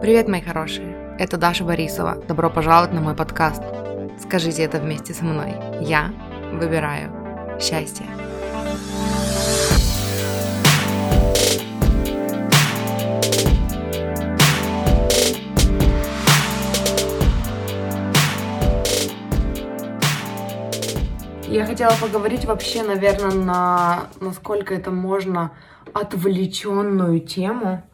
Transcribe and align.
Привет, 0.00 0.28
мои 0.28 0.40
хорошие! 0.42 1.16
Это 1.18 1.38
Даша 1.38 1.64
Борисова. 1.64 2.16
Добро 2.28 2.50
пожаловать 2.50 2.92
на 2.92 3.00
мой 3.00 3.14
подкаст. 3.14 3.62
Скажите 4.20 4.62
это 4.62 4.78
вместе 4.78 5.14
со 5.14 5.24
мной. 5.24 5.54
Я 5.80 6.12
выбираю 6.52 7.10
счастье. 7.60 8.04
Я 21.48 21.64
хотела 21.66 21.92
поговорить 22.00 22.44
вообще, 22.44 22.82
наверное, 22.82 23.30
на 23.30 24.08
насколько 24.20 24.74
это 24.74 24.90
можно 24.90 25.52
отвлеченную 25.92 27.20
тему, 27.20 27.84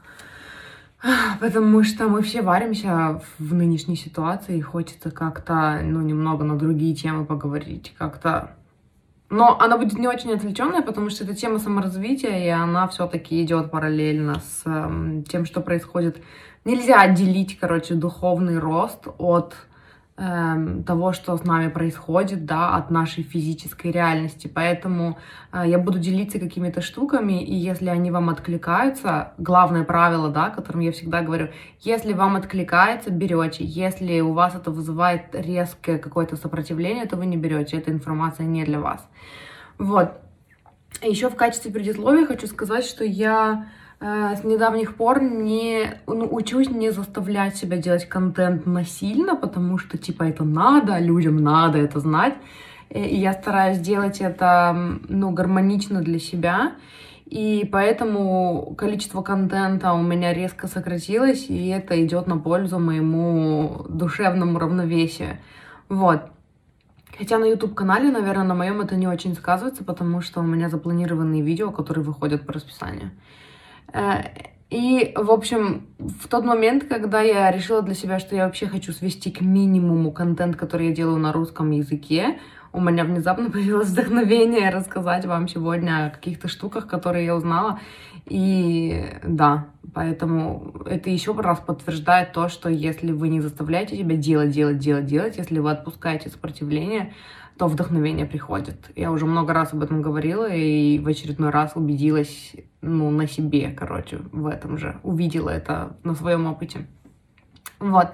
потому 1.41 1.83
что 1.83 2.09
мы 2.09 2.23
все 2.23 2.43
варимся 2.43 3.23
в 3.39 3.55
нынешней 3.55 3.97
ситуации, 3.97 4.59
и 4.59 4.63
хочется 4.63 5.11
как-то, 5.11 5.81
ну, 5.83 6.01
немного 6.01 6.45
на 6.45 6.59
другие 6.59 6.95
темы 6.95 7.25
поговорить, 7.25 7.95
как-то... 7.99 8.53
Но 9.31 9.57
она 9.61 9.79
будет 9.79 9.99
не 9.99 10.09
очень 10.09 10.33
отвлеченная, 10.33 10.83
потому 10.83 11.09
что 11.09 11.23
это 11.23 11.37
тема 11.37 11.61
саморазвития, 11.61 12.45
и 12.45 12.49
она 12.49 12.89
все-таки 12.89 13.41
идет 13.43 13.71
параллельно 13.71 14.41
с 14.41 14.63
э, 14.65 15.23
тем, 15.29 15.45
что 15.45 15.61
происходит. 15.61 16.21
Нельзя 16.65 17.01
отделить, 17.01 17.57
короче, 17.57 17.95
духовный 17.95 18.59
рост 18.59 19.07
от 19.19 19.55
Эм, 20.23 20.85
того, 20.85 21.15
что 21.15 21.35
с 21.35 21.45
нами 21.45 21.71
происходит, 21.71 22.45
да, 22.45 22.77
от 22.77 22.91
нашей 22.91 23.25
физической 23.25 23.91
реальности. 23.91 24.51
Поэтому 24.55 25.17
э, 25.51 25.63
я 25.65 25.79
буду 25.79 25.99
делиться 25.99 26.39
какими-то 26.39 26.83
штуками, 26.83 27.43
и 27.43 27.55
если 27.55 27.89
они 27.89 28.11
вам 28.11 28.29
откликаются, 28.29 29.33
главное 29.39 29.83
правило, 29.83 30.29
да, 30.29 30.51
которым 30.51 30.83
я 30.83 30.93
всегда 30.93 31.23
говорю, 31.23 31.49
если 31.81 32.13
вам 32.13 32.37
откликается, 32.37 33.11
берете. 33.11 33.65
Если 33.65 34.21
у 34.21 34.35
вас 34.35 34.55
это 34.55 34.71
вызывает 34.71 35.23
резкое 35.33 35.97
какое-то 35.97 36.37
сопротивление, 36.37 37.07
то 37.07 37.17
вы 37.17 37.25
не 37.25 37.39
берете. 37.39 37.79
Эта 37.79 37.91
информация 37.91 38.45
не 38.45 38.67
для 38.67 38.79
вас. 38.79 39.09
Вот. 39.79 40.21
Еще 41.01 41.31
в 41.31 41.35
качестве 41.35 41.73
предисловия 41.73 42.27
хочу 42.27 42.47
сказать, 42.47 42.85
что 42.85 43.05
я 43.05 43.69
с 44.01 44.45
недавних 44.45 44.97
пор 44.97 45.23
не 45.23 46.01
ну, 46.07 46.27
учусь 46.31 46.71
не 46.71 46.91
заставлять 46.91 47.57
себя 47.57 47.77
делать 47.77 48.09
контент 48.09 48.65
насильно, 48.65 49.37
потому 49.37 49.77
что 49.77 49.99
типа 49.99 50.23
это 50.23 50.43
надо, 50.43 50.99
людям 50.99 51.37
надо 51.37 51.79
это 51.79 52.01
знать. 52.01 52.35
Э, 52.89 53.05
и 53.05 53.17
я 53.17 53.33
стараюсь 53.33 53.79
делать 53.79 54.21
это 54.21 54.75
ну, 55.09 55.31
гармонично 55.31 56.01
для 56.01 56.19
себя. 56.19 56.73
И 57.27 57.69
поэтому 57.71 58.75
количество 58.77 59.23
контента 59.23 59.93
у 59.93 60.03
меня 60.03 60.35
резко 60.35 60.67
сократилось, 60.67 61.49
и 61.49 61.69
это 61.69 62.05
идет 62.05 62.27
на 62.27 62.39
пользу 62.39 62.81
моему 62.81 63.85
душевному 63.89 64.59
равновесию. 64.59 65.39
Вот. 65.89 66.23
Хотя 67.17 67.39
на 67.39 67.45
YouTube-канале, 67.45 68.11
наверное, 68.11 68.45
на 68.45 68.55
моем 68.55 68.81
это 68.81 68.97
не 68.97 69.07
очень 69.07 69.37
сказывается, 69.37 69.85
потому 69.85 70.23
что 70.23 70.41
у 70.41 70.43
меня 70.43 70.69
запланированные 70.69 71.43
видео, 71.43 71.71
которые 71.71 72.03
выходят 72.03 72.47
по 72.47 72.53
расписанию. 72.53 73.13
Э, 73.93 74.23
и, 74.71 75.13
в 75.17 75.31
общем, 75.33 75.89
в 75.99 76.29
тот 76.29 76.45
момент, 76.45 76.85
когда 76.85 77.21
я 77.21 77.51
решила 77.51 77.83
для 77.83 77.95
себя, 77.95 78.21
что 78.21 78.37
я 78.37 78.45
вообще 78.47 78.67
хочу 78.67 78.93
свести 78.93 79.31
к 79.33 79.41
минимуму 79.41 80.13
контент, 80.13 80.57
который 80.57 80.89
я 80.89 80.95
делаю 80.95 81.19
на 81.19 81.33
русском 81.33 81.73
языке, 81.73 82.39
у 82.73 82.81
меня 82.81 83.05
внезапно 83.05 83.51
появилось 83.51 83.89
вдохновение 83.89 84.71
рассказать 84.71 85.27
вам 85.27 85.49
сегодня 85.49 86.07
о 86.07 86.11
каких-то 86.11 86.49
штуках, 86.49 86.87
которые 86.87 87.27
я 87.27 87.35
узнала. 87.35 87.81
И 88.27 89.07
да, 89.25 89.67
поэтому 89.93 90.73
это 90.87 91.11
еще 91.11 91.33
раз 91.35 91.59
подтверждает 91.59 92.33
то, 92.33 92.49
что 92.49 92.69
если 92.69 93.11
вы 93.11 93.29
не 93.29 93.41
заставляете 93.41 93.97
себя 93.97 94.15
делать, 94.15 94.51
делать, 94.51 94.79
делать, 94.79 95.07
делать, 95.07 95.37
если 95.37 95.59
вы 95.59 95.71
отпускаете 95.73 96.29
сопротивление, 96.29 97.13
то 97.59 97.67
вдохновение 97.67 98.27
приходит. 98.27 98.91
Я 98.97 99.11
уже 99.13 99.27
много 99.27 99.53
раз 99.53 99.73
об 99.73 99.83
этом 99.83 100.03
говорила 100.03 100.49
и 100.49 100.99
в 100.99 101.07
очередной 101.07 101.51
раз 101.51 101.73
убедилась, 101.75 102.53
ну, 102.81 103.11
на 103.11 103.27
себе, 103.27 103.71
короче, 103.71 104.19
в 104.33 104.47
этом 104.47 104.79
же. 104.79 104.99
Увидела 105.03 105.51
это 105.51 105.97
на 106.03 106.15
своем 106.15 106.47
опыте. 106.47 106.87
Вот. 107.79 108.09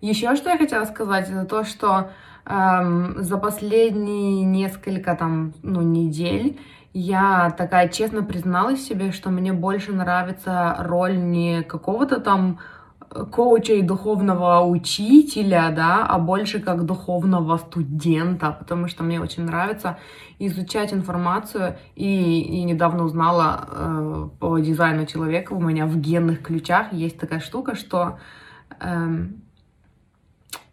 Еще 0.00 0.34
что 0.36 0.50
я 0.50 0.58
хотела 0.58 0.84
сказать, 0.84 1.28
это 1.28 1.44
то, 1.44 1.64
что 1.64 2.10
эм, 2.46 3.22
за 3.22 3.38
последние 3.38 4.44
несколько 4.44 5.14
там, 5.14 5.54
ну, 5.62 5.82
недель 5.82 6.58
я 6.94 7.50
такая 7.50 7.88
честно 7.88 8.22
призналась 8.22 8.86
себе, 8.86 9.10
что 9.10 9.30
мне 9.30 9.52
больше 9.52 9.92
нравится 9.92 10.76
роль 10.78 11.18
не 11.18 11.62
какого-то 11.62 12.20
там 12.20 12.60
коуча 13.30 13.74
и 13.74 13.82
духовного 13.82 14.60
учителя, 14.64 15.70
да, 15.70 16.06
а 16.06 16.18
больше 16.18 16.60
как 16.60 16.84
духовного 16.84 17.56
студента, 17.58 18.52
потому 18.52 18.88
что 18.88 19.04
мне 19.04 19.20
очень 19.20 19.44
нравится 19.44 19.98
изучать 20.38 20.92
информацию. 20.92 21.76
И, 21.94 22.40
и 22.40 22.64
недавно 22.64 23.04
узнала 23.04 23.68
э, 23.68 24.28
по 24.40 24.58
дизайну 24.58 25.06
человека, 25.06 25.52
у 25.52 25.60
меня 25.60 25.86
в 25.86 25.96
генных 25.96 26.42
ключах 26.42 26.92
есть 26.92 27.18
такая 27.18 27.40
штука, 27.40 27.76
что 27.76 28.18
э, 28.80 29.26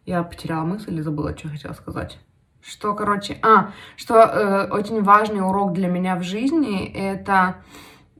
я 0.05 0.23
потеряла 0.23 0.65
мысль 0.65 0.97
и 0.97 1.01
забыла, 1.01 1.37
что 1.37 1.49
хотела 1.49 1.73
сказать. 1.73 2.19
Что, 2.61 2.93
короче, 2.93 3.39
а, 3.41 3.71
что 3.95 4.15
э, 4.15 4.67
очень 4.71 5.01
важный 5.03 5.41
урок 5.41 5.73
для 5.73 5.87
меня 5.87 6.15
в 6.15 6.23
жизни 6.23 6.85
это 6.85 7.55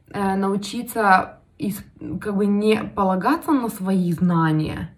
э, 0.10 0.36
научиться 0.36 1.41
как 2.20 2.36
бы 2.36 2.46
не 2.46 2.84
полагаться 2.84 3.52
на 3.52 3.70
свои 3.70 4.12
знания, 4.14 4.90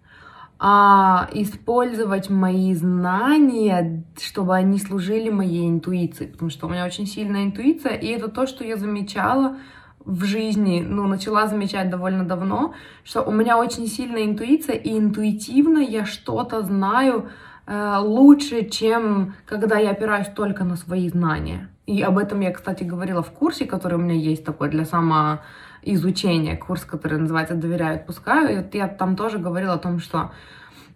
а 0.59 1.27
использовать 1.33 2.29
мои 2.29 2.73
знания, 2.73 4.03
чтобы 4.17 4.55
они 4.55 4.79
служили 4.79 5.29
моей 5.29 5.69
интуиции, 5.69 6.27
потому 6.27 6.49
что 6.49 6.67
у 6.67 6.69
меня 6.69 6.85
очень 6.85 7.05
сильная 7.05 7.43
интуиция, 7.43 7.95
и 7.95 8.07
это 8.07 8.29
то, 8.29 8.47
что 8.47 8.63
я 8.63 8.77
замечала 8.77 9.57
в 10.05 10.23
жизни, 10.23 10.85
ну, 10.87 11.07
начала 11.07 11.47
замечать 11.47 11.89
довольно 11.89 12.25
давно, 12.25 12.73
что 13.03 13.23
у 13.23 13.31
меня 13.31 13.57
очень 13.57 13.87
сильная 13.87 14.25
интуиция, 14.25 14.75
и 14.75 14.97
интуитивно 14.97 15.79
я 15.79 16.05
что-то 16.05 16.61
знаю 16.61 17.29
э, 17.65 17.97
лучше, 17.99 18.69
чем 18.69 19.35
когда 19.45 19.77
я 19.77 19.91
опираюсь 19.91 20.27
только 20.27 20.63
на 20.63 20.75
свои 20.75 21.09
знания. 21.09 21.69
И 21.85 22.01
об 22.01 22.17
этом 22.17 22.39
я, 22.39 22.51
кстати, 22.51 22.83
говорила 22.83 23.21
в 23.21 23.31
курсе, 23.31 23.65
который 23.65 23.95
у 23.95 24.01
меня 24.01 24.15
есть 24.15 24.45
такой 24.45 24.69
для 24.69 24.85
само 24.85 25.39
изучения, 25.85 26.55
курс, 26.55 26.83
который 26.83 27.19
называется 27.19 27.55
«Доверяю, 27.55 27.95
отпускаю». 27.95 28.53
И 28.53 28.57
вот 28.57 28.75
я 28.75 28.87
там 28.87 29.15
тоже 29.15 29.37
говорила 29.37 29.73
о 29.73 29.79
том, 29.79 29.99
что 29.99 30.31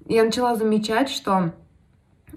я 0.06 0.24
начала 0.24 0.56
замечать, 0.56 1.10
что 1.10 1.54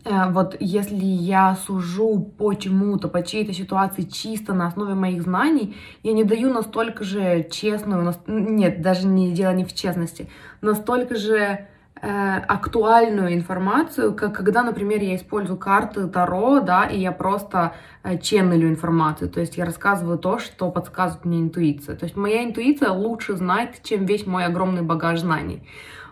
э, 0.04 0.30
вот 0.30 0.56
если 0.60 1.04
я 1.04 1.56
сужу 1.56 2.18
по 2.20 2.54
чему-то, 2.54 3.08
по 3.08 3.22
чьей-то 3.22 3.52
ситуации 3.52 4.02
чисто 4.02 4.54
на 4.54 4.66
основе 4.66 4.94
моих 4.94 5.22
знаний, 5.22 5.76
я 6.02 6.12
не 6.12 6.24
даю 6.24 6.52
настолько 6.52 7.04
же 7.04 7.46
честную, 7.50 8.14
нет, 8.26 8.82
даже 8.82 9.06
не 9.06 9.32
дело 9.32 9.52
не 9.52 9.64
в 9.64 9.74
честности, 9.74 10.28
настолько 10.60 11.14
же 11.14 11.68
актуальную 12.02 13.34
информацию, 13.34 14.14
как 14.14 14.34
когда, 14.34 14.62
например, 14.62 15.02
я 15.02 15.16
использую 15.16 15.58
карты 15.58 16.06
Таро, 16.06 16.60
да, 16.60 16.84
и 16.84 16.98
я 16.98 17.12
просто 17.12 17.74
э, 18.02 18.18
ченнелю 18.18 18.68
информацию, 18.68 19.28
то 19.28 19.40
есть 19.40 19.56
я 19.56 19.64
рассказываю 19.64 20.18
то, 20.18 20.38
что 20.38 20.70
подсказывает 20.70 21.24
мне 21.24 21.40
интуиция. 21.40 21.96
То 21.96 22.04
есть 22.04 22.16
моя 22.16 22.44
интуиция 22.44 22.90
лучше 22.90 23.36
знает, 23.36 23.82
чем 23.82 24.06
весь 24.06 24.26
мой 24.26 24.46
огромный 24.46 24.82
багаж 24.82 25.20
знаний. 25.20 25.62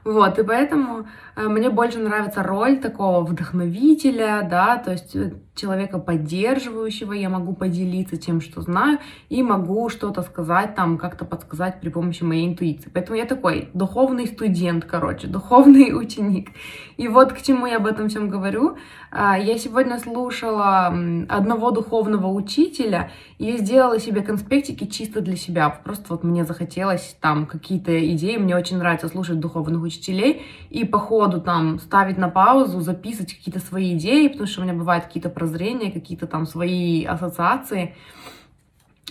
Вот, 0.04 0.38
и 0.38 0.42
поэтому 0.42 1.06
э, 1.36 1.48
мне 1.48 1.70
больше 1.70 1.98
нравится 1.98 2.42
роль 2.42 2.78
такого 2.78 3.24
вдохновителя, 3.24 4.46
да, 4.48 4.76
то 4.76 4.92
есть 4.92 5.16
э, 5.16 5.32
человека 5.58 5.98
поддерживающего, 5.98 7.12
я 7.12 7.28
могу 7.28 7.54
поделиться 7.54 8.16
тем, 8.16 8.40
что 8.40 8.62
знаю, 8.62 8.98
и 9.28 9.42
могу 9.42 9.88
что-то 9.88 10.22
сказать, 10.22 10.74
там, 10.74 10.98
как-то 10.98 11.24
подсказать 11.24 11.80
при 11.80 11.88
помощи 11.88 12.22
моей 12.22 12.46
интуиции. 12.46 12.90
Поэтому 12.92 13.18
я 13.18 13.24
такой 13.24 13.68
духовный 13.74 14.26
студент, 14.26 14.84
короче, 14.84 15.26
духовный 15.38 15.92
ученик. 15.92 16.50
И 16.96 17.08
вот 17.08 17.32
к 17.32 17.42
чему 17.42 17.66
я 17.66 17.76
об 17.76 17.86
этом 17.86 18.08
всем 18.08 18.28
говорю. 18.28 18.76
А, 19.10 19.38
я 19.38 19.58
сегодня 19.58 19.98
слушала 19.98 20.86
одного 21.28 21.70
духовного 21.70 22.26
учителя 22.26 23.10
и 23.38 23.56
сделала 23.56 23.98
себе 23.98 24.22
конспектики 24.22 24.84
чисто 24.84 25.20
для 25.20 25.36
себя. 25.36 25.70
Просто 25.70 26.06
вот 26.10 26.24
мне 26.24 26.44
захотелось 26.44 27.16
там 27.20 27.46
какие-то 27.46 27.92
идеи, 28.14 28.36
мне 28.36 28.56
очень 28.56 28.78
нравится 28.78 29.08
слушать 29.08 29.40
духовных 29.40 29.82
учителей 29.82 30.42
и 30.70 30.84
по 30.84 30.98
ходу 30.98 31.40
там 31.40 31.78
ставить 31.78 32.18
на 32.18 32.28
паузу, 32.28 32.80
записывать 32.80 33.34
какие-то 33.34 33.60
свои 33.60 33.96
идеи, 33.96 34.28
потому 34.28 34.46
что 34.46 34.60
у 34.60 34.64
меня 34.64 34.74
бывают 34.74 35.04
какие-то 35.04 35.30
прозрения, 35.48 35.90
какие-то 35.90 36.26
там 36.26 36.46
свои 36.46 37.04
ассоциации. 37.04 37.94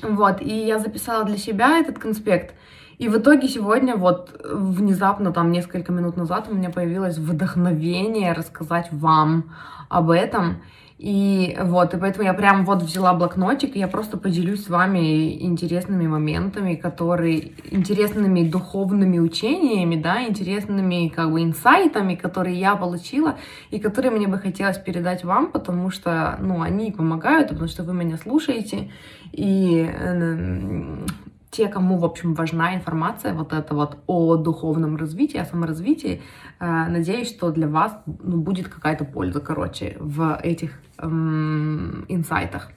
Вот, 0.01 0.41
и 0.41 0.65
я 0.65 0.79
записала 0.79 1.23
для 1.23 1.37
себя 1.37 1.79
этот 1.79 1.97
конспект. 1.97 2.53
И 2.99 3.09
в 3.09 3.17
итоге 3.17 3.47
сегодня 3.47 3.95
вот 3.95 4.39
внезапно, 4.43 5.31
там 5.31 5.51
несколько 5.51 5.91
минут 5.91 6.17
назад 6.17 6.47
у 6.49 6.55
меня 6.55 6.69
появилось 6.69 7.17
вдохновение 7.17 8.33
рассказать 8.33 8.87
вам 8.91 9.55
об 9.89 10.09
этом. 10.09 10.61
И 10.97 11.55
вот, 11.61 11.93
и 11.93 11.97
поэтому 11.97 12.25
я 12.25 12.33
прям 12.33 12.65
вот 12.65 12.81
взяла 12.81 13.13
блокнотик, 13.13 13.75
и 13.75 13.79
я 13.79 13.87
просто 13.87 14.17
поделюсь 14.17 14.65
с 14.65 14.69
вами 14.69 15.43
интересными 15.43 16.07
моментами, 16.07 16.73
которые, 16.73 17.51
интересными 17.69 18.49
духовными 18.49 19.19
учениями, 19.19 19.95
да, 19.95 20.23
интересными 20.27 21.09
как 21.09 21.31
бы 21.31 21.43
инсайтами, 21.43 22.15
которые 22.15 22.59
я 22.59 22.75
получила, 22.75 23.37
и 23.69 23.77
которые 23.77 24.11
мне 24.11 24.27
бы 24.27 24.39
хотелось 24.39 24.79
передать 24.79 25.23
вам, 25.23 25.51
потому 25.51 25.91
что, 25.91 26.35
ну, 26.41 26.63
они 26.63 26.91
помогают, 26.91 27.49
потому 27.49 27.67
что 27.67 27.83
вы 27.83 27.93
меня 27.93 28.17
слушаете, 28.17 28.89
и 29.33 29.87
э, 29.87 31.05
те, 31.51 31.67
кому, 31.67 31.97
в 31.97 32.05
общем, 32.05 32.33
важна 32.33 32.75
информация 32.75 33.33
вот 33.33 33.53
это 33.53 33.73
вот 33.73 33.97
о 34.07 34.35
духовном 34.35 34.97
развитии, 34.97 35.37
о 35.37 35.45
саморазвитии, 35.45 36.21
э, 36.59 36.87
надеюсь, 36.89 37.29
что 37.29 37.51
для 37.51 37.67
вас 37.67 37.97
ну, 38.05 38.37
будет 38.37 38.67
какая-то 38.67 39.05
польза, 39.05 39.39
короче, 39.39 39.97
в 39.99 40.39
этих 40.43 40.79
эм, 40.97 42.05
инсайтах. 42.09 42.69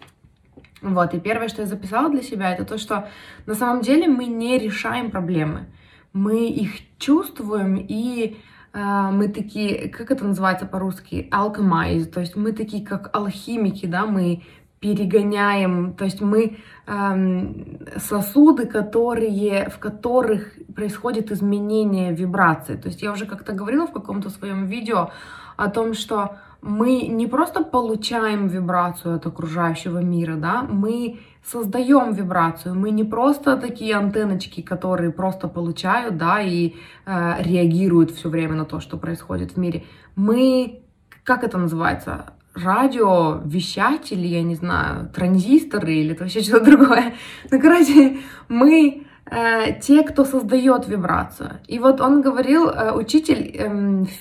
Вот, 0.83 1.15
и 1.15 1.21
первое, 1.21 1.49
что 1.49 1.63
я 1.63 1.69
записала 1.69 2.09
для 2.11 2.23
себя, 2.23 2.53
это 2.53 2.65
то, 2.65 2.79
что 2.79 3.09
на 3.47 3.55
самом 3.55 3.83
деле 3.83 4.09
мы 4.09 4.27
не 4.27 4.59
решаем 4.59 5.11
проблемы. 5.11 5.67
Мы 6.13 6.49
их 6.49 6.73
чувствуем, 6.99 7.77
и 7.77 8.39
э, 8.73 9.11
мы 9.13 9.29
такие, 9.29 9.89
как 9.89 10.11
это 10.11 10.25
называется 10.25 10.67
по-русски, 10.67 11.29
alchemize, 11.31 12.05
то 12.05 12.21
есть 12.21 12.37
мы 12.37 12.53
такие 12.53 12.87
как 12.87 13.15
алхимики, 13.15 13.87
да, 13.87 14.07
мы 14.07 14.43
перегоняем, 14.81 15.93
то 15.93 16.05
есть 16.05 16.23
мы 16.23 16.57
эм, 16.87 17.79
сосуды, 17.99 18.67
которые, 18.67 19.69
в 19.69 19.79
которых 19.79 20.55
происходит 20.75 21.31
изменение 21.31 22.15
вибрации. 22.15 22.77
То 22.77 22.89
есть 22.89 23.03
я 23.03 23.13
уже 23.13 23.27
как-то 23.27 23.53
говорила 23.53 23.87
в 23.87 23.93
каком-то 23.93 24.31
своем 24.31 24.67
видео 24.67 25.11
о 25.59 25.69
том, 25.69 25.93
что 25.93 26.39
мы 26.63 27.03
не 27.03 27.27
просто 27.27 27.63
получаем 27.63 28.49
вибрацию 28.49 29.17
от 29.17 29.27
окружающего 29.27 29.99
мира, 29.99 30.37
да, 30.37 30.63
мы 30.63 31.21
создаем 31.45 32.13
вибрацию. 32.13 32.75
Мы 32.75 32.91
не 32.91 33.05
просто 33.05 33.57
такие 33.57 33.95
антенночки, 33.95 34.63
которые 34.63 35.11
просто 35.11 35.49
получают, 35.49 36.17
да, 36.17 36.41
и 36.41 36.75
э, 37.07 37.43
реагируют 37.43 38.11
все 38.11 38.29
время 38.29 38.55
на 38.55 38.65
то, 38.65 38.81
что 38.81 38.99
происходит 38.99 39.53
в 39.53 39.57
мире. 39.57 39.85
Мы, 40.17 40.83
как 41.25 41.45
это 41.45 41.59
называется, 41.59 42.35
радиовещатели, 42.55 44.27
я 44.27 44.43
не 44.43 44.55
знаю, 44.55 45.09
транзисторы 45.15 45.95
или 45.95 46.13
это 46.13 46.25
вообще 46.25 46.41
что-то 46.43 46.65
другое. 46.67 47.15
Ну, 47.51 47.61
короче, 47.61 48.19
мы 48.49 49.07
э, 49.31 49.81
те, 49.81 50.03
кто 50.03 50.25
создает 50.25 50.89
вибрацию. 50.89 51.61
И 51.67 51.79
вот 51.79 52.01
он 52.01 52.23
говорил, 52.23 52.69
э, 52.69 52.93
учитель 52.93 53.55
э, 53.55 53.67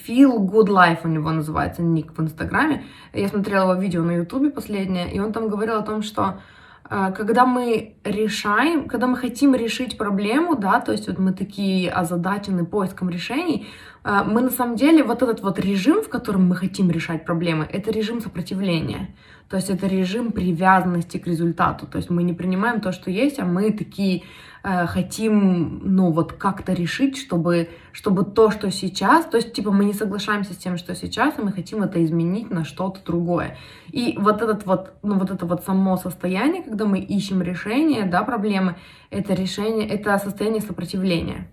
Feel 0.07 0.37
Good 0.37 0.67
Life 0.67 0.99
у 1.03 1.07
него 1.07 1.31
называется 1.31 1.81
ник 1.81 2.17
в 2.17 2.21
Инстаграме. 2.21 2.83
Я 3.13 3.27
смотрела 3.27 3.71
его 3.71 3.81
видео 3.81 4.03
на 4.03 4.11
Ютубе 4.11 4.49
последнее, 4.49 5.11
и 5.11 5.19
он 5.19 5.33
там 5.33 5.49
говорил 5.49 5.77
о 5.77 5.83
том, 5.83 6.03
что 6.03 6.39
когда 7.11 7.45
мы 7.45 7.95
решаем, 8.03 8.87
когда 8.87 9.05
мы 9.05 9.15
хотим 9.15 9.53
решить 9.53 9.97
проблему, 9.97 10.55
да, 10.55 10.79
то 10.79 10.91
есть 10.91 11.07
вот 11.07 11.19
мы 11.19 11.33
такие 11.33 11.91
озадачены 11.91 12.65
поиском 12.65 13.09
решений, 13.09 13.67
а, 14.03 14.23
мы 14.23 14.41
на 14.41 14.49
самом 14.49 14.75
деле, 14.75 15.03
вот 15.03 15.21
этот 15.21 15.41
вот 15.41 15.59
режим, 15.59 16.01
в 16.01 16.09
котором 16.09 16.47
мы 16.47 16.55
хотим 16.55 16.89
решать 16.89 17.25
проблемы, 17.25 17.67
это 17.71 17.91
режим 17.91 18.21
сопротивления. 18.21 19.13
То 19.49 19.55
есть 19.55 19.69
это 19.71 19.87
режим 19.87 20.31
привязанности 20.31 21.17
к 21.17 21.25
результату. 21.25 21.87
То 21.87 21.97
есть 21.97 22.11
мы 22.11 22.21
не 22.21 22.33
принимаем 22.33 22.81
то, 22.81 22.91
что 22.91 23.09
есть, 23.09 23.39
а 23.39 23.45
мы 23.45 23.71
такие 23.71 24.23
э, 24.63 24.85
хотим, 24.85 25.81
ну 25.83 26.11
вот 26.11 26.33
как-то 26.33 26.73
решить, 26.73 27.17
чтобы, 27.17 27.69
чтобы 27.91 28.25
то, 28.25 28.51
что 28.51 28.69
сейчас, 28.69 29.25
то 29.25 29.37
есть 29.37 29.53
типа 29.53 29.71
мы 29.71 29.85
не 29.85 29.93
соглашаемся 29.93 30.53
с 30.53 30.57
тем, 30.57 30.77
что 30.77 30.93
сейчас, 30.93 31.39
и 31.39 31.41
мы 31.41 31.51
хотим 31.51 31.81
это 31.81 32.03
изменить 32.05 32.51
на 32.51 32.63
что-то 32.63 32.99
другое. 33.03 33.57
И 33.91 34.15
вот 34.19 34.43
этот 34.43 34.67
вот, 34.67 34.93
ну 35.01 35.17
вот 35.17 35.31
это 35.31 35.47
вот 35.47 35.63
само 35.63 35.97
состояние, 35.97 36.61
когда 36.61 36.85
мы 36.85 36.99
ищем 36.99 37.41
решение, 37.41 38.05
да, 38.05 38.23
проблемы, 38.23 38.75
это 39.09 39.33
решение, 39.33 39.87
это 39.87 40.15
состояние 40.19 40.61
сопротивления. 40.61 41.47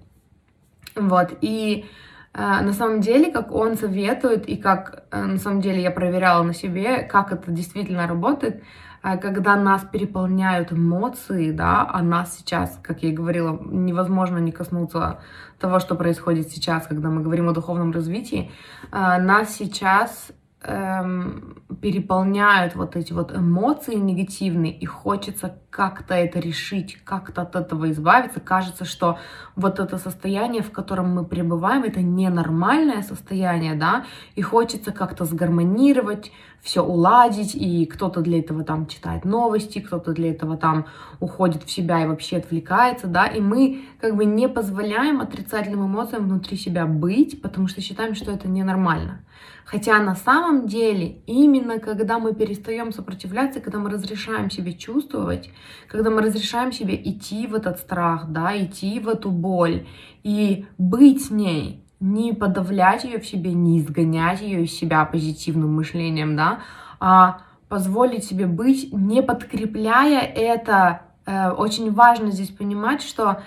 Вот, 0.95 1.31
и 1.41 1.87
а, 1.87 1.91
на 2.37 2.73
самом 2.73 3.01
деле, 3.01 3.33
как 3.33 3.51
он 3.51 3.77
советует, 3.77 4.47
и 4.47 4.57
как 4.57 5.05
э, 5.11 5.25
на 5.25 5.39
самом 5.39 5.63
деле 5.63 5.83
я 5.83 5.91
проверяла 5.91 6.43
на 6.43 6.53
себе, 6.53 7.03
как 7.03 7.33
это 7.33 7.51
действительно 7.51 8.07
работает, 8.07 8.63
а, 9.03 9.17
когда 9.17 9.55
нас 9.57 9.85
переполняют 9.85 10.73
эмоции, 10.73 11.53
да, 11.53 11.89
а 11.89 12.03
нас 12.03 12.37
сейчас, 12.37 12.79
как 12.83 13.05
я 13.05 13.11
и 13.11 13.13
говорила, 13.13 13.57
невозможно 13.65 14.39
не 14.39 14.51
коснуться 14.51 15.21
того, 15.61 15.79
что 15.79 15.95
происходит 15.95 16.51
сейчас, 16.51 16.87
когда 16.89 17.09
мы 17.09 17.23
говорим 17.23 17.49
о 17.49 17.53
духовном 17.53 17.93
развитии, 17.93 18.51
а, 18.91 19.19
нас 19.19 19.55
сейчас 19.55 20.33
эм, 20.67 21.63
переполняют 21.81 22.75
вот 22.75 22.97
эти 22.97 23.13
вот 23.13 23.35
эмоции 23.35 23.95
негативные, 23.95 24.73
и 24.73 24.85
хочется 24.87 25.59
как-то 25.71 26.15
это 26.15 26.41
решить, 26.41 26.99
как-то 27.05 27.43
от 27.43 27.55
этого 27.55 27.91
избавиться. 27.91 28.41
Кажется, 28.41 28.85
что 28.85 29.19
вот 29.57 29.79
это 29.79 29.99
состояние, 29.99 30.63
в 30.63 30.73
котором 30.73 31.15
мы 31.15 31.25
пребываем, 31.25 31.85
это 31.85 32.01
ненормальное 32.01 33.03
состояние, 33.03 33.75
да, 33.75 34.07
и 34.35 34.43
хочется 34.43 34.93
как-то 34.93 35.25
сгармонировать, 35.25 36.33
все 36.63 36.83
уладить, 36.83 37.55
и 37.55 37.87
кто-то 37.87 38.23
для 38.23 38.41
этого 38.41 38.65
там 38.65 38.87
читает 38.87 39.25
новости, 39.25 39.81
кто-то 39.81 40.13
для 40.13 40.31
этого 40.31 40.57
там 40.57 40.87
уходит 41.21 41.63
в 41.63 41.71
себя 41.71 42.03
и 42.03 42.07
вообще 42.07 42.39
отвлекается, 42.39 43.07
да, 43.07 43.27
и 43.27 43.41
мы 43.41 43.85
как 44.01 44.17
бы 44.17 44.25
не 44.25 44.49
позволяем 44.49 45.21
отрицательным 45.21 45.87
эмоциям 45.87 46.25
внутри 46.25 46.57
себя 46.57 46.87
быть, 46.87 47.41
потому 47.43 47.69
что 47.69 47.81
считаем, 47.81 48.15
что 48.15 48.33
это 48.33 48.49
ненормально. 48.49 49.21
Хотя 49.65 49.99
на 49.99 50.15
самом 50.15 50.69
деле 50.69 51.19
именно 51.27 51.81
когда 51.81 52.21
мы 52.21 52.35
перестаем 52.35 52.93
сопротивляться, 52.93 53.61
когда 53.61 53.79
мы 53.79 53.91
разрешаем 53.91 54.49
себе 54.49 54.75
чувствовать, 54.75 55.51
когда 55.89 56.11
мы 56.11 56.23
разрешаем 56.23 56.71
себе 56.71 56.95
идти 56.95 57.49
в 57.49 57.55
этот 57.55 57.81
страх, 57.81 58.29
да, 58.29 58.57
идти 58.57 59.01
в 59.01 59.09
эту 59.09 59.31
боль 59.31 59.87
и 60.23 60.67
быть 60.79 61.25
с 61.27 61.31
ней, 61.31 61.83
не 61.99 62.33
подавлять 62.33 63.05
ее 63.05 63.19
в 63.19 63.27
себе, 63.27 63.53
не 63.53 63.81
изгонять 63.81 64.41
ее 64.41 64.65
из 64.65 64.73
себя 64.73 65.05
позитивным 65.05 65.75
мышлением, 65.75 66.37
да, 66.37 66.61
а 67.01 67.41
позволить 67.69 68.25
себе 68.25 68.47
быть, 68.47 68.93
не 68.93 69.23
подкрепляя 69.23 70.21
это. 70.21 71.03
Э, 71.27 71.51
очень 71.51 71.93
важно 71.93 72.31
здесь 72.31 72.51
понимать, 72.51 73.03
что 73.03 73.43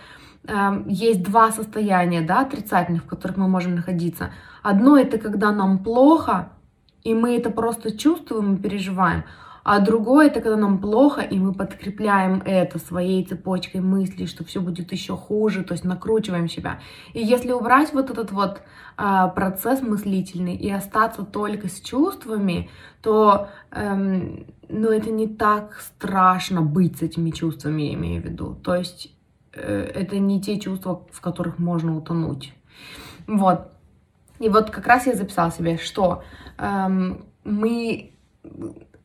э, 0.50 0.84
есть 0.88 1.24
два 1.24 1.52
состояния, 1.52 2.22
да, 2.22 2.42
отрицательных, 2.42 3.04
в 3.04 3.08
которых 3.08 3.38
мы 3.38 3.48
можем 3.48 3.76
находиться. 3.76 4.32
Одно 4.64 4.98
это 4.98 5.18
когда 5.18 5.52
нам 5.52 5.80
плохо, 5.80 6.50
и 7.04 7.14
мы 7.14 7.38
это 7.38 7.50
просто 7.50 7.98
чувствуем 7.98 8.56
и 8.56 8.58
переживаем. 8.58 9.24
А 9.64 9.80
другое 9.80 10.28
это 10.28 10.42
когда 10.42 10.58
нам 10.58 10.80
плохо, 10.80 11.22
и 11.22 11.38
мы 11.38 11.54
подкрепляем 11.54 12.42
это 12.44 12.80
своей 12.80 13.24
цепочкой 13.24 13.82
мыслей, 13.82 14.26
что 14.26 14.44
все 14.44 14.62
будет 14.62 14.92
еще 14.92 15.16
хуже, 15.16 15.64
то 15.64 15.74
есть 15.74 15.84
накручиваем 15.84 16.50
себя. 16.50 16.80
И 17.14 17.20
если 17.20 17.52
убрать 17.52 17.94
вот 17.94 18.10
этот 18.10 18.32
вот 18.32 18.62
а, 18.98 19.28
процесс 19.28 19.82
мыслительный 19.82 20.56
и 20.56 20.72
остаться 20.72 21.24
только 21.24 21.68
с 21.68 21.82
чувствами, 21.82 22.70
то 23.02 23.50
эм, 23.72 24.48
ну, 24.70 24.90
это 24.90 25.12
не 25.12 25.28
так 25.28 25.80
страшно 25.80 26.62
быть 26.62 26.98
с 26.98 27.02
этими 27.02 27.32
чувствами, 27.32 27.84
я 27.84 27.94
имею 27.94 28.22
в 28.22 28.26
виду. 28.26 28.56
То 28.56 28.76
есть 28.76 29.06
э, 29.06 29.19
это 29.60 30.20
не 30.20 30.42
те 30.42 30.60
чувства, 30.60 31.06
в 31.12 31.22
которых 31.22 31.60
можно 31.60 31.96
утонуть. 31.98 32.54
Вот. 33.28 33.72
И 34.40 34.50
вот 34.50 34.70
как 34.70 34.88
раз 34.88 35.06
я 35.08 35.16
записала 35.16 35.52
себе, 35.52 35.78
что 35.78 36.24
эм, 36.58 37.26
мы 37.44 38.14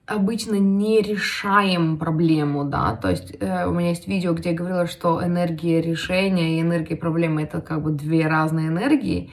обычно 0.06 0.56
не 0.56 1.00
решаем 1.00 1.99
проблему, 1.99 2.64
да, 2.64 2.94
то 2.96 3.11
есть 3.11 3.34
э, 3.40 3.66
у 3.66 3.73
меня 3.73 3.90
есть 3.90 4.06
видео, 4.06 4.34
где 4.34 4.50
я 4.50 4.56
говорила, 4.56 4.87
что 4.87 5.25
энергия 5.25 5.80
решения 5.80 6.58
и 6.58 6.61
энергия 6.61 6.96
проблемы 6.96 7.42
это 7.42 7.62
как 7.62 7.82
бы 7.82 7.90
две 7.90 8.26
разные 8.26 8.68
энергии, 8.68 9.30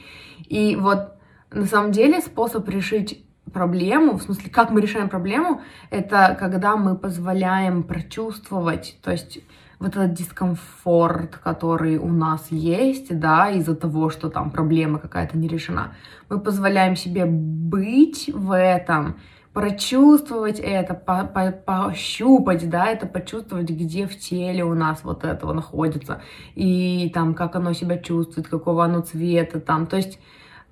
и 0.47 0.77
вот 0.77 1.13
на 1.51 1.65
самом 1.65 1.91
деле 1.91 2.21
способ 2.21 2.67
решить 2.69 3.25
проблему, 3.51 4.17
в 4.17 4.23
смысле, 4.23 4.49
как 4.49 4.71
мы 4.71 4.79
решаем 4.79 5.09
проблему, 5.09 5.61
это 5.89 6.37
когда 6.39 6.77
мы 6.77 6.97
позволяем 6.97 7.83
прочувствовать, 7.83 8.97
то 9.01 9.11
есть 9.11 9.39
вот 9.81 9.95
этот 9.95 10.13
дискомфорт, 10.13 11.37
который 11.37 11.97
у 11.97 12.07
нас 12.07 12.47
есть, 12.51 13.19
да, 13.19 13.49
из-за 13.49 13.75
того, 13.75 14.09
что 14.09 14.29
там 14.29 14.51
проблема 14.51 14.99
какая-то 14.99 15.37
не 15.37 15.47
решена, 15.47 15.95
мы 16.29 16.39
позволяем 16.39 16.95
себе 16.95 17.25
быть 17.25 18.29
в 18.33 18.55
этом, 18.55 19.15
прочувствовать 19.53 20.59
это, 20.59 20.93
по 20.93 21.25
по 21.25 21.51
пощупать, 21.51 22.69
да, 22.69 22.85
это 22.85 23.05
почувствовать, 23.07 23.69
где 23.69 24.07
в 24.07 24.17
теле 24.17 24.63
у 24.63 24.75
нас 24.75 25.03
вот 25.03 25.25
этого 25.25 25.51
находится, 25.51 26.21
и 26.55 27.11
там, 27.13 27.33
как 27.33 27.55
оно 27.55 27.73
себя 27.73 27.97
чувствует, 27.97 28.47
какого 28.47 28.85
оно 28.85 29.01
цвета 29.01 29.59
там, 29.59 29.87
то 29.87 29.97
есть 29.97 30.19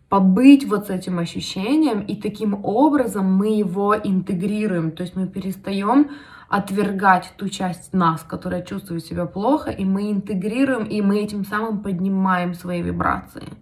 побыть 0.08 0.66
вот 0.66 0.88
с 0.88 0.90
этим 0.92 1.20
ощущением, 1.20 2.02
и 2.02 2.16
таким 2.16 2.64
образом 2.64 3.26
мы 3.26 3.58
его 3.58 3.96
интегрируем, 3.96 4.92
то 4.92 5.04
есть 5.04 5.16
мы 5.16 5.28
перестаем 5.28 6.12
отвергать 6.50 7.34
ту 7.38 7.48
часть 7.48 7.94
нас, 7.94 8.24
которая 8.24 8.64
чувствует 8.64 9.06
себя 9.06 9.26
плохо, 9.26 9.70
и 9.70 9.86
мы 9.86 10.12
интегрируем, 10.12 10.86
и 10.86 11.02
мы 11.02 11.20
этим 11.20 11.46
самым 11.46 11.84
поднимаем 11.84 12.56
свои 12.56 12.82
вибрации. 12.82 13.54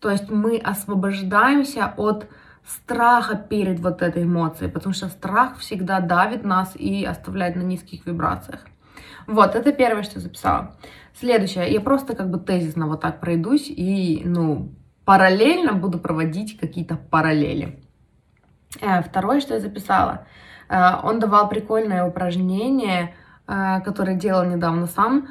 То 0.00 0.10
есть 0.10 0.30
мы 0.30 0.56
освобождаемся 0.56 1.92
от 1.96 2.26
страха 2.66 3.36
перед 3.36 3.80
вот 3.80 4.00
этой 4.00 4.24
эмоцией, 4.24 4.70
потому 4.70 4.94
что 4.94 5.08
страх 5.08 5.58
всегда 5.58 6.00
давит 6.00 6.44
нас 6.44 6.74
и 6.76 7.04
оставляет 7.04 7.56
на 7.56 7.62
низких 7.62 8.06
вибрациях. 8.06 8.60
Вот, 9.26 9.54
это 9.54 9.72
первое, 9.72 10.02
что 10.02 10.14
я 10.16 10.20
записала. 10.20 10.76
Следующее, 11.18 11.70
я 11.70 11.80
просто 11.80 12.16
как 12.16 12.30
бы 12.30 12.38
тезисно 12.38 12.86
вот 12.86 13.02
так 13.02 13.20
пройдусь 13.20 13.68
и, 13.68 14.22
ну, 14.24 14.72
параллельно 15.04 15.74
буду 15.74 15.98
проводить 15.98 16.58
какие-то 16.58 16.96
параллели. 16.96 17.82
Э, 18.80 19.02
второе, 19.02 19.40
что 19.40 19.54
я 19.54 19.60
записала, 19.60 20.26
он 21.02 21.18
давал 21.18 21.48
прикольное 21.48 22.04
упражнение, 22.04 23.14
э, 23.46 23.80
которое 23.84 24.16
делал 24.16 24.44
недавно 24.44 24.86
сам. 24.86 25.28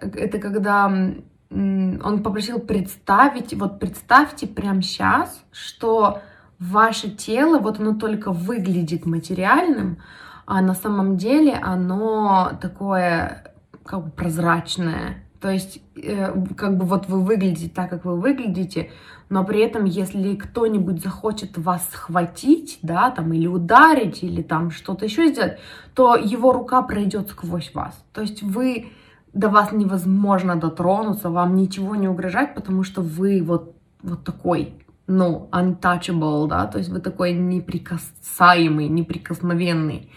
Это 0.00 0.38
когда 0.38 0.86
он 0.86 2.22
попросил 2.22 2.58
представить, 2.58 3.54
вот 3.54 3.78
представьте 3.78 4.46
прямо 4.46 4.82
сейчас, 4.82 5.42
что 5.50 6.20
ваше 6.58 7.10
тело, 7.10 7.58
вот 7.58 7.80
оно 7.80 7.94
только 7.94 8.32
выглядит 8.32 9.06
материальным, 9.06 9.98
а 10.46 10.60
на 10.60 10.74
самом 10.74 11.16
деле 11.16 11.54
оно 11.54 12.52
такое 12.60 13.44
как 13.84 14.04
бы 14.04 14.10
прозрачное. 14.10 15.24
То 15.40 15.50
есть, 15.50 15.80
э, 15.96 16.32
как 16.56 16.76
бы 16.76 16.84
вот 16.84 17.08
вы 17.08 17.22
выглядите 17.22 17.70
так, 17.70 17.90
как 17.90 18.04
вы 18.04 18.20
выглядите, 18.20 18.90
но 19.30 19.44
при 19.44 19.60
этом, 19.60 19.84
если 19.84 20.34
кто-нибудь 20.36 21.02
захочет 21.02 21.58
вас 21.58 21.86
схватить, 21.92 22.78
да, 22.82 23.10
там, 23.10 23.32
или 23.32 23.46
ударить, 23.46 24.22
или 24.22 24.42
там 24.42 24.70
что-то 24.70 25.04
еще 25.04 25.28
сделать, 25.28 25.58
то 25.94 26.16
его 26.16 26.52
рука 26.52 26.82
пройдет 26.82 27.28
сквозь 27.28 27.74
вас. 27.74 28.02
То 28.12 28.22
есть 28.22 28.42
вы, 28.42 28.92
до 29.34 29.50
вас 29.50 29.72
невозможно 29.72 30.56
дотронуться, 30.56 31.30
вам 31.30 31.56
ничего 31.56 31.94
не 31.94 32.08
угрожать, 32.08 32.54
потому 32.54 32.82
что 32.82 33.02
вы 33.02 33.42
вот, 33.42 33.76
вот 34.02 34.24
такой, 34.24 34.74
ну, 35.06 35.48
untouchable, 35.52 36.48
да, 36.48 36.66
то 36.66 36.78
есть 36.78 36.90
вы 36.90 37.00
такой 37.00 37.32
неприкасаемый, 37.32 38.88
неприкосновенный. 38.88 40.10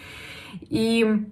И, 0.62 1.28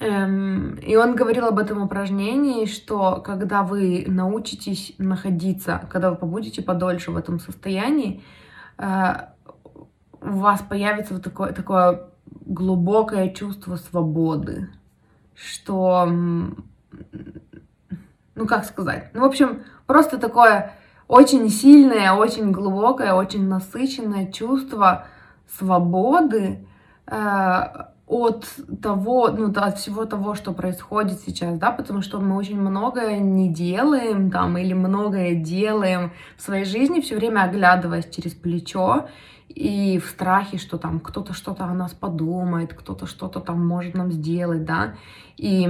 и 0.00 0.96
он 0.96 1.14
говорил 1.14 1.46
об 1.46 1.58
этом 1.58 1.82
упражнении, 1.82 2.64
что 2.64 3.20
когда 3.20 3.62
вы 3.62 4.04
научитесь 4.06 4.94
находиться, 4.96 5.86
когда 5.90 6.10
вы 6.10 6.16
побудете 6.16 6.62
подольше 6.62 7.10
в 7.10 7.18
этом 7.18 7.38
состоянии, 7.38 8.22
э, 8.78 9.12
у 10.22 10.38
вас 10.38 10.62
появится 10.62 11.12
вот 11.12 11.22
такое, 11.22 11.52
такое 11.52 12.08
глубокое 12.46 13.28
чувство 13.28 13.76
свободы, 13.76 14.70
что, 15.34 16.06
ну 16.06 16.54
как 18.46 18.64
сказать, 18.64 19.10
ну 19.12 19.20
в 19.20 19.24
общем, 19.24 19.64
просто 19.86 20.16
такое 20.16 20.72
очень 21.08 21.50
сильное, 21.50 22.14
очень 22.14 22.52
глубокое, 22.52 23.12
очень 23.12 23.46
насыщенное 23.46 24.32
чувство 24.32 25.04
свободы 25.58 26.66
э, 27.06 27.89
от 28.10 28.44
того, 28.82 29.28
ну, 29.30 29.52
от 29.54 29.78
всего 29.78 30.04
того, 30.04 30.34
что 30.34 30.52
происходит 30.52 31.20
сейчас, 31.20 31.56
да, 31.58 31.70
потому 31.70 32.02
что 32.02 32.18
мы 32.18 32.36
очень 32.36 32.60
многое 32.60 33.18
не 33.18 33.48
делаем 33.48 34.32
там 34.32 34.58
или 34.58 34.72
многое 34.72 35.36
делаем 35.36 36.10
в 36.36 36.42
своей 36.42 36.64
жизни, 36.64 37.00
все 37.00 37.14
время 37.14 37.44
оглядываясь 37.44 38.10
через 38.10 38.32
плечо 38.32 39.08
и 39.48 40.00
в 40.04 40.08
страхе, 40.08 40.58
что 40.58 40.76
там 40.76 40.98
кто-то 40.98 41.34
что-то 41.34 41.64
о 41.66 41.72
нас 41.72 41.92
подумает, 41.92 42.74
кто-то 42.74 43.06
что-то 43.06 43.38
там 43.38 43.64
может 43.64 43.94
нам 43.94 44.10
сделать, 44.10 44.64
да, 44.64 44.94
и 45.36 45.68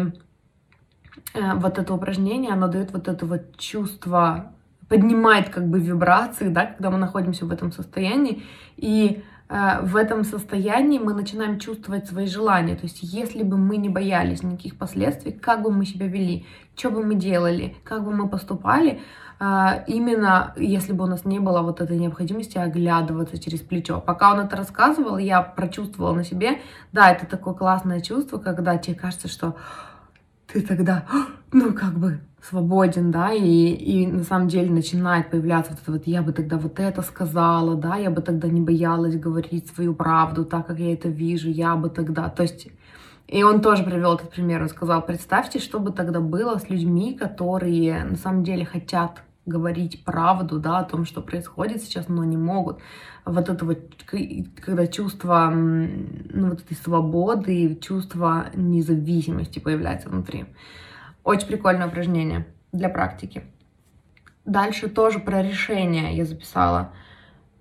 э, 1.34 1.54
вот 1.56 1.78
это 1.78 1.92
упражнение, 1.92 2.52
оно 2.52 2.68
дает 2.68 2.90
вот 2.92 3.06
это 3.06 3.26
вот 3.26 3.58
чувство 3.58 4.52
поднимает 4.88 5.50
как 5.50 5.68
бы 5.68 5.78
вибрации, 5.78 6.48
да, 6.48 6.64
когда 6.64 6.90
мы 6.90 6.96
находимся 6.96 7.44
в 7.44 7.52
этом 7.52 7.70
состоянии, 7.70 8.42
и 8.78 9.22
в 9.50 9.96
этом 9.96 10.22
состоянии 10.22 11.00
мы 11.00 11.12
начинаем 11.12 11.58
чувствовать 11.58 12.06
свои 12.06 12.26
желания. 12.26 12.76
То 12.76 12.84
есть, 12.84 13.00
если 13.02 13.42
бы 13.42 13.56
мы 13.56 13.78
не 13.78 13.88
боялись 13.88 14.44
никаких 14.44 14.78
последствий, 14.78 15.32
как 15.32 15.62
бы 15.62 15.72
мы 15.72 15.84
себя 15.84 16.06
вели, 16.06 16.46
что 16.76 16.90
бы 16.90 17.02
мы 17.04 17.16
делали, 17.16 17.76
как 17.84 18.04
бы 18.04 18.12
мы 18.12 18.28
поступали, 18.28 19.00
э, 19.40 19.84
именно 19.86 20.54
если 20.56 20.92
бы 20.92 21.04
у 21.04 21.06
нас 21.08 21.24
не 21.24 21.40
было 21.40 21.62
вот 21.62 21.80
этой 21.80 21.98
необходимости 21.98 22.58
оглядываться 22.58 23.38
через 23.38 23.60
плечо. 23.60 24.00
Пока 24.00 24.32
он 24.32 24.40
это 24.40 24.56
рассказывал, 24.56 25.18
я 25.18 25.42
прочувствовала 25.42 26.14
на 26.14 26.24
себе, 26.24 26.60
да, 26.92 27.10
это 27.10 27.26
такое 27.26 27.54
классное 27.54 28.00
чувство, 28.00 28.38
когда 28.38 28.78
тебе 28.78 28.96
кажется, 28.96 29.28
что 29.28 29.56
ты 30.46 30.62
тогда, 30.62 31.04
ну, 31.52 31.72
как 31.72 31.98
бы 31.98 32.20
свободен, 32.42 33.10
да, 33.10 33.32
и, 33.32 33.72
и 33.72 34.06
на 34.06 34.24
самом 34.24 34.48
деле 34.48 34.70
начинает 34.70 35.30
появляться 35.30 35.72
вот 35.72 35.82
это 35.82 35.92
вот, 35.92 36.06
я 36.06 36.22
бы 36.22 36.32
тогда 36.32 36.56
вот 36.58 36.80
это 36.80 37.02
сказала, 37.02 37.74
да, 37.76 37.96
я 37.96 38.10
бы 38.10 38.22
тогда 38.22 38.48
не 38.48 38.60
боялась 38.60 39.16
говорить 39.16 39.68
свою 39.68 39.94
правду 39.94 40.44
так, 40.44 40.66
как 40.66 40.78
я 40.78 40.92
это 40.92 41.08
вижу, 41.08 41.50
я 41.50 41.76
бы 41.76 41.90
тогда, 41.90 42.28
то 42.28 42.42
есть, 42.42 42.68
и 43.28 43.42
он 43.42 43.60
тоже 43.60 43.84
привел 43.84 44.14
этот 44.14 44.30
пример, 44.30 44.62
он 44.62 44.68
сказал, 44.68 45.04
представьте, 45.04 45.58
что 45.58 45.78
бы 45.78 45.92
тогда 45.92 46.20
было 46.20 46.58
с 46.58 46.68
людьми, 46.70 47.14
которые 47.14 48.04
на 48.04 48.16
самом 48.16 48.42
деле 48.42 48.64
хотят 48.64 49.22
говорить 49.46 50.04
правду, 50.04 50.58
да, 50.58 50.78
о 50.78 50.84
том, 50.84 51.04
что 51.04 51.20
происходит 51.20 51.82
сейчас, 51.82 52.08
но 52.08 52.24
не 52.24 52.36
могут. 52.36 52.78
Вот 53.24 53.48
это 53.48 53.64
вот, 53.64 53.78
когда 54.64 54.86
чувство, 54.86 55.50
ну, 55.50 56.50
вот 56.50 56.60
этой 56.62 56.76
свободы, 56.76 57.76
чувство 57.76 58.46
независимости 58.54 59.58
появляется 59.58 60.08
внутри. 60.08 60.46
Очень 61.24 61.48
прикольное 61.48 61.86
упражнение 61.86 62.46
для 62.72 62.88
практики. 62.88 63.42
Дальше 64.44 64.88
тоже 64.88 65.18
про 65.18 65.42
решение 65.42 66.16
я 66.16 66.24
записала. 66.24 66.92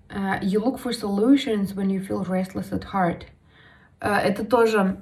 Uh, 0.09 0.39
you 0.41 0.59
look 0.59 0.79
for 0.79 0.91
solutions 0.91 1.75
when 1.75 1.89
you 1.89 1.99
feel 1.99 2.23
restless 2.23 2.71
at 2.71 2.85
heart. 2.93 3.27
Uh, 4.01 4.17
это 4.17 4.45
тоже, 4.45 4.97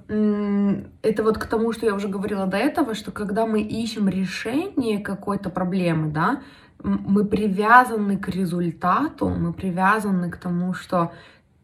это 1.02 1.24
вот 1.24 1.38
к 1.38 1.46
тому, 1.46 1.72
что 1.72 1.86
я 1.86 1.94
уже 1.94 2.08
говорила 2.10 2.46
до 2.46 2.58
этого, 2.58 2.94
что 2.94 3.12
когда 3.12 3.46
мы 3.46 3.62
ищем 3.62 4.10
решение 4.10 5.00
какой-то 5.00 5.50
проблемы, 5.50 6.12
да, 6.12 6.42
мы 6.84 7.26
привязаны 7.26 8.18
к 8.18 8.28
результату, 8.28 9.30
мы 9.30 9.54
привязаны 9.54 10.30
к 10.30 10.38
тому, 10.38 10.74
что 10.74 11.14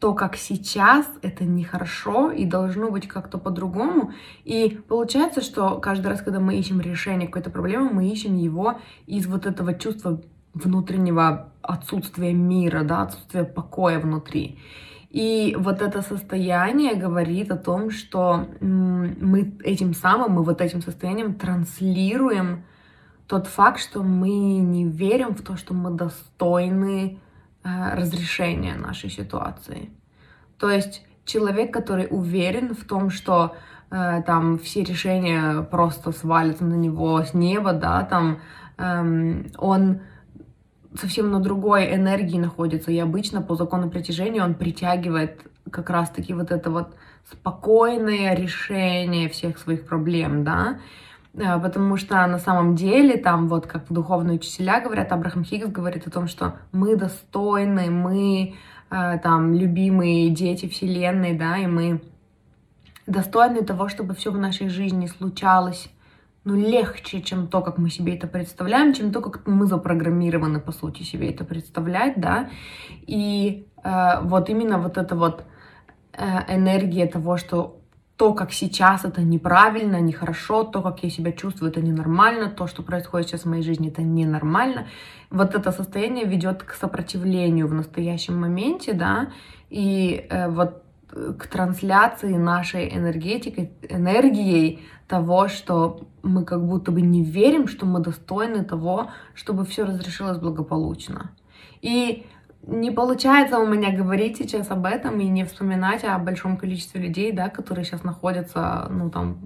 то, 0.04 0.14
как 0.14 0.36
сейчас, 0.36 1.10
это 1.22 1.46
нехорошо 1.46 2.30
и 2.30 2.44
должно 2.44 2.92
быть 2.92 3.08
как-то 3.08 3.38
по-другому. 3.38 4.12
И 4.44 4.82
получается, 4.90 5.40
что 5.40 5.78
каждый 5.78 6.08
раз, 6.08 6.22
когда 6.22 6.42
мы 6.42 6.58
ищем 6.58 6.82
решение 6.82 7.26
какой-то 7.26 7.50
проблемы, 7.50 7.90
мы 7.90 8.10
ищем 8.10 8.36
его 8.36 8.82
из 9.08 9.28
вот 9.28 9.46
этого 9.46 9.74
чувства 9.74 10.20
внутреннего 10.54 11.54
отсутствия 11.62 12.34
мира, 12.34 12.84
да, 12.84 13.04
отсутствия 13.04 13.46
покоя 13.46 13.98
внутри. 13.98 14.60
И 15.10 15.56
вот 15.58 15.82
это 15.82 16.02
состояние 16.02 16.96
говорит 16.96 17.50
о 17.50 17.56
том, 17.56 17.90
что 17.90 18.50
мы 18.60 19.56
этим 19.64 19.94
самым, 19.94 20.34
мы 20.34 20.44
вот 20.44 20.60
этим 20.60 20.82
состоянием 20.82 21.36
транслируем 21.36 22.66
тот 23.26 23.48
факт, 23.48 23.80
что 23.80 24.04
мы 24.04 24.58
не 24.58 24.84
верим 24.84 25.34
в 25.34 25.42
то, 25.44 25.56
что 25.56 25.74
мы 25.74 25.92
достойны 25.92 27.22
разрешения 27.64 28.76
нашей 28.76 29.10
ситуации. 29.10 29.90
То 30.58 30.70
есть 30.70 31.06
человек, 31.26 31.74
который 31.74 32.08
уверен 32.10 32.74
в 32.76 32.86
том, 32.86 33.10
что 33.10 33.56
э, 33.90 34.22
там 34.26 34.60
все 34.60 34.84
решения 34.84 35.62
просто 35.62 36.12
свалятся 36.12 36.66
на 36.66 36.76
него 36.76 37.22
с 37.24 37.34
неба, 37.34 37.74
да, 37.74 38.04
там 38.04 38.40
эм, 38.78 39.48
он 39.58 40.02
совсем 41.00 41.32
на 41.32 41.40
другой 41.40 41.94
энергии 41.96 42.38
находится, 42.38 42.92
и 42.92 43.00
обычно 43.00 43.42
по 43.42 43.56
закону 43.56 43.90
притяжения 43.90 44.44
он 44.44 44.54
притягивает 44.54 45.42
как 45.72 45.90
раз-таки 45.90 46.34
вот 46.34 46.52
это 46.52 46.70
вот 46.70 46.96
спокойное 47.32 48.36
решение 48.36 49.30
всех 49.30 49.58
своих 49.58 49.86
проблем, 49.86 50.44
да, 50.44 50.80
потому 51.34 51.98
что 51.98 52.26
на 52.28 52.38
самом 52.38 52.76
деле 52.76 53.18
там 53.18 53.48
вот 53.48 53.66
как 53.68 53.86
духовные 53.90 54.36
учителя 54.36 54.82
говорят, 54.82 55.12
Абрахам 55.12 55.44
Хиггс 55.44 55.72
говорит 55.72 56.08
о 56.08 56.12
том, 56.12 56.28
что 56.28 56.58
мы 56.72 56.96
достойны, 56.96 57.90
мы 57.90 58.56
э, 58.92 59.20
там 59.20 59.54
любимые 59.54 60.30
дети 60.30 60.68
Вселенной, 60.68 61.36
да, 61.36 61.58
и 61.58 61.66
мы 61.66 62.02
достойны 63.08 63.64
того, 63.64 63.90
чтобы 63.90 64.14
все 64.14 64.32
в 64.32 64.38
нашей 64.38 64.70
жизни 64.70 65.08
случалось 65.08 65.90
ну, 66.46 66.56
легче, 66.56 67.22
чем 67.22 67.48
то, 67.48 67.62
как 67.62 67.78
мы 67.78 67.90
себе 67.90 68.16
это 68.16 68.28
представляем, 68.28 68.94
чем 68.94 69.12
то, 69.12 69.22
как 69.22 69.48
мы 69.48 69.66
запрограммированы, 69.66 70.60
по 70.60 70.72
сути, 70.72 71.04
себе 71.04 71.32
это 71.32 71.46
представлять, 71.46 72.20
да. 72.20 72.50
И 73.08 73.66
э, 73.84 74.22
вот 74.22 74.50
именно 74.50 74.78
вот 74.78 74.98
эта 74.98 75.16
вот 75.16 75.46
э, 76.14 76.56
энергия 76.56 77.08
того, 77.08 77.38
что 77.38 77.80
то, 78.18 78.34
как 78.34 78.54
сейчас, 78.54 79.06
это 79.06 79.22
неправильно, 79.22 80.00
нехорошо, 80.00 80.64
то, 80.64 80.82
как 80.82 81.04
я 81.04 81.10
себя 81.10 81.32
чувствую, 81.32 81.72
это 81.72 81.82
ненормально, 81.82 82.50
то, 82.50 82.68
что 82.68 82.84
происходит 82.84 83.28
сейчас 83.28 83.42
в 83.42 83.50
моей 83.50 83.64
жизни, 83.64 83.90
это 83.90 84.04
ненормально. 84.04 84.88
Вот 85.32 85.56
это 85.56 85.72
состояние 85.72 86.26
ведет 86.26 86.64
к 86.64 86.74
сопротивлению 86.74 87.68
в 87.68 87.74
настоящем 87.74 88.40
моменте, 88.40 88.94
да, 88.94 89.32
и 89.70 90.28
э, 90.30 90.48
вот 90.50 90.84
к 91.38 91.48
трансляции 91.48 92.36
нашей 92.38 92.96
энергетикой, 92.96 93.72
энергией 93.90 94.84
того, 95.08 95.48
что 95.48 96.08
мы 96.24 96.44
как 96.44 96.66
будто 96.66 96.92
бы 96.92 97.02
не 97.02 97.24
верим, 97.24 97.68
что 97.68 97.86
мы 97.86 98.00
достойны 98.00 98.64
того, 98.64 99.12
чтобы 99.36 99.66
все 99.66 99.84
разрешилось 99.86 100.38
благополучно. 100.38 101.32
И 101.82 102.26
не 102.66 102.92
получается 102.92 103.60
у 103.60 103.68
меня 103.68 103.92
говорить 103.92 104.38
сейчас 104.38 104.72
об 104.72 104.86
этом 104.86 105.20
и 105.20 105.26
не 105.26 105.44
вспоминать 105.44 106.04
о 106.04 106.18
большом 106.18 106.58
количестве 106.58 107.02
людей, 107.02 107.32
да, 107.32 107.50
которые 107.50 107.84
сейчас 107.86 108.04
находятся, 108.04 108.88
ну, 108.90 109.10
там, 109.10 109.38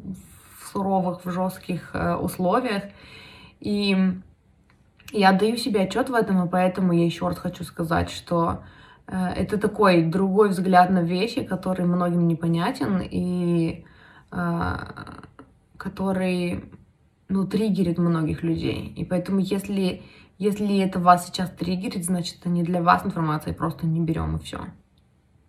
в 0.59 0.71
суровых, 0.71 1.25
в 1.25 1.31
жестких 1.31 1.91
э, 1.93 2.15
условиях. 2.15 2.83
И 3.59 3.97
я 5.11 5.31
даю 5.31 5.57
себе 5.57 5.81
отчет 5.81 6.09
в 6.09 6.13
этом, 6.13 6.45
и 6.45 6.49
поэтому 6.49 6.93
я 6.93 7.05
еще 7.05 7.27
раз 7.27 7.37
хочу 7.37 7.63
сказать, 7.63 8.11
что 8.11 8.63
э, 9.07 9.29
это 9.35 9.57
такой 9.57 10.03
другой 10.03 10.49
взгляд 10.49 10.91
на 10.91 11.01
вещи, 11.01 11.43
который 11.43 11.85
многим 11.85 12.27
непонятен 12.27 13.01
и 13.01 13.83
э, 14.31 14.75
который, 15.77 16.65
ну, 17.29 17.47
триггерит 17.47 17.97
многих 17.97 18.43
людей. 18.43 18.93
И 18.95 19.05
поэтому, 19.05 19.39
если 19.39 20.03
если 20.37 20.79
это 20.79 20.99
вас 20.99 21.27
сейчас 21.27 21.49
триггерит, 21.49 22.05
значит, 22.05 22.37
это 22.41 22.49
не 22.49 22.63
для 22.63 22.81
вас 22.81 23.05
информация, 23.05 23.53
просто 23.53 23.85
не 23.85 23.99
берем 23.99 24.35
и 24.35 24.39
все. 24.39 24.59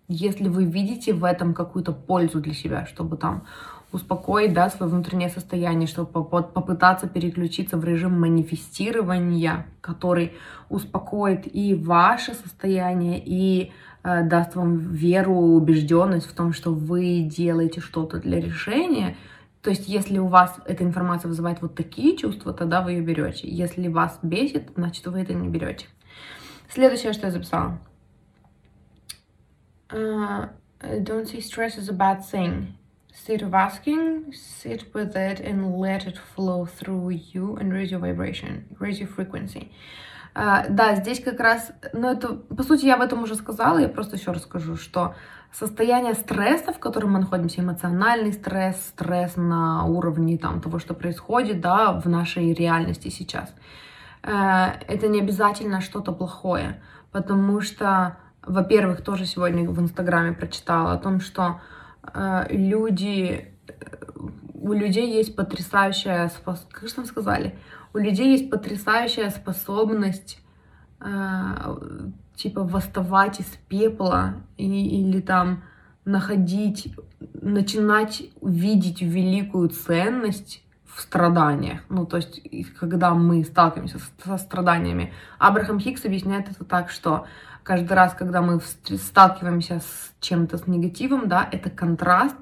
Если 0.09 0.49
вы 0.49 0.64
видите 0.64 1.12
в 1.12 1.25
этом 1.25 1.52
какую-то 1.52 1.92
пользу 1.92 2.40
для 2.40 2.54
себя, 2.54 2.87
чтобы 2.87 3.18
там 3.18 3.45
успокоить, 3.92 4.52
да, 4.52 4.68
свое 4.71 4.90
внутреннее 4.90 5.28
состояние, 5.30 5.87
чтобы 5.88 6.25
попытаться 6.25 7.09
переключиться 7.09 7.76
в 7.76 7.85
режим 7.85 8.21
манифестирования, 8.21 9.66
который 9.80 10.33
успокоит 10.68 11.54
и 11.54 11.75
ваше 11.75 12.35
состояние, 12.35 13.23
и 13.25 13.73
э, 14.02 14.23
даст 14.25 14.57
вам 14.57 14.78
веру, 14.78 15.35
убежденность 15.35 16.26
в 16.26 16.35
том, 16.35 16.52
что 16.52 16.73
вы 16.73 17.21
делаете 17.21 17.80
что-то 17.80 18.18
для 18.18 18.40
решения, 18.40 19.16
то 19.62 19.70
есть, 19.70 19.88
если 19.88 20.18
у 20.18 20.28
вас 20.28 20.56
эта 20.66 20.84
информация 20.84 21.28
вызывает 21.28 21.60
вот 21.60 21.74
такие 21.74 22.16
чувства, 22.16 22.52
тогда 22.52 22.80
вы 22.80 22.92
ее 22.92 23.00
берете. 23.00 23.48
Если 23.48 23.88
вас 23.88 24.18
бесит, 24.22 24.70
значит, 24.76 25.06
вы 25.06 25.20
это 25.20 25.34
не 25.34 25.48
берете. 25.48 25.86
Следующее, 26.70 27.12
что 27.12 27.26
я 27.26 27.32
записала. 27.32 27.78
Uh, 29.90 30.50
don't 30.80 31.26
see 31.26 31.40
stress 31.40 31.76
as 31.76 31.88
a 31.88 31.94
bad 31.94 32.22
thing. 32.22 32.74
Sit 33.12 33.42
of 33.42 33.52
asking, 33.52 34.32
sit 34.32 34.92
with 34.94 35.16
it 35.16 35.40
and 35.40 35.76
let 35.76 36.06
it 36.06 36.18
flow 36.36 36.66
through 36.66 37.10
you 37.10 37.56
and 37.56 37.72
raise 37.72 37.90
your 37.90 38.00
vibration, 38.00 38.64
raise 38.78 39.00
your 39.00 39.08
frequency. 39.08 39.72
Uh, 40.36 40.66
да, 40.68 40.94
здесь 40.94 41.20
как 41.20 41.40
раз, 41.40 41.72
ну 41.92 42.12
это, 42.12 42.34
по 42.34 42.62
сути, 42.62 42.84
я 42.84 42.94
об 42.94 43.00
этом 43.00 43.22
уже 43.22 43.34
сказала, 43.34 43.78
я 43.78 43.88
просто 43.88 44.16
еще 44.16 44.30
расскажу, 44.30 44.76
что 44.76 45.16
состояние 45.52 46.14
стресса, 46.14 46.72
в 46.72 46.78
котором 46.78 47.12
мы 47.12 47.20
находимся, 47.20 47.60
эмоциональный 47.60 48.32
стресс, 48.32 48.76
стресс 48.88 49.36
на 49.36 49.84
уровне 49.84 50.38
там, 50.38 50.60
того, 50.60 50.78
что 50.78 50.94
происходит 50.94 51.60
да, 51.60 51.92
в 51.92 52.08
нашей 52.08 52.52
реальности 52.52 53.08
сейчас, 53.08 53.54
э, 54.22 54.30
это 54.30 55.08
не 55.08 55.20
обязательно 55.20 55.80
что-то 55.80 56.12
плохое, 56.12 56.80
потому 57.12 57.60
что, 57.60 58.16
во-первых, 58.42 59.02
тоже 59.02 59.26
сегодня 59.26 59.68
в 59.68 59.80
Инстаграме 59.80 60.32
прочитала 60.32 60.92
о 60.92 60.98
том, 60.98 61.20
что 61.20 61.60
э, 62.14 62.46
люди, 62.50 63.54
у 64.54 64.72
людей 64.72 65.10
есть 65.12 65.34
потрясающая 65.34 66.28
способность, 66.28 66.72
как 66.72 66.88
же 66.88 66.94
там 66.94 67.04
сказали, 67.06 67.58
у 67.94 67.98
людей 67.98 68.32
есть 68.32 68.50
потрясающая 68.50 69.30
способность 69.30 70.40
э, 71.00 71.04
типа 72.38 72.62
восставать 72.62 73.40
из 73.40 73.47
пепла 73.68 74.37
и, 74.57 75.00
или 75.00 75.21
там 75.21 75.64
находить, 76.04 76.95
начинать 77.35 78.23
видеть 78.40 79.02
великую 79.02 79.68
ценность 79.71 80.62
в 80.87 81.00
страданиях. 81.00 81.80
Ну, 81.88 82.07
то 82.07 82.16
есть, 82.16 82.40
когда 82.78 83.12
мы 83.12 83.45
сталкиваемся 83.45 83.99
со 84.25 84.38
страданиями. 84.38 85.12
Абрахам 85.38 85.80
Хикс 85.80 86.04
объясняет 86.04 86.49
это 86.50 86.64
так, 86.64 86.90
что 86.90 87.26
каждый 87.64 87.92
раз, 87.92 88.14
когда 88.14 88.40
мы 88.40 88.61
сталкиваемся 88.61 89.80
с 89.80 90.14
чем-то, 90.21 90.59
с 90.59 90.66
негативом, 90.66 91.28
да, 91.28 91.47
это 91.50 91.71
контраст, 91.71 92.37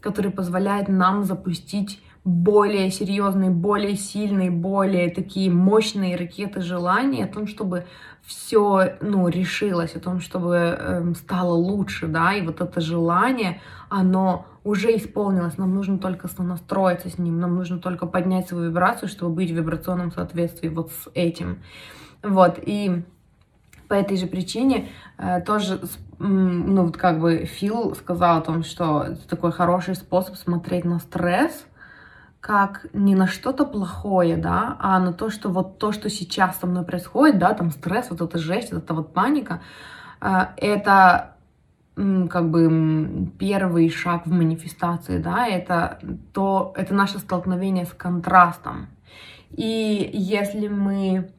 который 0.00 0.30
позволяет 0.30 0.88
нам 0.88 1.24
запустить 1.24 2.02
более 2.24 2.90
серьезные, 2.90 3.50
более 3.50 3.96
сильные, 3.96 4.50
более 4.50 5.10
такие 5.10 5.50
мощные 5.50 6.16
ракеты 6.16 6.60
желаний 6.60 7.24
о 7.24 7.26
том, 7.26 7.48
чтобы 7.48 7.86
все, 8.24 8.96
ну, 9.00 9.26
решилось, 9.28 9.96
о 9.96 10.00
том, 10.00 10.20
чтобы 10.20 10.76
э, 10.78 11.14
стало 11.16 11.54
лучше, 11.54 12.06
да, 12.06 12.32
и 12.34 12.42
вот 12.42 12.60
это 12.60 12.80
желание, 12.80 13.60
оно 13.88 14.46
уже 14.62 14.96
исполнилось, 14.96 15.58
нам 15.58 15.74
нужно 15.74 15.98
только 15.98 16.28
настроиться 16.38 17.10
с 17.10 17.18
ним, 17.18 17.40
нам 17.40 17.56
нужно 17.56 17.80
только 17.80 18.06
поднять 18.06 18.48
свою 18.48 18.70
вибрацию, 18.70 19.08
чтобы 19.08 19.34
быть 19.34 19.50
в 19.50 19.56
вибрационном 19.56 20.12
соответствии 20.12 20.68
вот 20.68 20.92
с 20.92 21.10
этим. 21.14 21.58
Вот, 22.22 22.60
и 22.64 23.02
по 23.88 23.94
этой 23.94 24.16
же 24.16 24.26
причине 24.26 24.88
э, 25.18 25.40
тоже, 25.40 25.80
ну, 26.20 26.86
вот 26.86 26.96
как 26.96 27.18
бы 27.18 27.46
Фил 27.46 27.96
сказал 27.96 28.38
о 28.38 28.42
том, 28.42 28.62
что 28.62 29.02
это 29.02 29.28
такой 29.28 29.50
хороший 29.50 29.96
способ 29.96 30.36
смотреть 30.36 30.84
на 30.84 31.00
стресс, 31.00 31.66
как 32.42 32.86
не 32.92 33.14
на 33.14 33.28
что-то 33.28 33.64
плохое, 33.64 34.36
да, 34.36 34.76
а 34.80 34.98
на 34.98 35.12
то, 35.12 35.30
что 35.30 35.48
вот 35.48 35.78
то, 35.78 35.92
что 35.92 36.10
сейчас 36.10 36.58
со 36.58 36.66
мной 36.66 36.84
происходит, 36.84 37.38
да, 37.38 37.54
там 37.54 37.70
стресс, 37.70 38.10
вот 38.10 38.20
эта 38.20 38.38
жесть, 38.38 38.72
вот 38.72 38.82
эта 38.82 38.94
вот 38.94 39.14
паника, 39.14 39.62
э, 40.20 40.46
это 40.56 41.36
как 41.94 42.50
бы 42.50 43.30
первый 43.38 43.88
шаг 43.90 44.26
в 44.26 44.32
манифестации, 44.32 45.18
да, 45.18 45.46
это 45.46 46.00
то, 46.32 46.72
это 46.76 46.94
наше 46.94 47.20
столкновение 47.20 47.86
с 47.86 47.92
контрастом. 47.92 48.88
И 49.50 50.10
если 50.12 50.66
мы, 50.66 51.30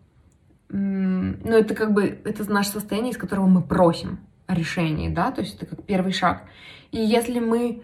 ну, 0.69 1.51
это 1.51 1.75
как 1.75 1.91
бы, 1.91 2.21
это 2.23 2.49
наше 2.49 2.69
состояние, 2.69 3.11
из 3.11 3.17
которого 3.17 3.47
мы 3.47 3.61
просим 3.61 4.19
решения, 4.47 5.09
да, 5.09 5.31
то 5.31 5.41
есть 5.41 5.55
это 5.55 5.65
как 5.65 5.83
первый 5.83 6.13
шаг. 6.13 6.43
И 6.91 6.99
если 6.99 7.41
мы 7.41 7.81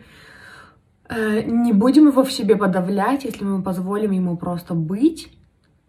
не 1.10 1.74
будем 1.74 2.08
его 2.08 2.24
в 2.24 2.32
себе 2.32 2.56
подавлять, 2.56 3.24
если 3.24 3.44
мы 3.44 3.62
позволим 3.62 4.12
ему 4.12 4.38
просто 4.38 4.74
быть 4.74 5.32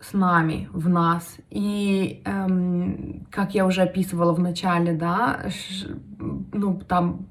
с 0.00 0.14
нами, 0.14 0.68
в 0.72 0.88
нас. 0.88 1.36
И, 1.50 2.22
эм, 2.24 3.26
как 3.30 3.54
я 3.54 3.66
уже 3.66 3.82
описывала 3.82 4.32
в 4.32 4.40
начале, 4.40 4.92
да, 4.92 5.40
ш, 5.48 5.88
ну, 6.52 6.80
там, 6.88 7.26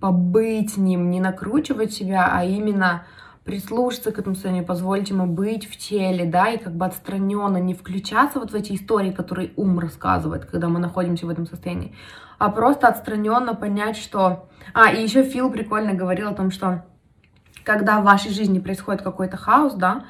побыть 0.00 0.74
с 0.74 0.76
ним, 0.76 1.10
не 1.10 1.20
накручивать 1.20 1.92
себя, 1.92 2.28
а 2.30 2.44
именно 2.44 3.04
прислушаться 3.44 4.12
к 4.12 4.18
этому 4.18 4.34
состоянию, 4.34 4.64
позволить 4.64 5.10
ему 5.10 5.26
быть 5.26 5.66
в 5.66 5.76
теле, 5.76 6.24
да, 6.24 6.50
и 6.50 6.58
как 6.58 6.76
бы 6.76 6.86
отстраненно 6.86 7.56
не 7.56 7.74
включаться 7.74 8.38
вот 8.38 8.52
в 8.52 8.54
эти 8.54 8.74
истории, 8.74 9.10
которые 9.10 9.52
ум 9.56 9.78
рассказывает, 9.78 10.44
когда 10.44 10.68
мы 10.68 10.78
находимся 10.78 11.26
в 11.26 11.30
этом 11.30 11.46
состоянии, 11.46 11.94
а 12.38 12.50
просто 12.50 12.88
отстраненно 12.88 13.54
понять, 13.54 13.96
что... 13.96 14.48
А, 14.74 14.92
и 14.92 15.02
еще 15.02 15.24
Фил 15.24 15.50
прикольно 15.50 15.94
говорил 15.94 16.28
о 16.28 16.34
том, 16.34 16.50
что 16.50 16.84
когда 17.64 18.00
в 18.00 18.04
вашей 18.04 18.30
жизни 18.32 18.58
происходит 18.58 19.02
какой-то 19.02 19.36
хаос, 19.36 19.74
да, 19.74 20.04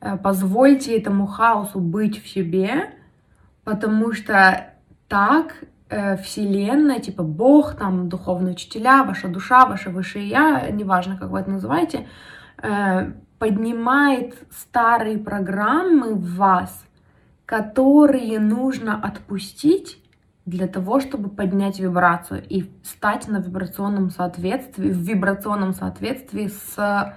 э, 0.00 0.16
позвольте 0.16 0.96
этому 0.96 1.26
хаосу 1.26 1.80
быть 1.80 2.22
в 2.22 2.28
себе, 2.28 2.90
потому 3.64 4.12
что 4.12 4.72
так 5.08 5.54
э, 5.88 6.16
Вселенная, 6.18 7.00
типа 7.00 7.22
Бог, 7.22 7.74
там, 7.76 8.08
духовные 8.08 8.52
учителя, 8.52 9.04
ваша 9.04 9.28
душа, 9.28 9.66
ваше 9.66 9.90
высшее 9.90 10.28
Я, 10.28 10.68
неважно, 10.70 11.16
как 11.16 11.30
вы 11.30 11.40
это 11.40 11.50
называете, 11.50 12.06
э, 12.62 13.12
поднимает 13.38 14.34
старые 14.50 15.18
программы 15.18 16.14
в 16.14 16.36
вас, 16.36 16.84
которые 17.46 18.38
нужно 18.38 19.00
отпустить 19.00 20.02
для 20.48 20.66
того, 20.66 21.00
чтобы 21.00 21.28
поднять 21.28 21.78
вибрацию 21.78 22.42
и 22.48 22.70
стать 22.82 23.28
на 23.28 23.38
вибрационном 23.38 24.10
соответствии, 24.10 24.90
в 24.90 24.96
вибрационном 24.96 25.74
соответствии 25.74 26.46
с 26.46 27.14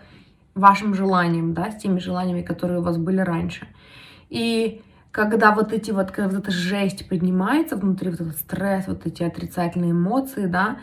вашим 0.54 0.94
желанием, 0.94 1.54
да, 1.54 1.72
с 1.72 1.78
теми 1.78 2.00
желаниями, 2.00 2.42
которые 2.42 2.80
у 2.80 2.84
вас 2.84 2.98
были 2.98 3.22
раньше. 3.22 3.68
И 4.30 4.82
когда 5.12 5.54
вот 5.54 5.72
эти 5.72 5.92
вот, 5.92 6.12
когда 6.12 6.30
вот 6.30 6.44
эта 6.44 6.52
жесть 6.52 7.08
поднимается 7.08 7.78
внутри, 7.78 8.10
вот 8.10 8.20
этот 8.20 8.38
стресс, 8.38 8.88
вот 8.88 9.06
эти 9.06 9.24
отрицательные 9.24 9.92
эмоции, 9.92 10.48
да, 10.48 10.80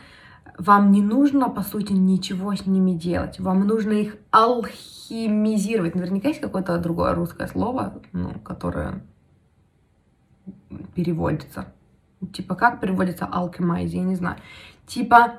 вам 0.57 0.91
не 0.91 1.03
нужно, 1.03 1.51
по 1.51 1.63
сути, 1.63 1.93
ничего 1.93 2.55
с 2.55 2.67
ними 2.67 2.93
делать. 2.93 3.39
Вам 3.39 3.67
нужно 3.67 3.93
их 3.93 4.17
алхимизировать. 4.31 5.95
Наверняка 5.95 6.29
есть 6.29 6.41
какое-то 6.41 6.79
другое 6.79 7.15
русское 7.15 7.47
слово, 7.47 8.01
ну, 8.13 8.31
которое 8.43 9.03
переводится. 10.95 11.67
Типа, 12.33 12.55
как 12.55 12.81
переводится 12.81 13.29
alchemize, 13.33 13.89
я 13.89 14.03
не 14.03 14.15
знаю. 14.17 14.37
Типа, 14.87 15.35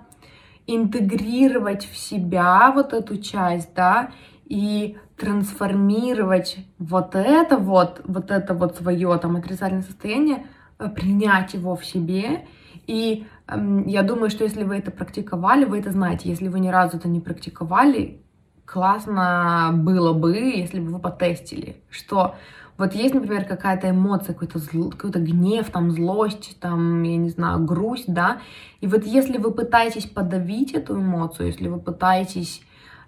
интегрировать 0.67 1.85
в 1.85 1.97
себя 1.97 2.71
вот 2.73 2.93
эту 2.93 3.17
часть, 3.17 3.73
да, 3.75 4.11
и 4.45 4.97
трансформировать 5.17 6.57
вот 6.79 7.15
это 7.15 7.57
вот, 7.57 8.01
вот 8.05 8.31
это 8.31 8.53
вот 8.53 8.77
свое 8.77 9.17
там 9.17 9.35
отрицательное 9.35 9.83
состояние, 9.83 10.45
э, 10.79 10.89
принять 10.89 11.53
его 11.53 11.75
в 11.75 11.85
себе 11.85 12.47
И 12.87 13.27
эм, 13.47 13.85
я 13.87 14.01
думаю, 14.01 14.29
что 14.29 14.43
если 14.43 14.63
вы 14.63 14.77
это 14.77 14.91
практиковали, 14.91 15.65
вы 15.65 15.79
это 15.79 15.91
знаете. 15.91 16.29
Если 16.29 16.47
вы 16.47 16.59
ни 16.59 16.69
разу 16.69 16.97
это 16.97 17.07
не 17.07 17.19
практиковали, 17.19 18.21
классно 18.65 19.71
было 19.73 20.13
бы, 20.13 20.35
если 20.37 20.79
бы 20.79 20.91
вы 20.93 20.99
потестили, 20.99 21.83
что 21.89 22.35
вот 22.79 22.95
есть, 22.95 23.13
например, 23.13 23.43
какая-то 23.43 23.89
эмоция, 23.89 24.33
какой-то 24.33 24.59
какой 24.97 25.21
гнев, 25.21 25.69
там, 25.69 25.91
злость, 25.91 26.57
там, 26.61 27.03
я 27.03 27.17
не 27.17 27.29
знаю, 27.29 27.65
грусть, 27.65 28.05
да, 28.07 28.39
и 28.79 28.87
вот 28.87 29.05
если 29.05 29.37
вы 29.37 29.51
пытаетесь 29.51 30.05
подавить 30.05 30.73
эту 30.73 30.95
эмоцию, 30.95 31.47
если 31.47 31.67
вы 31.67 31.79
пытаетесь 31.79 32.61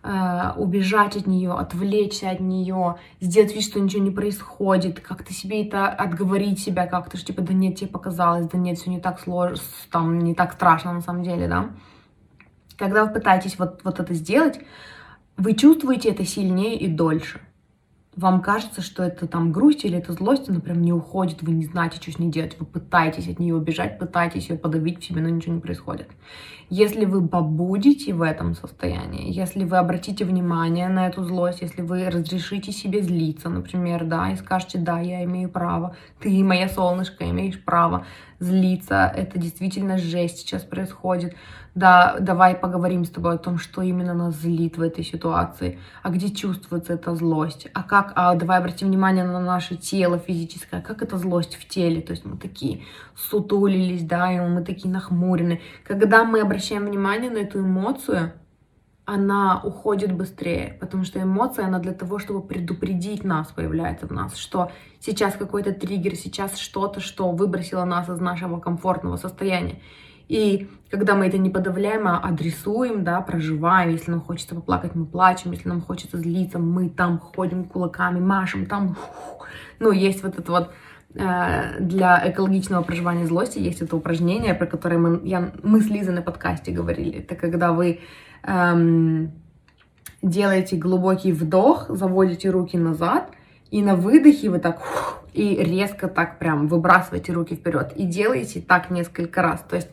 э, 0.03 0.51
убежать 0.57 1.15
от 1.15 1.25
нее, 1.25 1.53
отвлечься 1.53 2.31
от 2.31 2.41
нее, 2.41 2.97
сделать 3.21 3.55
вид, 3.55 3.63
что 3.63 3.79
ничего 3.79 4.03
не 4.03 4.11
происходит, 4.11 4.99
как-то 4.99 5.33
себе 5.33 5.65
это 5.65 5.87
отговорить 5.87 6.59
себя 6.59 6.85
как-то, 6.85 7.15
что 7.15 7.27
типа, 7.27 7.41
да 7.41 7.53
нет, 7.53 7.77
тебе 7.77 7.89
показалось, 7.89 8.47
да 8.47 8.57
нет, 8.57 8.77
все 8.77 8.89
не 8.89 8.99
так 8.99 9.21
сложно, 9.21 9.63
там, 9.89 10.19
не 10.19 10.35
так 10.35 10.51
страшно 10.51 10.91
на 10.91 11.01
самом 11.01 11.23
деле, 11.23 11.47
да. 11.47 11.69
Когда 12.77 13.05
вы 13.05 13.13
пытаетесь 13.13 13.57
вот, 13.57 13.79
вот 13.85 14.01
это 14.01 14.13
сделать, 14.15 14.59
вы 15.37 15.53
чувствуете 15.53 16.09
это 16.09 16.25
сильнее 16.25 16.77
и 16.77 16.89
дольше 16.89 17.39
вам 18.15 18.41
кажется, 18.41 18.81
что 18.81 19.03
это 19.03 19.25
там 19.25 19.51
грусть 19.51 19.85
или 19.85 19.97
это 19.97 20.11
злость, 20.11 20.49
она 20.49 20.59
прям 20.59 20.81
не 20.81 20.91
уходит, 20.91 21.41
вы 21.41 21.53
не 21.53 21.65
знаете, 21.65 21.97
что 22.01 22.11
с 22.11 22.19
ней 22.19 22.29
делать, 22.29 22.57
вы 22.59 22.65
пытаетесь 22.65 23.29
от 23.29 23.39
нее 23.39 23.55
убежать, 23.55 23.99
пытаетесь 23.99 24.49
ее 24.49 24.57
подавить 24.57 25.01
в 25.01 25.05
себе, 25.05 25.21
но 25.21 25.29
ничего 25.29 25.55
не 25.55 25.61
происходит. 25.61 26.09
Если 26.69 27.05
вы 27.05 27.25
побудете 27.27 28.13
в 28.13 28.21
этом 28.21 28.53
состоянии, 28.55 29.31
если 29.31 29.63
вы 29.63 29.77
обратите 29.77 30.25
внимание 30.25 30.89
на 30.89 31.07
эту 31.07 31.23
злость, 31.23 31.61
если 31.61 31.81
вы 31.81 32.09
разрешите 32.09 32.71
себе 32.71 33.01
злиться, 33.01 33.49
например, 33.49 34.05
да, 34.05 34.31
и 34.31 34.35
скажете, 34.35 34.77
да, 34.77 34.99
я 34.99 35.23
имею 35.23 35.49
право, 35.49 35.95
ты, 36.19 36.43
моя 36.43 36.67
солнышко, 36.67 37.29
имеешь 37.29 37.63
право 37.63 38.05
злиться, 38.41 39.11
это 39.15 39.39
действительно 39.39 39.97
жесть 39.97 40.39
сейчас 40.39 40.63
происходит, 40.63 41.35
да, 41.75 42.17
давай 42.19 42.55
поговорим 42.55 43.05
с 43.05 43.09
тобой 43.09 43.35
о 43.35 43.37
том, 43.37 43.57
что 43.57 43.81
именно 43.81 44.13
нас 44.13 44.35
злит 44.35 44.77
в 44.77 44.81
этой 44.81 45.05
ситуации, 45.05 45.79
а 46.03 46.09
где 46.09 46.29
чувствуется 46.29 46.93
эта 46.93 47.15
злость, 47.15 47.67
а 47.73 47.83
как, 47.83 48.11
а 48.15 48.33
давай 48.35 48.57
обратим 48.57 48.87
внимание 48.87 49.23
на 49.23 49.39
наше 49.39 49.77
тело 49.77 50.17
физическое, 50.17 50.81
как 50.81 51.01
эта 51.01 51.17
злость 51.17 51.55
в 51.55 51.67
теле, 51.67 52.01
то 52.01 52.11
есть 52.11 52.25
мы 52.25 52.37
такие 52.37 52.83
сутулились, 53.15 54.03
да, 54.03 54.33
и 54.33 54.39
мы 54.39 54.63
такие 54.63 54.91
нахмурены. 54.91 55.61
Когда 55.85 56.25
мы 56.25 56.41
обращаем 56.41 56.87
внимание 56.87 57.29
на 57.29 57.37
эту 57.37 57.59
эмоцию, 57.59 58.33
она 59.11 59.59
уходит 59.61 60.13
быстрее, 60.13 60.77
потому 60.79 61.03
что 61.03 61.21
эмоция, 61.21 61.65
она 61.65 61.79
для 61.79 61.91
того, 61.91 62.17
чтобы 62.17 62.41
предупредить 62.41 63.25
нас, 63.25 63.47
появляется 63.47 64.07
в 64.07 64.11
нас, 64.11 64.37
что 64.37 64.71
сейчас 65.01 65.33
какой-то 65.33 65.73
триггер, 65.73 66.15
сейчас 66.15 66.57
что-то, 66.57 67.01
что 67.01 67.31
выбросило 67.31 67.83
нас 67.83 68.07
из 68.07 68.21
нашего 68.21 68.61
комфортного 68.61 69.17
состояния. 69.17 69.81
И 70.29 70.69
когда 70.89 71.15
мы 71.15 71.27
это 71.27 71.37
не 71.37 71.49
подавляем, 71.49 72.07
а 72.07 72.19
адресуем, 72.19 73.03
да, 73.03 73.19
проживаем, 73.19 73.89
если 73.89 74.11
нам 74.11 74.21
хочется 74.21 74.55
поплакать, 74.55 74.95
мы 74.95 75.05
плачем, 75.05 75.51
если 75.51 75.67
нам 75.67 75.81
хочется 75.81 76.17
злиться, 76.17 76.57
мы 76.57 76.87
там 76.87 77.19
ходим 77.19 77.65
кулаками, 77.65 78.21
машем, 78.21 78.65
там, 78.65 78.95
ну, 79.79 79.91
есть 79.91 80.23
вот 80.23 80.39
это 80.39 80.51
вот 80.51 80.71
э, 81.15 81.81
для 81.81 82.31
экологичного 82.31 82.81
проживания 82.81 83.25
злости 83.25 83.59
есть 83.59 83.81
это 83.81 83.97
упражнение, 83.97 84.53
про 84.53 84.67
которое 84.67 84.99
мы, 84.99 85.19
я, 85.27 85.51
мы 85.63 85.81
с 85.81 85.87
Лизой 85.87 86.13
на 86.13 86.21
подкасте 86.21 86.71
говорили. 86.71 87.19
Это 87.19 87.35
когда 87.35 87.73
вы 87.73 87.99
эм, 88.43 89.31
делаете 90.21 90.75
глубокий 90.75 91.31
вдох, 91.31 91.85
заводите 91.89 92.49
руки 92.49 92.77
назад, 92.77 93.31
и 93.69 93.81
на 93.81 93.95
выдохе 93.95 94.49
вы 94.49 94.59
так 94.59 94.81
и 95.33 95.55
резко 95.55 96.07
так 96.07 96.39
прям 96.39 96.67
выбрасываете 96.67 97.31
руки 97.33 97.55
вперед. 97.55 97.93
И 97.95 98.05
делаете 98.05 98.61
так 98.61 98.89
несколько 98.89 99.41
раз. 99.41 99.63
То 99.67 99.77
есть 99.77 99.89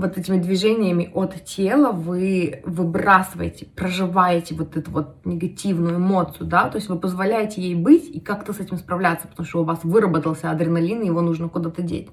вот 0.00 0.16
этими 0.18 0.38
движениями 0.38 1.10
от 1.14 1.44
тела 1.44 1.92
вы 1.92 2.62
выбрасываете, 2.64 3.66
проживаете 3.66 4.54
вот 4.54 4.76
эту 4.76 4.90
вот 4.90 5.16
негативную 5.24 5.96
эмоцию, 5.96 6.46
да, 6.46 6.68
то 6.68 6.76
есть 6.76 6.88
вы 6.88 6.98
позволяете 6.98 7.60
ей 7.60 7.74
быть 7.74 8.08
и 8.08 8.18
как-то 8.18 8.52
с 8.52 8.60
этим 8.60 8.78
справляться, 8.78 9.28
потому 9.28 9.46
что 9.46 9.60
у 9.60 9.64
вас 9.64 9.80
выработался 9.82 10.50
адреналин, 10.50 11.02
и 11.02 11.06
его 11.06 11.20
нужно 11.20 11.48
куда-то 11.48 11.82
деть. 11.82 12.08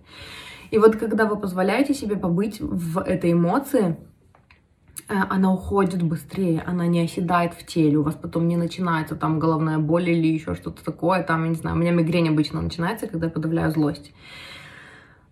И 0.69 0.77
вот 0.77 0.97
когда 0.97 1.25
вы 1.25 1.37
позволяете 1.37 1.93
себе 1.93 2.17
побыть 2.17 2.59
в 2.59 2.99
этой 2.99 3.31
эмоции, 3.31 3.95
она 5.07 5.53
уходит 5.53 6.03
быстрее, 6.03 6.63
она 6.65 6.85
не 6.87 7.01
оседает 7.01 7.53
в 7.53 7.65
теле, 7.65 7.97
у 7.97 8.03
вас 8.03 8.15
потом 8.15 8.47
не 8.47 8.57
начинается 8.57 9.15
там 9.15 9.39
головная 9.39 9.77
боль 9.77 10.09
или 10.09 10.27
еще 10.27 10.55
что-то 10.55 10.83
такое, 10.83 11.23
там, 11.23 11.43
я 11.43 11.49
не 11.49 11.55
знаю, 11.55 11.77
у 11.77 11.79
меня 11.79 11.91
мигрень 11.91 12.29
обычно 12.29 12.61
начинается, 12.61 13.07
когда 13.07 13.27
я 13.27 13.31
подавляю 13.31 13.71
злость. 13.71 14.11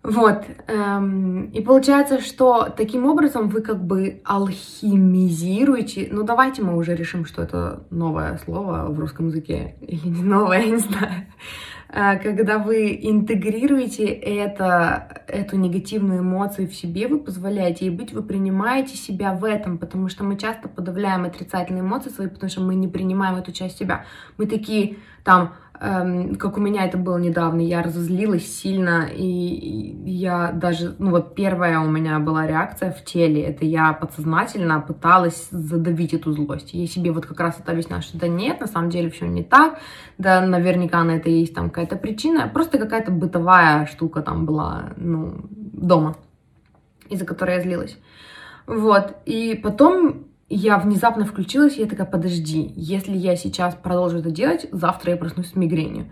Вот. 0.06 0.44
Эм, 0.68 1.46
и 1.46 1.60
получается, 1.60 2.20
что 2.20 2.68
таким 2.76 3.06
образом 3.06 3.48
вы 3.48 3.60
как 3.60 3.84
бы 3.84 4.20
алхимизируете. 4.24 6.08
Ну, 6.12 6.22
давайте 6.22 6.62
мы 6.62 6.76
уже 6.76 6.94
решим, 6.94 7.26
что 7.26 7.42
это 7.42 7.82
новое 7.90 8.38
слово 8.44 8.86
в 8.88 9.00
русском 9.00 9.26
языке. 9.26 9.74
Или 9.80 10.06
не 10.06 10.22
новое, 10.22 10.60
я 10.60 10.70
не 10.70 10.76
знаю. 10.76 11.26
Э, 11.88 12.18
когда 12.18 12.58
вы 12.58 12.98
интегрируете 13.00 14.04
это, 14.06 15.22
эту 15.28 15.56
негативную 15.56 16.20
эмоцию 16.20 16.68
в 16.68 16.74
себе, 16.74 17.08
вы 17.08 17.18
позволяете 17.18 17.86
ей 17.86 17.90
быть, 17.90 18.12
вы 18.12 18.22
принимаете 18.22 18.96
себя 18.96 19.32
в 19.32 19.44
этом, 19.44 19.78
потому 19.78 20.08
что 20.08 20.24
мы 20.24 20.36
часто 20.36 20.68
подавляем 20.68 21.24
отрицательные 21.24 21.82
эмоции 21.82 22.10
свои, 22.10 22.28
потому 22.28 22.50
что 22.50 22.60
мы 22.60 22.74
не 22.74 22.88
принимаем 22.88 23.36
эту 23.36 23.52
часть 23.52 23.78
себя. 23.78 24.04
Мы 24.36 24.46
такие 24.46 24.96
там 25.24 25.54
Эм, 25.78 26.36
как 26.36 26.56
у 26.56 26.60
меня 26.60 26.86
это 26.86 26.96
было 26.96 27.18
недавно, 27.18 27.60
я 27.60 27.82
разозлилась 27.82 28.46
сильно, 28.46 29.08
и 29.12 29.94
я 30.06 30.52
даже, 30.52 30.94
ну 30.98 31.10
вот 31.10 31.34
первая 31.34 31.80
у 31.80 31.90
меня 31.90 32.18
была 32.18 32.46
реакция 32.46 32.92
в 32.92 33.04
теле, 33.04 33.42
это 33.42 33.64
я 33.66 33.92
подсознательно 33.92 34.80
пыталась 34.80 35.48
задавить 35.50 36.14
эту 36.14 36.32
злость. 36.32 36.72
Я 36.72 36.86
себе 36.86 37.12
вот 37.12 37.26
как 37.26 37.40
раз 37.40 37.60
это 37.60 37.72
объясняла, 37.72 38.00
что 38.00 38.18
да 38.18 38.26
нет, 38.26 38.60
на 38.60 38.66
самом 38.66 38.88
деле 38.88 39.10
все 39.10 39.26
не 39.26 39.42
так, 39.42 39.78
да 40.16 40.40
наверняка 40.40 41.04
на 41.04 41.12
это 41.12 41.28
есть 41.28 41.54
там 41.54 41.68
какая-то 41.68 41.96
причина, 41.96 42.48
просто 42.48 42.78
какая-то 42.78 43.10
бытовая 43.10 43.86
штука 43.86 44.22
там 44.22 44.46
была, 44.46 44.92
ну, 44.96 45.34
дома, 45.50 46.16
из-за 47.10 47.26
которой 47.26 47.56
я 47.56 47.60
злилась. 47.60 47.98
Вот, 48.66 49.16
и 49.26 49.60
потом 49.62 50.26
я 50.48 50.78
внезапно 50.78 51.24
включилась, 51.24 51.76
и 51.76 51.80
я 51.80 51.86
такая, 51.86 52.06
подожди, 52.06 52.72
если 52.76 53.16
я 53.16 53.36
сейчас 53.36 53.74
продолжу 53.74 54.18
это 54.18 54.30
делать, 54.30 54.66
завтра 54.70 55.12
я 55.12 55.16
проснусь 55.16 55.50
с 55.50 55.56
мигренью. 55.56 56.10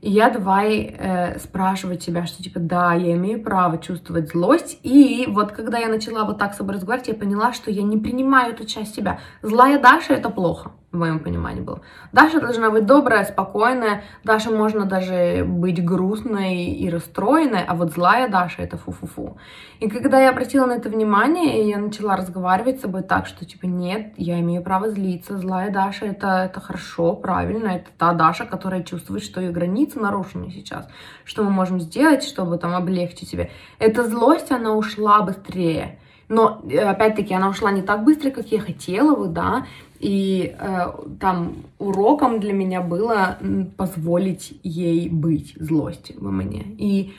И 0.00 0.10
я 0.10 0.30
давай 0.30 0.94
э, 0.98 1.38
спрашивать 1.38 2.02
себя, 2.02 2.26
что 2.26 2.42
типа, 2.42 2.58
да, 2.58 2.94
я 2.94 3.14
имею 3.16 3.42
право 3.42 3.76
чувствовать 3.76 4.30
злость. 4.30 4.78
И 4.82 5.26
вот 5.28 5.52
когда 5.52 5.78
я 5.78 5.88
начала 5.88 6.24
вот 6.24 6.38
так 6.38 6.54
с 6.54 6.56
собой 6.56 6.74
разговаривать, 6.74 7.08
я 7.08 7.14
поняла, 7.14 7.52
что 7.52 7.70
я 7.70 7.82
не 7.82 7.98
принимаю 7.98 8.54
эту 8.54 8.64
часть 8.64 8.94
себя. 8.94 9.20
Злая 9.42 9.78
Даша— 9.78 10.14
это 10.14 10.30
плохо 10.30 10.72
в 10.92 10.96
моем 10.96 11.20
понимании 11.20 11.60
было. 11.60 11.82
Даша 12.12 12.40
должна 12.40 12.70
быть 12.70 12.84
добрая, 12.84 13.24
спокойная. 13.24 14.02
Даша 14.24 14.50
можно 14.50 14.86
даже 14.86 15.44
быть 15.46 15.84
грустной 15.84 16.64
и 16.64 16.90
расстроенной, 16.90 17.62
а 17.64 17.74
вот 17.74 17.92
злая 17.92 18.28
Даша 18.28 18.62
это 18.62 18.76
фу-фу-фу. 18.76 19.36
И 19.78 19.88
когда 19.88 20.20
я 20.20 20.30
обратила 20.30 20.66
на 20.66 20.72
это 20.72 20.88
внимание, 20.88 21.68
я 21.68 21.78
начала 21.78 22.16
разговаривать 22.16 22.78
с 22.78 22.82
собой 22.82 23.02
так, 23.02 23.26
что 23.26 23.44
типа 23.44 23.66
нет, 23.66 24.14
я 24.16 24.40
имею 24.40 24.62
право 24.62 24.90
злиться. 24.90 25.38
Злая 25.38 25.70
Даша 25.70 26.06
это, 26.06 26.50
это 26.50 26.60
хорошо, 26.60 27.14
правильно. 27.14 27.68
Это 27.68 27.90
та 27.96 28.12
Даша, 28.12 28.44
которая 28.44 28.82
чувствует, 28.82 29.22
что 29.22 29.40
ее 29.40 29.52
границы 29.52 30.00
нарушены 30.00 30.50
сейчас. 30.50 30.88
Что 31.24 31.44
мы 31.44 31.50
можем 31.50 31.80
сделать, 31.80 32.24
чтобы 32.24 32.58
там 32.58 32.74
облегчить 32.74 33.28
себе. 33.28 33.50
Эта 33.78 34.08
злость, 34.08 34.50
она 34.50 34.72
ушла 34.72 35.22
быстрее. 35.22 36.00
Но, 36.28 36.62
э, 36.70 36.78
опять-таки, 36.78 37.34
она 37.34 37.48
ушла 37.48 37.72
не 37.72 37.82
так 37.82 38.04
быстро, 38.04 38.30
как 38.30 38.46
я 38.52 38.60
хотела 38.60 39.16
бы, 39.16 39.26
да, 39.26 39.66
и 40.00 40.56
э, 40.58 40.92
там 41.20 41.66
уроком 41.78 42.40
для 42.40 42.54
меня 42.54 42.80
было 42.80 43.36
позволить 43.76 44.58
ей 44.62 45.10
быть, 45.10 45.54
злости 45.60 46.16
во 46.18 46.30
мне. 46.30 46.64
И 46.78 47.12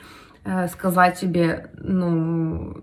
э, 0.44 0.66
сказать 0.66 1.16
себе, 1.16 1.70
ну, 1.78 2.74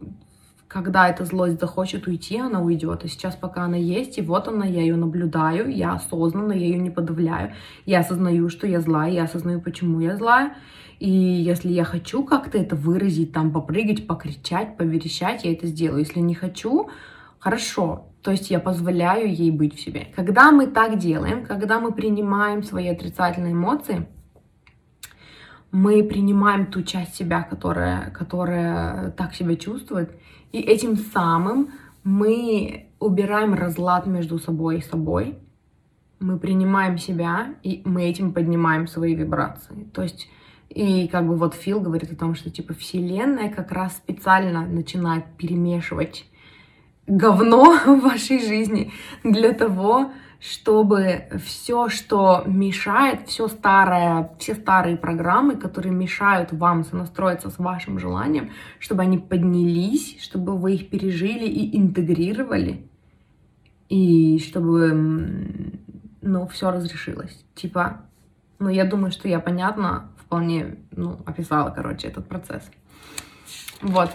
когда 0.70 1.10
эта 1.10 1.26
злость 1.26 1.60
захочет 1.60 2.08
уйти, 2.08 2.38
она 2.38 2.62
уйдет. 2.62 3.02
А 3.04 3.10
сейчас 3.10 3.36
пока 3.36 3.64
она 3.64 3.76
есть, 3.76 4.18
и 4.18 4.22
вот 4.22 4.48
она, 4.48 4.66
я 4.66 4.80
ее 4.80 4.96
наблюдаю, 4.96 5.70
я 5.70 5.96
осознанно, 5.96 6.54
я 6.54 6.68
ее 6.68 6.78
не 6.78 6.92
подавляю. 6.92 7.52
Я 7.86 8.00
осознаю, 8.00 8.48
что 8.48 8.68
я 8.68 8.80
злая, 8.80 9.12
я 9.12 9.24
осознаю, 9.24 9.60
почему 9.60 10.00
я 10.00 10.16
злая. 10.16 10.54
И 11.00 11.10
если 11.10 11.70
я 11.70 11.84
хочу 11.84 12.24
как-то 12.24 12.58
это 12.58 12.78
выразить, 12.78 13.34
там, 13.34 13.52
попрыгать, 13.52 14.08
покричать, 14.08 14.78
поверещать, 14.78 15.44
я 15.44 15.52
это 15.52 15.68
сделаю. 15.68 16.00
Если 16.00 16.22
не 16.22 16.36
хочу, 16.36 16.90
хорошо. 17.40 18.09
То 18.22 18.32
есть 18.32 18.52
я 18.52 18.60
позволяю 18.60 19.34
ей 19.34 19.52
быть 19.52 19.76
в 19.76 19.80
себе. 19.80 20.08
Когда 20.16 20.52
мы 20.52 20.68
так 20.68 20.98
делаем, 20.98 21.46
когда 21.46 21.80
мы 21.80 21.94
принимаем 21.94 22.64
свои 22.64 22.88
отрицательные 22.88 23.54
эмоции, 23.54 24.08
мы 25.72 26.04
принимаем 26.04 26.66
ту 26.66 26.82
часть 26.84 27.16
себя, 27.16 27.44
которая, 27.44 28.12
которая 28.12 29.12
так 29.12 29.34
себя 29.36 29.56
чувствует, 29.56 30.12
и 30.52 30.60
этим 30.60 30.98
самым 30.98 31.72
мы 32.04 32.90
убираем 33.00 33.54
разлад 33.54 34.08
между 34.08 34.40
собой 34.40 34.80
и 34.80 34.82
собой, 34.82 35.38
мы 36.20 36.38
принимаем 36.38 36.98
себя, 36.98 37.56
и 37.64 37.82
мы 37.86 38.04
этим 38.04 38.34
поднимаем 38.34 38.88
свои 38.88 39.16
вибрации. 39.16 39.88
То 39.94 40.02
есть 40.02 40.28
И 40.70 41.08
как 41.08 41.28
бы 41.28 41.36
вот 41.36 41.56
Фил 41.56 41.82
говорит 41.82 42.12
о 42.12 42.16
том, 42.16 42.36
что 42.36 42.52
типа 42.52 42.74
Вселенная 42.74 43.50
как 43.50 43.72
раз 43.72 43.98
специально 43.98 44.66
начинает 44.66 45.26
перемешивать 45.36 46.26
говно 47.10 47.78
в 47.86 48.02
вашей 48.02 48.40
жизни 48.40 48.94
для 49.24 49.52
того, 49.54 50.12
чтобы 50.40 51.28
все, 51.44 51.90
что 51.90 52.44
мешает, 52.46 53.28
все 53.28 53.50
старое, 53.50 54.32
все 54.40 54.56
старые 54.56 54.96
программы, 54.96 55.58
которые 55.58 55.92
мешают 55.92 56.54
вам 56.54 56.86
сонастроиться 56.86 57.50
с 57.50 57.60
вашим 57.60 58.00
желанием, 58.00 58.52
чтобы 58.80 59.02
они 59.02 59.18
поднялись, 59.18 60.18
чтобы 60.22 60.58
вы 60.58 60.76
их 60.76 60.90
пережили 60.90 61.46
и 61.46 61.78
интегрировали, 61.78 62.88
и 63.90 64.40
чтобы, 64.40 64.94
ну, 66.22 66.48
все 66.48 66.72
разрешилось. 66.72 67.44
Типа, 67.56 68.02
ну, 68.60 68.70
я 68.70 68.86
думаю, 68.86 69.12
что 69.12 69.28
я 69.28 69.40
понятно 69.42 70.10
вполне, 70.18 70.78
ну, 70.92 71.20
описала, 71.26 71.70
короче, 71.72 72.08
этот 72.08 72.28
процесс. 72.30 72.64
Вот. 73.82 74.12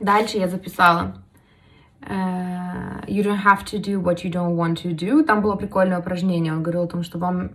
Дальше 0.00 0.38
я 0.38 0.48
записала 0.48 1.22
you 2.00 3.22
don't 3.22 3.42
have 3.42 3.64
to 3.64 3.78
do 3.78 4.00
what 4.00 4.24
you 4.24 4.30
don't 4.30 4.56
want 4.56 4.82
to 4.82 4.94
do. 4.94 5.24
Там 5.24 5.42
было 5.42 5.56
прикольное 5.56 5.98
упражнение. 5.98 6.52
Он 6.52 6.62
говорил 6.62 6.82
о 6.82 6.88
том, 6.88 7.02
что 7.02 7.18
вам 7.18 7.50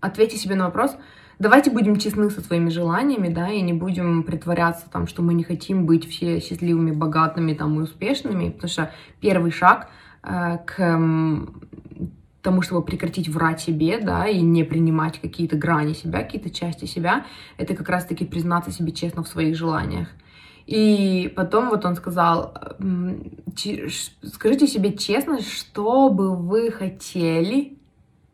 ответьте 0.00 0.36
себе 0.36 0.54
на 0.54 0.66
вопрос. 0.66 0.96
Давайте 1.38 1.70
будем 1.72 1.96
честны 1.96 2.30
со 2.30 2.40
своими 2.40 2.68
желаниями, 2.68 3.28
да, 3.28 3.48
и 3.48 3.62
не 3.62 3.72
будем 3.72 4.22
притворяться 4.22 4.88
там, 4.88 5.08
что 5.08 5.22
мы 5.22 5.34
не 5.34 5.42
хотим 5.42 5.86
быть 5.86 6.08
все 6.08 6.40
счастливыми, 6.40 6.92
богатыми 6.92 7.52
там 7.54 7.80
и 7.80 7.82
успешными, 7.82 8.50
потому 8.50 8.70
что 8.70 8.92
первый 9.20 9.50
шаг 9.50 9.88
э, 10.22 10.58
к 10.64 11.00
тому, 12.42 12.62
чтобы 12.62 12.82
прекратить 12.82 13.28
врать 13.28 13.60
себе, 13.60 13.98
да, 13.98 14.28
и 14.28 14.40
не 14.40 14.62
принимать 14.62 15.20
какие-то 15.20 15.56
грани 15.56 15.94
себя, 15.94 16.22
какие-то 16.22 16.50
части 16.50 16.84
себя, 16.84 17.24
это 17.56 17.74
как 17.74 17.88
раз-таки 17.88 18.24
признаться 18.24 18.70
себе 18.70 18.92
честно 18.92 19.24
в 19.24 19.28
своих 19.28 19.56
желаниях. 19.56 20.08
И 20.66 21.32
потом 21.34 21.70
вот 21.70 21.84
он 21.84 21.96
сказал, 21.96 22.54
скажите 24.22 24.66
себе 24.66 24.96
честно, 24.96 25.40
что 25.40 26.08
бы 26.10 26.36
вы 26.36 26.70
хотели 26.70 27.78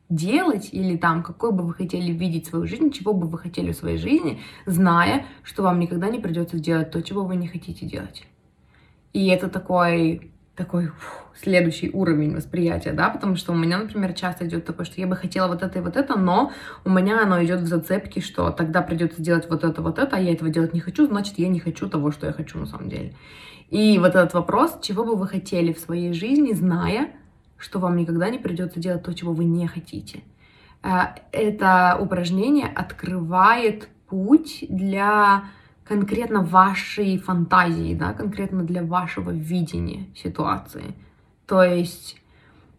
делать 0.09 0.71
или 0.73 0.97
там, 0.97 1.23
какой 1.23 1.53
бы 1.53 1.65
вы 1.65 1.75
хотели 1.75 2.13
видеть 2.13 2.47
свою 2.47 2.67
жизнь, 2.67 2.91
чего 2.91 3.13
бы 3.13 3.27
вы 3.29 3.39
хотели 3.39 3.73
в 3.73 3.77
своей 3.77 3.99
жизни, 3.99 4.41
зная, 4.67 5.27
что 5.43 5.63
вам 5.63 5.79
никогда 5.79 6.09
не 6.09 6.19
придется 6.19 6.59
делать 6.59 6.91
то, 6.91 7.03
чего 7.03 7.25
вы 7.25 7.37
не 7.37 7.47
хотите 7.47 7.87
делать. 7.87 8.27
И 9.13 9.27
это 9.29 9.49
такой 9.49 10.33
такой 10.59 10.89
фу, 10.89 11.29
следующий 11.41 11.89
уровень 11.91 12.35
восприятия, 12.35 12.93
да, 12.93 13.09
потому 13.09 13.37
что 13.37 13.53
у 13.53 13.57
меня, 13.57 13.79
например, 13.79 14.13
часто 14.13 14.47
идет 14.47 14.67
такое, 14.67 14.85
что 14.85 15.01
я 15.01 15.07
бы 15.07 15.17
хотела 15.17 15.47
вот 15.47 15.63
это 15.63 15.79
и 15.79 15.83
вот 15.83 15.97
это, 15.97 16.19
но 16.19 16.53
у 16.85 16.91
меня 16.91 17.23
оно 17.23 17.43
идет 17.43 17.61
в 17.61 17.67
зацепке, 17.67 18.21
что 18.21 18.51
тогда 18.51 18.83
придется 18.83 19.23
делать 19.23 19.49
вот 19.49 19.65
это, 19.65 19.81
вот 19.81 19.99
это, 19.99 20.17
а 20.17 20.21
я 20.21 20.33
этого 20.33 20.51
делать 20.51 20.75
не 20.75 20.81
хочу, 20.81 21.07
значит, 21.07 21.39
я 21.39 21.49
не 21.49 21.61
хочу 21.61 21.89
того, 21.89 22.11
что 22.11 22.27
я 22.27 22.33
хочу 22.33 22.59
на 22.59 22.67
самом 22.67 22.89
деле. 22.89 23.15
И 23.71 23.99
вот 23.99 24.09
этот 24.09 24.35
вопрос, 24.35 24.79
чего 24.83 25.05
бы 25.05 25.15
вы 25.15 25.29
хотели 25.29 25.73
в 25.73 25.79
своей 25.79 26.13
жизни, 26.13 26.53
зная, 26.53 27.11
что 27.57 27.79
вам 27.79 27.97
никогда 27.97 28.29
не 28.31 28.39
придется 28.39 28.81
делать 28.81 29.05
то, 29.05 29.15
чего 29.15 29.33
вы 29.33 29.45
не 29.45 29.67
хотите. 29.69 30.23
Э, 30.83 31.15
это 31.33 31.97
упражнение 32.01 32.67
открывает 32.67 33.89
путь 34.09 34.65
для 34.69 35.45
конкретно 35.89 36.43
вашей 36.43 37.19
фантазии, 37.19 37.95
да, 37.95 38.13
конкретно 38.13 38.63
для 38.63 38.83
вашего 38.83 39.31
видения 39.31 40.07
ситуации. 40.15 40.95
То 41.47 41.63
есть 41.63 42.21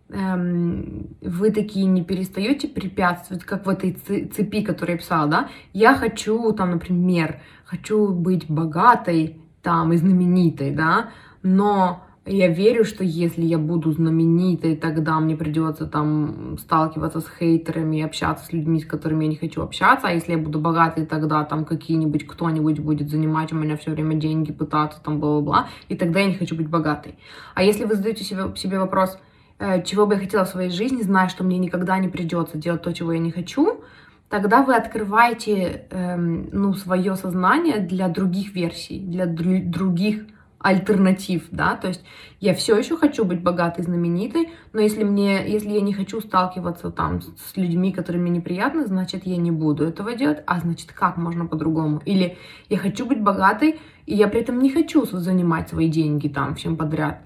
эм, 0.10 1.08
вы 1.22 1.52
такие 1.52 1.86
не 1.88 2.04
перестаете 2.04 2.68
препятствовать, 2.68 3.44
как 3.44 3.66
в 3.66 3.70
этой 3.70 3.94
цепи, 3.94 4.64
которую 4.64 4.96
я 4.96 5.02
писала, 5.02 5.28
да, 5.28 5.50
я 5.74 5.96
хочу, 5.96 6.52
там, 6.54 6.72
например, 6.72 7.42
хочу 7.66 8.10
быть 8.10 8.50
богатой, 8.50 9.42
там, 9.64 9.92
и 9.92 9.98
знаменитой, 9.98 10.72
да, 10.72 11.10
но 11.42 12.06
я 12.32 12.48
верю, 12.48 12.86
что 12.86 13.04
если 13.04 13.44
я 13.44 13.58
буду 13.58 13.92
знаменитой, 13.92 14.76
тогда 14.76 15.20
мне 15.20 15.36
придется 15.36 15.88
там 15.88 16.58
сталкиваться 16.60 17.22
с 17.22 17.28
хейтерами, 17.28 18.02
общаться 18.02 18.46
с 18.46 18.54
людьми, 18.54 18.80
с 18.80 18.86
которыми 18.86 19.26
я 19.26 19.32
не 19.32 19.36
хочу 19.36 19.62
общаться. 19.62 20.08
А 20.08 20.12
если 20.12 20.34
я 20.34 20.38
буду 20.38 20.60
богатой, 20.60 21.06
тогда 21.06 21.44
там 21.44 21.66
какие-нибудь, 21.66 22.28
кто-нибудь 22.28 22.80
будет 22.80 23.10
занимать 23.10 23.52
у 23.52 23.56
меня 23.56 23.78
все 23.78 23.92
время 23.92 24.16
деньги, 24.16 24.52
пытаться 24.52 25.02
там 25.04 25.20
бла-бла-бла. 25.20 25.68
И 25.88 25.96
тогда 25.96 26.20
я 26.20 26.28
не 26.28 26.36
хочу 26.36 26.56
быть 26.56 26.70
богатой. 26.70 27.16
А 27.56 27.64
если 27.64 27.86
вы 27.86 27.96
задаете 27.96 28.24
себе, 28.24 28.56
себе 28.56 28.80
вопрос, 28.80 29.18
э, 29.58 29.84
чего 29.84 30.06
бы 30.06 30.14
я 30.14 30.20
хотела 30.20 30.46
в 30.46 30.50
своей 30.50 30.70
жизни, 30.70 31.02
зная, 31.02 31.30
что 31.30 31.44
мне 31.44 31.58
никогда 31.58 31.98
не 31.98 32.10
придется 32.10 32.58
делать 32.58 32.84
то, 32.84 32.94
чего 32.94 33.12
я 33.12 33.20
не 33.20 33.32
хочу, 33.32 33.82
тогда 34.30 34.62
вы 34.64 34.76
открываете 34.76 35.88
эм, 35.90 36.50
ну, 36.52 36.74
свое 36.76 37.16
сознание 37.16 37.80
для 37.80 38.08
других 38.08 38.54
версий, 38.54 39.00
для 39.00 39.26
дру- 39.26 39.64
других 39.64 40.26
альтернатив, 40.60 41.48
да, 41.52 41.76
то 41.76 41.88
есть 41.88 42.04
я 42.42 42.54
все 42.54 42.78
еще 42.78 42.98
хочу 42.98 43.24
быть 43.24 43.42
богатой, 43.42 43.86
знаменитой, 43.86 44.50
но 44.74 44.82
если 44.82 45.04
мне, 45.04 45.50
если 45.50 45.70
я 45.70 45.80
не 45.80 45.94
хочу 45.94 46.20
сталкиваться 46.20 46.92
там 46.92 47.22
с 47.22 47.56
людьми, 47.56 47.94
которые 47.94 48.22
мне 48.22 48.32
неприятны, 48.32 48.86
значит, 48.86 49.26
я 49.26 49.38
не 49.38 49.52
буду 49.52 49.86
этого 49.86 50.16
делать, 50.16 50.44
а 50.46 50.60
значит, 50.60 50.92
как 50.92 51.16
можно 51.16 51.46
по-другому? 51.46 52.02
Или 52.04 52.38
я 52.68 52.78
хочу 52.78 53.06
быть 53.06 53.22
богатой, 53.22 53.80
и 54.06 54.16
я 54.16 54.28
при 54.28 54.42
этом 54.42 54.60
не 54.60 54.70
хочу 54.70 55.06
занимать 55.06 55.70
свои 55.70 55.88
деньги 55.88 56.28
там 56.28 56.56
всем 56.56 56.76
подряд, 56.76 57.26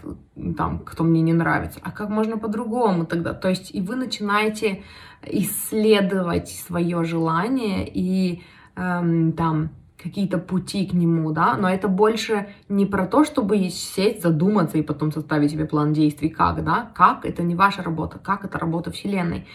там, 0.55 0.79
кто 0.79 1.03
мне 1.03 1.21
не 1.21 1.33
нравится, 1.33 1.79
а 1.81 1.91
как 1.91 2.09
можно 2.09 2.37
по-другому 2.37 3.05
тогда? 3.05 3.33
То 3.33 3.49
есть 3.49 3.73
и 3.73 3.81
вы 3.81 3.95
начинаете 3.95 4.83
исследовать 5.25 6.49
свое 6.49 7.03
желание 7.03 7.89
и 7.91 8.43
эм, 8.75 9.33
там 9.33 9.71
какие-то 10.03 10.37
пути 10.37 10.85
к 10.85 10.93
нему, 10.93 11.31
да, 11.31 11.55
но 11.57 11.69
это 11.69 11.87
больше 11.87 12.49
не 12.69 12.85
про 12.85 13.07
то, 13.07 13.23
чтобы 13.23 13.69
сесть, 13.69 14.21
задуматься 14.21 14.77
и 14.77 14.83
потом 14.83 15.11
составить 15.11 15.51
себе 15.51 15.65
план 15.65 15.93
действий, 15.93 16.29
как, 16.29 16.63
да, 16.63 16.91
как, 16.93 17.25
это 17.25 17.41
не 17.41 17.55
ваша 17.55 17.81
работа, 17.81 18.19
как, 18.19 18.43
это 18.43 18.59
работа 18.59 18.91
Вселенной. 18.91 19.47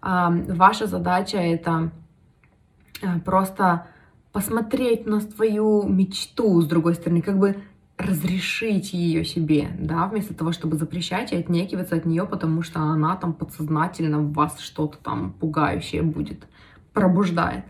Ваша 0.00 0.86
задача 0.86 1.38
это 1.38 1.90
э, 3.02 3.18
просто 3.24 3.86
посмотреть 4.32 5.06
на 5.06 5.20
свою 5.20 5.82
мечту 5.88 6.60
с 6.60 6.66
другой 6.66 6.94
стороны, 6.94 7.22
как 7.22 7.38
бы 7.38 7.56
разрешить 7.98 8.92
ее 8.92 9.24
себе, 9.24 9.68
да, 9.78 10.06
вместо 10.06 10.34
того, 10.34 10.52
чтобы 10.52 10.76
запрещать 10.76 11.32
и 11.32 11.36
отнекиваться 11.36 11.96
от 11.96 12.04
нее, 12.04 12.26
потому 12.26 12.62
что 12.62 12.80
она 12.80 13.16
там 13.16 13.32
подсознательно 13.32 14.18
в 14.20 14.32
вас 14.32 14.60
что-то 14.60 14.98
там 14.98 15.32
пугающее 15.32 16.02
будет, 16.02 16.46
пробуждает. 16.92 17.64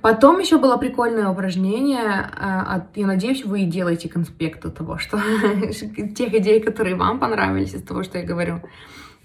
Потом 0.00 0.38
еще 0.38 0.58
было 0.58 0.76
прикольное 0.76 1.28
упражнение. 1.28 2.30
Э, 2.38 2.82
я 2.94 3.06
надеюсь, 3.06 3.44
вы 3.44 3.64
делаете 3.64 4.08
конспекты 4.08 4.70
того, 4.70 4.98
что 4.98 5.18
тех 6.16 6.34
идей, 6.34 6.60
которые 6.60 6.94
вам 6.94 7.18
понравились 7.18 7.74
из 7.74 7.82
того, 7.82 8.04
что 8.04 8.18
я 8.18 8.24
говорю. 8.24 8.60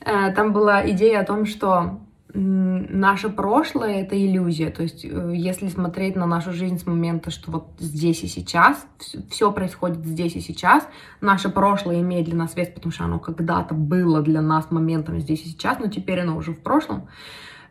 Э, 0.02 0.32
там 0.34 0.52
была 0.52 0.90
идея 0.90 1.22
о 1.22 1.26
том, 1.26 1.46
что 1.46 2.00
наше 2.38 3.30
прошлое 3.30 4.02
это 4.02 4.18
иллюзия. 4.18 4.70
То 4.70 4.84
есть, 4.84 5.06
э, 5.06 5.32
если 5.36 5.70
смотреть 5.70 6.16
на 6.16 6.26
нашу 6.26 6.52
жизнь 6.52 6.80
с 6.80 6.86
момента, 6.86 7.32
что 7.32 7.52
вот 7.52 7.68
здесь 7.80 8.24
и 8.24 8.28
сейчас, 8.28 8.86
все 9.30 9.52
происходит 9.52 10.06
здесь 10.06 10.36
и 10.36 10.42
сейчас, 10.42 10.88
наше 11.22 11.50
прошлое 11.50 12.02
имеет 12.02 12.26
для 12.26 12.36
нас 12.36 12.56
вес, 12.56 12.70
потому 12.70 12.92
что 12.92 13.06
оно 13.06 13.20
когда-то 13.20 13.74
было 13.74 14.22
для 14.22 14.42
нас 14.42 14.70
моментом 14.70 15.20
здесь 15.20 15.44
и 15.44 15.50
сейчас, 15.50 15.80
но 15.80 15.88
теперь 15.88 16.20
оно 16.22 16.36
уже 16.36 16.52
в 16.52 16.62
прошлом. 16.62 17.08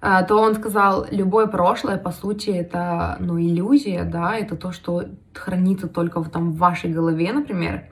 А, 0.06 0.22
то 0.22 0.38
он 0.38 0.54
сказал, 0.54 1.06
любое 1.10 1.46
прошлое, 1.46 1.96
по 1.96 2.10
сути, 2.10 2.50
это, 2.50 3.16
ну, 3.20 3.40
иллюзия, 3.40 4.04
да, 4.04 4.36
это 4.36 4.54
то, 4.54 4.70
что 4.70 5.06
хранится 5.32 5.88
только 5.88 6.20
в, 6.20 6.28
там, 6.28 6.52
в 6.52 6.58
вашей 6.58 6.92
голове, 6.92 7.32
например. 7.32 7.86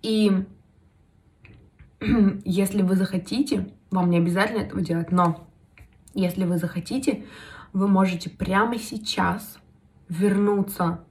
И 0.00 0.46
если 2.46 2.80
вы 2.80 2.96
захотите, 2.96 3.70
вам 3.90 4.08
не 4.08 4.16
обязательно 4.16 4.62
этого 4.62 4.80
делать, 4.80 5.12
но 5.12 5.46
если 6.14 6.46
вы 6.46 6.56
захотите, 6.56 7.26
вы 7.74 7.86
можете 7.86 8.30
прямо 8.30 8.78
сейчас 8.78 9.58
вернуться 10.08 11.04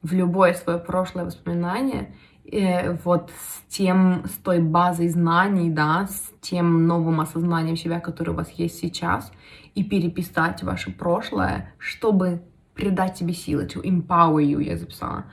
в 0.00 0.12
любое 0.12 0.54
свое 0.54 0.78
прошлое 0.78 1.24
воспоминание 1.24 2.14
э, 2.50 2.92
вот 3.04 3.30
с 3.30 3.74
тем, 3.74 4.24
с 4.26 4.36
той 4.42 4.60
базой 4.60 5.08
знаний, 5.08 5.70
да, 5.70 6.06
с 6.06 6.32
тем 6.40 6.86
новым 6.86 7.20
осознанием 7.20 7.76
себя, 7.76 8.00
которое 8.00 8.32
у 8.32 8.36
вас 8.36 8.50
есть 8.50 8.78
сейчас, 8.78 9.32
и 9.74 9.84
переписать 9.84 10.62
ваше 10.62 10.90
прошлое, 10.90 11.72
чтобы 11.78 12.42
придать 12.74 13.16
себе 13.18 13.34
силы, 13.34 13.66
to 13.66 13.82
empower 13.82 14.42
you, 14.42 14.62
я 14.62 14.76
записала. 14.76 15.24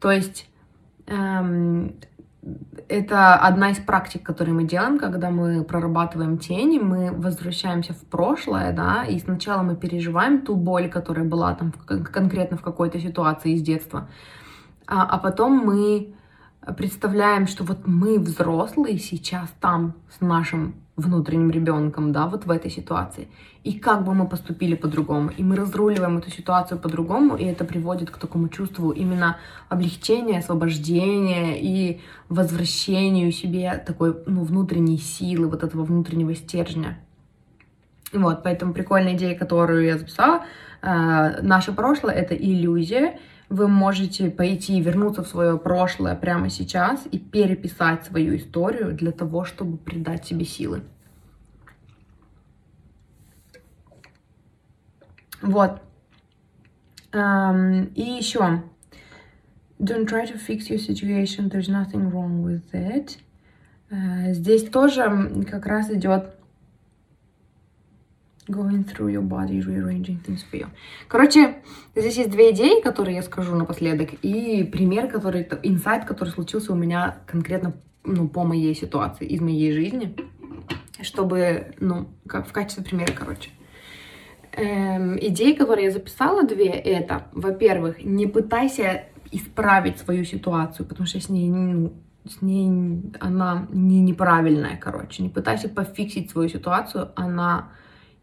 То 0.00 0.10
есть 0.10 0.48
эм, 1.06 1.94
это 2.88 3.34
одна 3.34 3.70
из 3.70 3.78
практик, 3.78 4.22
которые 4.22 4.54
мы 4.54 4.64
делаем, 4.64 4.98
когда 4.98 5.30
мы 5.30 5.62
прорабатываем 5.62 6.38
тени, 6.38 6.78
мы 6.78 7.12
возвращаемся 7.12 7.92
в 7.92 8.04
прошлое, 8.06 8.72
да, 8.72 9.04
и 9.04 9.18
сначала 9.18 9.62
мы 9.62 9.76
переживаем 9.76 10.42
ту 10.42 10.56
боль, 10.56 10.88
которая 10.88 11.24
была 11.24 11.54
там 11.54 11.72
конкретно 11.72 12.56
в 12.56 12.62
какой-то 12.62 12.98
ситуации 12.98 13.52
из 13.52 13.62
детства, 13.62 14.08
а, 14.86 15.04
а 15.04 15.18
потом 15.18 15.58
мы 15.58 16.14
представляем, 16.76 17.46
что 17.46 17.64
вот 17.64 17.86
мы 17.86 18.18
взрослые 18.18 18.98
сейчас 18.98 19.48
там 19.60 19.94
с 20.10 20.20
нашим 20.20 20.74
внутренним 20.96 21.50
ребенком, 21.50 22.12
да, 22.12 22.26
вот 22.26 22.46
в 22.46 22.50
этой 22.50 22.70
ситуации. 22.70 23.28
И 23.64 23.78
как 23.78 24.04
бы 24.04 24.14
мы 24.14 24.28
поступили 24.28 24.74
по-другому. 24.74 25.30
И 25.30 25.42
мы 25.42 25.56
разруливаем 25.56 26.18
эту 26.18 26.30
ситуацию 26.30 26.78
по-другому, 26.78 27.36
и 27.36 27.44
это 27.44 27.64
приводит 27.64 28.10
к 28.10 28.18
такому 28.18 28.48
чувству 28.48 28.90
именно 28.90 29.38
облегчения, 29.68 30.38
освобождения 30.38 31.60
и 31.60 32.00
возвращению 32.28 33.32
себе 33.32 33.82
такой, 33.86 34.16
ну, 34.26 34.44
внутренней 34.44 34.98
силы, 34.98 35.48
вот 35.48 35.62
этого 35.62 35.84
внутреннего 35.84 36.34
стержня. 36.34 36.98
Вот, 38.12 38.42
поэтому 38.42 38.72
прикольная 38.72 39.14
идея, 39.14 39.38
которую 39.38 39.84
я 39.84 39.98
записала. 39.98 40.44
Э, 40.82 41.40
наше 41.42 41.72
прошлое— 41.72 42.14
это 42.16 42.34
иллюзия, 42.34 43.18
вы 43.50 43.66
можете 43.66 44.30
пойти 44.30 44.78
и 44.78 44.80
вернуться 44.80 45.24
в 45.24 45.28
свое 45.28 45.58
прошлое 45.58 46.14
прямо 46.14 46.48
сейчас 46.48 47.04
и 47.10 47.18
переписать 47.18 48.04
свою 48.04 48.36
историю 48.36 48.94
для 48.94 49.10
того, 49.10 49.44
чтобы 49.44 49.76
придать 49.76 50.24
себе 50.24 50.44
силы. 50.44 50.82
Вот. 55.42 55.82
Um, 57.12 57.92
и 57.94 58.02
еще. 58.02 58.62
Don't 59.80 60.06
try 60.06 60.26
to 60.26 60.38
fix 60.38 60.70
your 60.70 60.78
situation. 60.78 61.48
There's 61.48 61.68
nothing 61.68 62.10
wrong 62.12 62.44
with 62.44 62.72
it. 62.72 63.18
Uh, 63.90 64.32
здесь 64.32 64.62
тоже 64.70 65.44
как 65.50 65.66
раз 65.66 65.90
идет 65.90 66.36
Going 68.48 68.84
through 68.84 69.08
your 69.08 69.22
body, 69.22 69.60
rearranging 69.60 70.18
things 70.26 70.42
for 70.50 70.56
you. 70.56 70.68
Короче, 71.08 71.62
здесь 71.94 72.16
есть 72.16 72.30
две 72.30 72.52
идеи, 72.52 72.80
которые 72.80 73.16
я 73.16 73.22
скажу 73.22 73.54
напоследок, 73.54 74.10
и 74.22 74.64
пример, 74.64 75.08
который, 75.08 75.46
инсайт, 75.62 76.04
который 76.04 76.30
случился 76.30 76.72
у 76.72 76.76
меня 76.76 77.18
конкретно 77.26 77.74
ну, 78.04 78.28
по 78.28 78.44
моей 78.44 78.74
ситуации, 78.74 79.26
из 79.26 79.40
моей 79.40 79.72
жизни, 79.72 80.14
чтобы, 81.02 81.74
ну, 81.80 82.08
как 82.26 82.48
в 82.48 82.52
качестве 82.52 82.82
примера, 82.84 83.12
короче. 83.12 83.50
Эм, 84.52 85.16
идеи, 85.20 85.52
которые 85.52 85.86
я 85.86 85.90
записала, 85.90 86.42
две, 86.42 86.70
это, 86.70 87.26
во-первых, 87.32 88.02
не 88.02 88.26
пытайся 88.26 89.04
исправить 89.30 89.98
свою 89.98 90.24
ситуацию, 90.24 90.86
потому 90.86 91.06
что 91.06 91.20
с 91.20 91.28
ней, 91.28 91.48
ну, 91.48 91.92
с 92.28 92.42
ней 92.42 93.02
она 93.20 93.66
не 93.70 94.00
неправильная, 94.00 94.76
короче. 94.76 95.22
Не 95.22 95.28
пытайся 95.28 95.68
пофиксить 95.68 96.30
свою 96.30 96.48
ситуацию, 96.48 97.12
она 97.14 97.70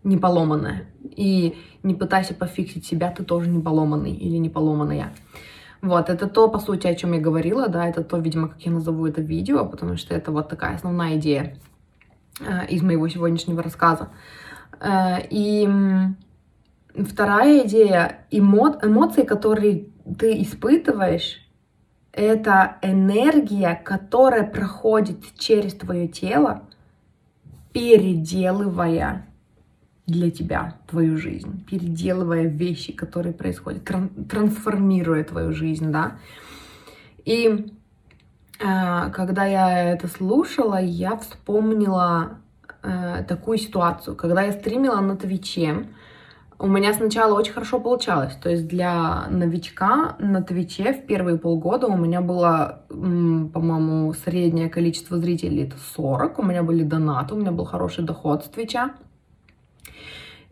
не 0.03 0.17
поломанная. 0.17 0.86
И 1.15 1.57
не 1.83 1.95
пытайся 1.95 2.33
пофиксить 2.33 2.86
себя, 2.86 3.12
ты 3.12 3.23
тоже 3.23 3.49
не 3.49 3.62
поломанный 3.62 4.13
или 4.13 4.38
не 4.38 4.49
поломанная. 4.49 5.13
Вот, 5.81 6.10
это 6.10 6.27
то, 6.27 6.49
по 6.49 6.60
сути, 6.60 6.88
о 6.88 6.95
чем 6.95 7.13
я 7.13 7.19
говорила, 7.19 7.67
да, 7.67 7.88
это 7.88 8.03
то, 8.03 8.17
видимо, 8.17 8.49
как 8.49 8.62
я 8.62 8.71
назову 8.71 9.05
это 9.05 9.21
видео, 9.21 9.65
потому 9.65 9.95
что 9.95 10.15
это 10.15 10.31
вот 10.31 10.49
такая 10.49 10.75
основная 10.75 11.17
идея 11.17 11.57
э, 12.39 12.67
из 12.67 12.81
моего 12.81 13.07
сегодняшнего 13.07 13.62
рассказа. 13.62 14.10
Э, 14.79 15.17
и 15.29 15.69
вторая 16.95 17.65
идея, 17.65 18.25
эмо 18.31 18.79
эмоции, 18.81 19.21
которые 19.21 19.89
ты 20.17 20.41
испытываешь, 20.41 21.47
это 22.12 22.77
энергия, 22.81 23.79
которая 23.86 24.43
проходит 24.43 25.19
через 25.38 25.75
твое 25.75 26.07
тело, 26.07 26.63
переделывая 27.71 29.27
для 30.08 30.32
тебя 30.32 30.76
твою 30.88 31.17
жизнь, 31.17 31.65
переделывая 31.70 32.46
вещи, 32.46 32.93
которые 32.93 33.34
происходят, 33.34 33.84
тран 33.84 34.10
трансформируя 34.30 35.24
твою 35.26 35.54
жизнь, 35.54 35.91
да. 35.91 36.13
И 37.26 37.74
э, 38.60 39.12
когда 39.12 39.46
я 39.46 39.91
это 39.91 40.08
слушала, 40.08 40.82
я 40.82 41.17
вспомнила 41.17 42.38
э, 42.84 43.26
такую 43.28 43.58
ситуацию, 43.58 44.15
когда 44.15 44.43
я 44.43 44.54
стримила 44.54 45.02
на 45.02 45.17
Твиче, 45.17 45.88
у 46.60 46.67
меня 46.67 46.93
сначала 46.93 47.38
очень 47.38 47.54
хорошо 47.54 47.80
получалось. 47.80 48.34
То 48.41 48.50
есть 48.50 48.67
для 48.67 49.28
новичка 49.30 50.15
на 50.20 50.41
Твиче 50.41 50.93
в 50.93 51.06
первые 51.06 51.38
полгода 51.38 51.88
у 51.88 51.98
меня 51.98 52.22
было, 52.22 52.82
по-моему, 52.89 54.12
среднее 54.13 54.70
количество 54.70 55.17
зрителей 55.17 55.65
это 55.65 55.76
40. 55.96 56.39
У 56.39 56.43
меня 56.43 56.63
были 56.63 56.84
донаты, 56.84 57.36
у 57.36 57.38
меня 57.38 57.52
был 57.52 57.65
хороший 57.65 58.06
доход 58.06 58.46
с 58.46 58.48
Твича. 58.48 58.96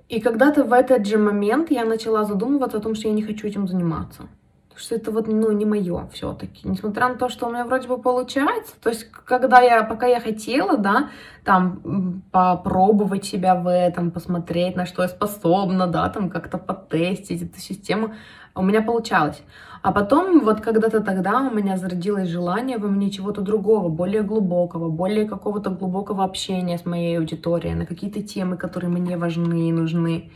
И 0.07 0.19
когда-то 0.19 0.63
в 0.63 0.73
этот 0.73 1.05
же 1.07 1.17
момент 1.17 1.71
я 1.71 1.83
начала 1.83 2.25
задумываться 2.25 2.77
о 2.77 2.81
том, 2.81 2.95
что 2.95 3.07
я 3.07 3.13
не 3.13 3.23
хочу 3.23 3.47
этим 3.47 3.67
заниматься. 3.67 4.27
Что 4.75 4.95
это 4.95 5.09
вот, 5.09 5.27
ну, 5.27 5.51
не 5.51 5.65
мое 5.65 6.09
все-таки. 6.13 6.67
Несмотря 6.67 7.07
на 7.07 7.15
то, 7.15 7.29
что 7.29 7.47
у 7.47 7.49
меня 7.49 7.63
вроде 7.63 7.87
бы 7.87 7.97
получается. 7.97 8.73
То 8.83 8.89
есть, 8.89 9.09
когда 9.09 9.61
я, 9.61 9.83
пока 9.83 10.05
я 10.05 10.19
хотела, 10.19 10.77
да, 10.77 11.09
там, 11.45 12.21
попробовать 12.31 13.23
себя 13.23 13.55
в 13.55 13.71
этом, 13.71 14.11
посмотреть, 14.11 14.75
на 14.75 14.85
что 14.85 15.01
я 15.01 15.07
способна, 15.07 15.87
да, 15.87 16.09
там, 16.09 16.29
как-то 16.29 16.57
потестить 16.57 17.41
эту 17.41 17.59
систему, 17.59 18.15
у 18.53 18.61
меня 18.61 18.81
получалось. 18.81 19.41
А 19.85 19.91
потом, 19.91 20.39
вот 20.39 20.61
когда-то 20.61 20.99
тогда 21.01 21.41
у 21.41 21.53
меня 21.53 21.77
зародилось 21.77 22.27
желание 22.27 22.79
во 22.79 22.87
мне 22.87 23.11
чего-то 23.11 23.41
другого, 23.41 23.87
более 23.87 24.23
глубокого, 24.23 24.89
более 24.89 25.25
какого-то 25.25 25.69
глубокого 25.69 26.23
общения 26.23 26.79
с 26.79 26.85
моей 26.87 27.19
аудиторией 27.19 27.75
на 27.75 27.85
какие-то 27.85 28.23
темы, 28.23 28.57
которые 28.57 28.89
мне 28.89 29.15
важны 29.15 29.69
и 29.69 29.71
нужны. 29.71 30.31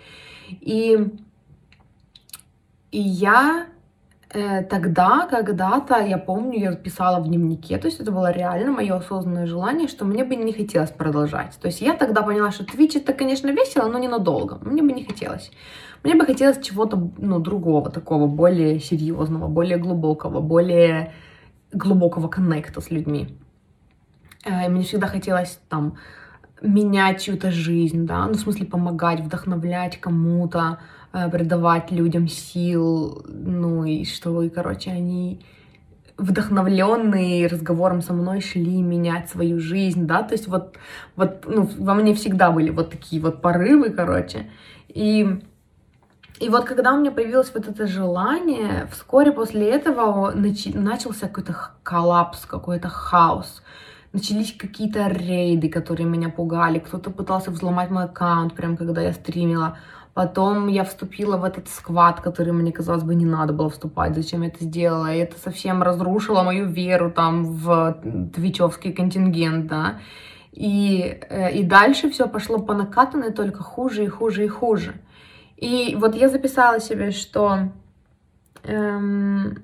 И, 0.51 0.99
и 2.91 2.99
я 2.99 3.65
тогда, 4.31 5.27
когда-то, 5.27 5.99
я 6.01 6.17
помню, 6.19 6.59
я 6.59 6.75
писала 6.75 7.19
в 7.19 7.27
дневнике, 7.27 7.77
то 7.77 7.87
есть 7.87 7.99
это 7.99 8.11
было 8.11 8.31
реально 8.31 8.71
мое 8.71 8.95
осознанное 8.95 9.47
желание, 9.47 9.87
что 9.87 10.05
мне 10.05 10.23
бы 10.23 10.35
не 10.35 10.53
хотелось 10.53 10.91
продолжать. 10.91 11.57
То 11.59 11.67
есть 11.67 11.81
я 11.81 11.93
тогда 11.95 12.21
поняла, 12.21 12.51
что 12.51 12.63
Twitch 12.63 12.97
это, 12.97 13.13
конечно, 13.13 13.47
весело, 13.47 13.87
но 13.87 13.97
ненадолго. 13.97 14.59
Мне 14.61 14.83
бы 14.83 14.91
не 14.91 15.03
хотелось. 15.03 15.51
Мне 16.03 16.15
бы 16.15 16.25
хотелось 16.25 16.61
чего-то, 16.61 17.11
ну, 17.17 17.39
другого, 17.39 17.89
такого, 17.89 18.27
более 18.27 18.79
серьезного, 18.79 19.47
более 19.47 19.77
глубокого, 19.77 20.41
более 20.41 21.11
глубокого 21.73 22.27
коннекта 22.27 22.81
с 22.81 22.91
людьми. 22.91 23.37
Э, 24.45 24.69
мне 24.69 24.83
всегда 24.83 25.07
хотелось 25.07 25.59
там 25.69 25.97
менять 26.61 27.21
чью-то 27.21 27.51
жизнь, 27.51 28.05
да, 28.05 28.27
ну, 28.27 28.33
в 28.33 28.39
смысле 28.39 28.65
помогать, 28.65 29.21
вдохновлять 29.21 29.99
кому-то, 29.99 30.79
э, 30.81 30.98
придавать 31.11 31.91
людям 31.91 32.27
сил, 32.27 33.25
ну, 33.27 33.83
и 33.83 34.05
что, 34.05 34.47
короче, 34.53 34.91
они 34.91 35.41
вдохновленные 36.17 37.47
разговором 37.47 38.01
со 38.01 38.13
мной 38.13 38.41
шли 38.41 38.81
менять 38.81 39.29
свою 39.29 39.59
жизнь, 39.59 40.05
да, 40.05 40.21
то 40.21 40.33
есть 40.33 40.47
вот, 40.47 40.75
вот, 41.15 41.45
ну, 41.47 41.69
во 41.77 41.93
мне 41.93 42.13
всегда 42.13 42.51
были 42.51 42.69
вот 42.69 42.91
такие 42.91 43.21
вот 43.21 43.41
порывы, 43.41 43.89
короче, 43.89 44.49
и 44.87 45.41
и 46.39 46.47
вот 46.47 46.63
когда 46.63 46.93
у 46.93 46.99
меня 46.99 47.11
появилось 47.11 47.51
вот 47.53 47.67
это 47.67 47.85
желание, 47.85 48.87
вскоре 48.93 49.33
после 49.33 49.69
этого 49.69 50.33
начи- 50.33 50.77
начался 50.77 51.27
какой-то 51.27 51.53
коллапс, 51.83 52.45
какой-то 52.45 52.87
хаос. 52.87 53.61
Начались 54.13 54.53
какие-то 54.53 55.07
рейды, 55.07 55.67
которые 55.67 56.07
меня 56.07 56.29
пугали. 56.29 56.79
Кто-то 56.79 57.11
пытался 57.11 57.51
взломать 57.51 57.89
мой 57.89 58.05
аккаунт, 58.05 58.55
прям 58.55 58.77
когда 58.77 59.01
я 59.01 59.11
стримила. 59.11 59.77
Потом 60.13 60.67
я 60.67 60.83
вступила 60.83 61.37
в 61.37 61.43
этот 61.43 61.69
сквад, 61.69 62.19
который 62.21 62.51
мне, 62.51 62.71
казалось 62.71 63.03
бы, 63.03 63.15
не 63.15 63.25
надо 63.25 63.53
было 63.53 63.69
вступать. 63.69 64.15
Зачем 64.15 64.41
я 64.41 64.49
это 64.49 64.63
сделала? 64.63 65.13
И 65.13 65.19
это 65.19 65.39
совсем 65.39 65.83
разрушило 65.83 66.43
мою 66.43 66.65
веру 66.65 67.11
там 67.11 67.43
в 67.45 68.01
твичевский 68.33 68.91
контингент, 68.91 69.67
да. 69.67 69.99
И, 70.51 71.19
э, 71.29 71.53
и 71.53 71.63
дальше 71.63 72.09
все 72.09 72.27
пошло 72.27 72.59
по 72.59 72.73
накатанной 72.73 73.31
только 73.31 73.63
хуже 73.63 74.03
и 74.03 74.07
хуже 74.07 74.45
и 74.45 74.47
хуже. 74.47 74.95
И 75.57 75.95
вот 75.99 76.15
я 76.15 76.29
записала 76.29 76.79
себе, 76.79 77.11
что 77.11 77.69
эм, 78.63 79.63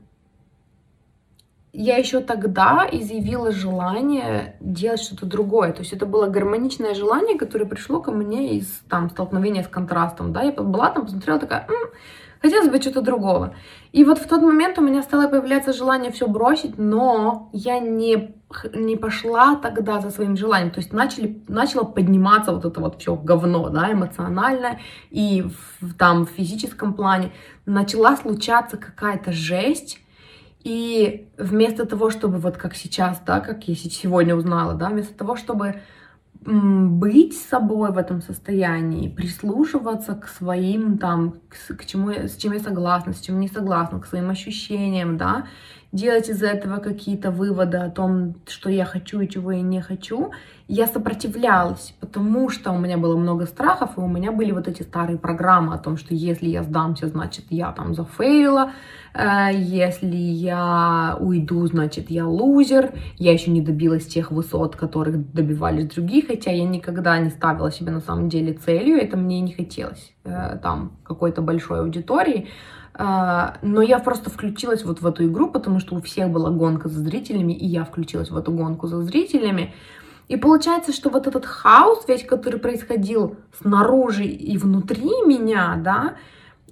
я 1.78 1.98
еще 1.98 2.22
тогда 2.22 2.88
изъявила 2.92 3.52
желание 3.52 4.56
делать 4.60 5.02
что-то 5.02 5.26
другое. 5.26 5.74
То 5.74 5.82
есть 5.82 5.94
это 5.94 6.06
было 6.06 6.28
гармоничное 6.28 6.96
желание, 6.96 7.38
которое 7.38 7.66
пришло 7.66 8.02
ко 8.02 8.12
мне 8.12 8.56
из 8.58 8.68
там, 8.90 9.10
столкновения 9.10 9.64
с 9.64 9.68
контрастом. 9.68 10.32
Да? 10.32 10.44
Я 10.44 10.52
была 10.52 10.92
там, 10.92 11.06
посмотрела, 11.06 11.40
такая, 11.40 11.68
М, 11.68 11.92
хотелось 12.42 12.70
бы 12.70 12.82
что-то 12.82 13.02
другого. 13.02 13.56
И 13.92 14.04
вот 14.04 14.20
в 14.20 14.28
тот 14.28 14.42
момент 14.42 14.78
у 14.78 14.82
меня 14.82 15.04
стало 15.04 15.28
появляться 15.28 15.74
желание 15.74 16.12
все 16.12 16.28
бросить, 16.28 16.78
но 16.78 17.50
я 17.52 17.80
не, 17.80 18.36
не 18.74 18.96
пошла 18.96 19.56
тогда 19.56 20.00
за 20.00 20.12
своим 20.12 20.38
желанием. 20.38 20.72
То 20.72 20.80
есть 20.80 20.94
начали, 20.94 21.44
начало 21.48 21.84
подниматься 21.84 22.54
вот 22.54 22.64
это 22.64 22.80
вот 22.80 23.02
все 23.02 23.16
говно, 23.16 23.70
да, 23.70 23.92
эмоционально 23.92 24.80
и 25.10 25.46
в, 25.82 25.94
там 25.96 26.26
в 26.26 26.30
физическом 26.30 26.94
плане. 26.94 27.32
Начала 27.66 28.16
случаться 28.16 28.78
какая-то 28.78 29.34
жесть, 29.34 30.00
и 30.66 31.28
вместо 31.38 31.86
того, 31.86 32.10
чтобы 32.10 32.40
вот 32.40 32.58
как 32.58 32.76
сейчас, 32.76 33.22
да, 33.24 33.40
как 33.40 33.68
я 33.68 33.76
сегодня 33.76 34.36
узнала, 34.36 34.74
да, 34.74 34.90
вместо 34.90 35.14
того, 35.14 35.36
чтобы 35.36 35.76
быть 36.42 37.38
собой 37.38 37.92
в 37.92 37.98
этом 37.98 38.22
состоянии, 38.22 39.10
прислушиваться 39.10 40.16
к 40.16 40.28
своим 40.28 40.98
там, 40.98 41.36
к, 41.50 41.76
к 41.76 41.86
чему, 41.86 42.10
с 42.12 42.36
чем 42.36 42.54
я 42.54 42.60
согласна, 42.60 43.14
с 43.14 43.22
чем 43.22 43.40
не 43.40 43.48
согласна, 43.48 44.00
к 44.00 44.08
своим 44.08 44.32
ощущениям, 44.32 45.18
да, 45.18 45.46
делать 45.96 46.30
из 46.30 46.44
этого 46.44 46.78
какие-то 46.78 47.32
выводы 47.32 47.78
о 47.78 47.90
том, 47.90 48.36
что 48.48 48.70
я 48.70 48.86
хочу 48.86 49.22
и 49.22 49.30
чего 49.30 49.52
я 49.52 49.62
не 49.62 49.82
хочу, 49.82 50.32
я 50.68 50.88
сопротивлялась, 50.88 51.94
потому 52.00 52.50
что 52.50 52.72
у 52.72 52.80
меня 52.80 52.98
было 52.98 53.16
много 53.16 53.46
страхов, 53.46 53.98
и 53.98 54.00
у 54.00 54.08
меня 54.08 54.32
были 54.32 54.52
вот 54.52 54.68
эти 54.68 54.82
старые 54.82 55.18
программы 55.18 55.74
о 55.74 55.78
том, 55.78 55.96
что 55.98 56.14
если 56.14 56.48
я 56.48 56.64
сдамся, 56.64 57.08
значит, 57.08 57.46
я 57.50 57.72
там 57.72 57.94
зафейлила, 57.94 58.72
э, 59.14 59.50
если 59.54 60.16
я 60.16 61.18
уйду, 61.20 61.66
значит, 61.68 62.10
я 62.10 62.28
лузер, 62.28 62.94
я 63.18 63.32
еще 63.32 63.52
не 63.52 63.62
добилась 63.62 64.08
тех 64.08 64.32
высот, 64.32 64.76
которых 64.76 65.32
добивались 65.34 65.88
другие, 65.88 66.26
хотя 66.26 66.52
я 66.52 66.66
никогда 66.66 67.18
не 67.20 67.30
ставила 67.30 67.72
себе 67.72 67.92
на 67.92 68.02
самом 68.02 68.30
деле 68.30 68.54
целью, 68.54 68.98
это 68.98 69.18
мне 69.18 69.42
не 69.42 69.54
хотелось, 69.54 70.14
э, 70.24 70.58
там, 70.62 70.98
какой-то 71.04 71.42
большой 71.42 71.82
аудитории, 71.82 72.50
но 72.98 73.82
я 73.82 74.00
просто 74.00 74.30
включилась 74.30 74.86
вот 74.86 75.02
в 75.02 75.08
эту 75.08 75.26
игру, 75.26 75.50
потому 75.50 75.80
что 75.80 75.96
у 75.96 76.02
всех 76.02 76.30
была 76.30 76.50
гонка 76.50 76.88
за 76.88 77.02
зрителями, 77.02 77.54
и 77.54 77.66
я 77.66 77.84
включилась 77.84 78.32
в 78.32 78.38
эту 78.38 78.52
гонку 78.52 78.88
за 78.88 79.02
зрителями. 79.02 79.74
И 80.28 80.38
получается, 80.38 80.92
что 80.92 81.10
вот 81.10 81.28
этот 81.28 81.46
хаос, 81.46 82.06
весь, 82.08 82.24
который 82.24 82.60
происходил 82.60 83.36
снаружи 83.62 84.26
и 84.26 84.58
внутри 84.58 85.12
меня, 85.26 85.80
да, 85.84 86.16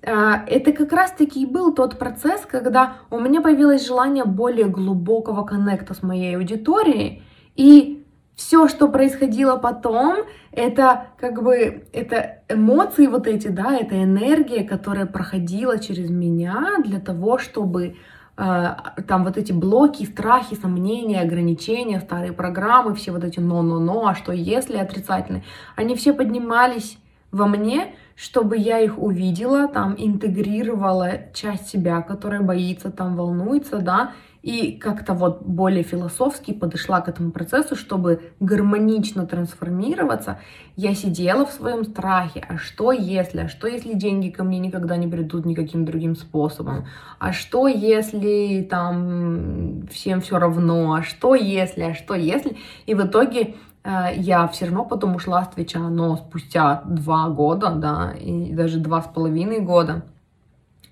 а, 0.05 0.43
это 0.47 0.73
как 0.73 0.91
раз-таки 0.91 1.43
и 1.43 1.45
был 1.45 1.73
тот 1.73 1.97
процесс, 1.97 2.41
когда 2.49 2.97
у 3.09 3.19
меня 3.19 3.41
появилось 3.41 3.85
желание 3.85 4.25
более 4.25 4.67
глубокого 4.67 5.43
коннекта 5.45 5.93
с 5.93 6.01
моей 6.01 6.35
аудиторией, 6.35 7.23
и 7.55 7.92
все, 8.35 8.67
что 8.67 8.87
происходило 8.87 9.57
потом, 9.57 10.25
это 10.51 11.07
как 11.19 11.43
бы 11.43 11.85
это 11.93 12.41
эмоции 12.49 13.07
вот 13.07 13.27
эти, 13.27 13.47
да, 13.47 13.75
это 13.75 14.01
энергия, 14.01 14.63
которая 14.63 15.05
проходила 15.05 15.77
через 15.79 16.09
меня 16.09 16.77
для 16.83 16.99
того, 16.99 17.37
чтобы 17.37 17.95
э, 18.37 18.75
там 19.07 19.23
вот 19.23 19.37
эти 19.37 19.51
блоки, 19.51 20.05
страхи, 20.05 20.55
сомнения, 20.55 21.21
ограничения, 21.21 21.99
старые 21.99 22.33
программы, 22.33 22.95
все 22.95 23.11
вот 23.11 23.23
эти 23.23 23.39
но-но-но, 23.39 24.07
а 24.07 24.15
что 24.15 24.31
если? 24.31 24.77
отрицательные, 24.77 25.43
они 25.75 25.95
все 25.95 26.13
поднимались 26.13 26.97
во 27.31 27.47
мне, 27.47 27.95
чтобы 28.15 28.57
я 28.57 28.79
их 28.79 28.97
увидела, 28.97 29.67
там 29.67 29.95
интегрировала 29.97 31.13
часть 31.33 31.67
себя, 31.67 32.01
которая 32.01 32.41
боится, 32.41 32.91
там 32.91 33.15
волнуется, 33.15 33.79
да, 33.79 34.11
и 34.43 34.73
как-то 34.73 35.13
вот 35.13 35.41
более 35.43 35.83
философски 35.83 36.51
подошла 36.51 36.99
к 36.99 37.07
этому 37.07 37.31
процессу, 37.31 37.77
чтобы 37.77 38.33
гармонично 38.41 39.25
трансформироваться, 39.25 40.37
я 40.75 40.93
сидела 40.93 41.45
в 41.45 41.51
своем 41.51 41.85
страхе. 41.85 42.45
А 42.49 42.57
что 42.57 42.91
если? 42.91 43.39
А 43.39 43.47
что 43.47 43.67
если 43.67 43.93
деньги 43.93 44.29
ко 44.29 44.43
мне 44.43 44.59
никогда 44.59 44.97
не 44.97 45.07
придут 45.07 45.45
никаким 45.45 45.85
другим 45.85 46.17
способом? 46.17 46.87
А 47.19 47.31
что 47.31 47.69
если 47.69 48.67
там 48.69 49.87
всем 49.89 50.19
все 50.19 50.37
равно? 50.37 50.93
А 50.93 51.03
что 51.03 51.35
если? 51.35 51.83
А 51.83 51.93
что 51.93 52.13
если? 52.13 52.57
И 52.85 52.95
в 52.95 53.05
итоге 53.05 53.55
э, 53.85 54.07
я 54.17 54.45
все 54.49 54.65
равно 54.65 54.83
потом 54.83 55.15
ушла 55.15 55.45
с 55.45 55.53
Твича, 55.55 55.79
но 55.79 56.17
спустя 56.17 56.83
два 56.85 57.29
года, 57.29 57.69
да, 57.69 58.11
и 58.19 58.51
даже 58.51 58.79
два 58.79 59.01
с 59.01 59.07
половиной 59.07 59.61
года. 59.61 60.03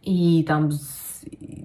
И 0.04 0.45
там 0.47 0.72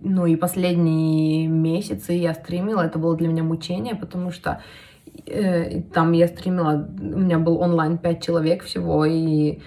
ну 0.03 0.27
и 0.27 0.37
последние 0.37 1.49
месяцы 1.49 2.13
я 2.13 2.35
стримила, 2.35 2.83
это 2.83 2.99
было 2.99 3.17
для 3.17 3.29
меня 3.29 3.43
мучение, 3.43 3.95
потому 3.95 4.31
что 4.31 4.63
э, 5.27 5.83
там 5.83 6.13
я 6.13 6.29
стримила, 6.29 6.89
у 6.99 7.19
меня 7.19 7.39
был 7.39 7.61
онлайн 7.61 7.99
5 7.99 8.23
человек 8.23 8.65
всего, 8.65 9.05
и 9.05 9.61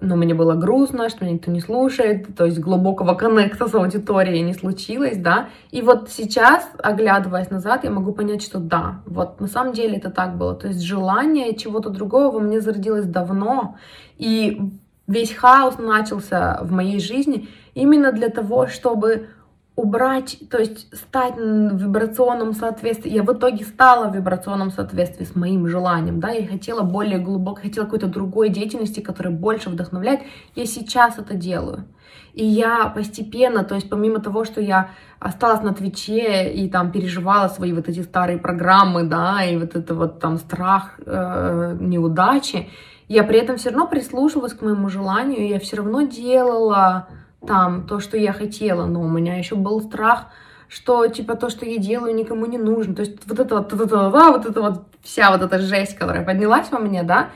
но 0.00 0.16
мне 0.16 0.34
было 0.34 0.54
грустно, 0.54 1.08
что 1.08 1.24
меня 1.24 1.34
никто 1.34 1.50
не 1.50 1.60
слушает, 1.60 2.36
то 2.36 2.44
есть 2.44 2.58
глубокого 2.58 3.14
коннекта 3.14 3.66
с 3.66 3.74
аудиторией 3.74 4.42
не 4.42 4.52
случилось, 4.52 5.16
да. 5.16 5.48
И 5.70 5.80
вот 5.80 6.10
сейчас, 6.10 6.68
оглядываясь 6.82 7.50
назад, 7.50 7.84
я 7.84 7.90
могу 7.90 8.12
понять, 8.12 8.42
что 8.42 8.58
да, 8.58 9.00
вот 9.06 9.40
на 9.40 9.46
самом 9.46 9.72
деле 9.72 9.96
это 9.96 10.10
так 10.10 10.36
было. 10.36 10.54
То 10.54 10.68
есть 10.68 10.82
желание 10.82 11.56
чего-то 11.56 11.88
другого 11.88 12.30
во 12.30 12.40
мне 12.40 12.60
зародилось 12.60 13.06
давно, 13.06 13.76
и 14.18 14.60
весь 15.06 15.32
хаос 15.32 15.78
начался 15.78 16.58
в 16.62 16.72
моей 16.72 17.00
жизни 17.00 17.48
именно 17.74 18.12
для 18.12 18.28
того, 18.28 18.66
чтобы 18.66 19.28
убрать, 19.76 20.38
то 20.50 20.58
есть 20.58 20.88
стать 20.96 21.36
в 21.36 21.76
вибрационном 21.76 22.54
соответствии. 22.54 23.10
Я 23.10 23.22
в 23.22 23.32
итоге 23.32 23.64
стала 23.64 24.08
в 24.08 24.16
вибрационном 24.16 24.70
соответствии 24.70 25.24
с 25.24 25.36
моим 25.36 25.68
желанием, 25.68 26.18
да, 26.18 26.30
я 26.30 26.46
хотела 26.46 26.80
более 26.80 27.18
глубоко, 27.18 27.60
хотела 27.60 27.84
какой-то 27.84 28.06
другой 28.06 28.48
деятельности, 28.48 29.00
которая 29.00 29.34
больше 29.34 29.68
вдохновляет. 29.68 30.20
Я 30.54 30.64
сейчас 30.64 31.18
это 31.18 31.34
делаю. 31.34 31.84
И 32.32 32.44
я 32.44 32.86
постепенно, 32.88 33.64
то 33.64 33.74
есть 33.74 33.90
помимо 33.90 34.18
того, 34.20 34.44
что 34.44 34.62
я 34.62 34.90
осталась 35.18 35.62
на 35.62 35.74
Твиче 35.74 36.52
и 36.52 36.68
там 36.70 36.90
переживала 36.90 37.48
свои 37.48 37.72
вот 37.72 37.88
эти 37.88 38.00
старые 38.00 38.38
программы, 38.38 39.04
да, 39.04 39.44
и 39.44 39.58
вот 39.58 39.76
это 39.76 39.94
вот 39.94 40.20
там 40.20 40.38
страх 40.38 40.98
э, 41.04 41.76
неудачи, 41.80 42.70
я 43.08 43.24
при 43.24 43.38
этом 43.38 43.56
все 43.56 43.70
равно 43.70 43.86
прислушивалась 43.86 44.54
к 44.54 44.62
моему 44.62 44.88
желанию, 44.88 45.48
я 45.48 45.58
все 45.60 45.76
равно 45.76 46.02
делала 46.02 47.08
там 47.44 47.86
то, 47.86 48.00
что 48.00 48.16
я 48.16 48.32
хотела, 48.32 48.86
но 48.86 49.00
у 49.00 49.08
меня 49.08 49.36
еще 49.36 49.56
был 49.56 49.80
страх, 49.80 50.26
что 50.68 51.06
типа 51.06 51.34
то, 51.36 51.50
что 51.50 51.64
я 51.66 51.78
делаю, 51.78 52.14
никому 52.14 52.46
не 52.46 52.58
нужно. 52.58 52.94
То 52.94 53.02
есть 53.02 53.18
вот 53.26 53.38
это 53.38 53.56
вот, 53.56 53.72
вот 53.72 53.82
это, 53.82 54.10
вот 54.10 54.46
это 54.46 54.60
вот 54.60 54.84
вся 55.02 55.30
вот 55.30 55.42
эта 55.42 55.58
жесть, 55.58 55.96
которая 55.96 56.24
поднялась 56.24 56.70
во 56.70 56.78
мне, 56.78 57.02
да, 57.02 57.30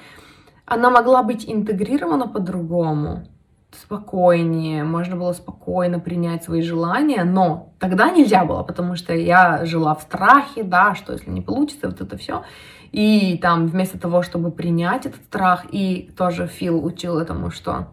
она 0.66 0.90
могла 0.90 1.22
быть 1.22 1.48
интегрирована 1.48 2.28
по-другому, 2.28 3.26
спокойнее, 3.72 4.84
можно 4.84 5.16
было 5.16 5.32
спокойно 5.32 6.00
принять 6.00 6.44
свои 6.44 6.62
желания, 6.62 7.24
но 7.24 7.72
тогда 7.78 8.10
нельзя 8.10 8.44
было, 8.44 8.62
потому 8.62 8.96
что 8.96 9.14
я 9.14 9.64
жила 9.64 9.94
в 9.94 10.02
страхе, 10.02 10.62
да, 10.62 10.94
что 10.94 11.12
если 11.12 11.30
не 11.30 11.40
получится, 11.40 11.88
вот 11.88 12.00
это 12.00 12.16
все. 12.16 12.42
И 12.92 13.38
там 13.38 13.68
вместо 13.68 13.98
того, 13.98 14.22
чтобы 14.22 14.50
принять 14.50 15.06
этот 15.06 15.22
страх, 15.22 15.66
и 15.70 16.12
тоже 16.16 16.48
Фил 16.48 16.84
учил 16.84 17.18
этому, 17.18 17.50
что 17.50 17.88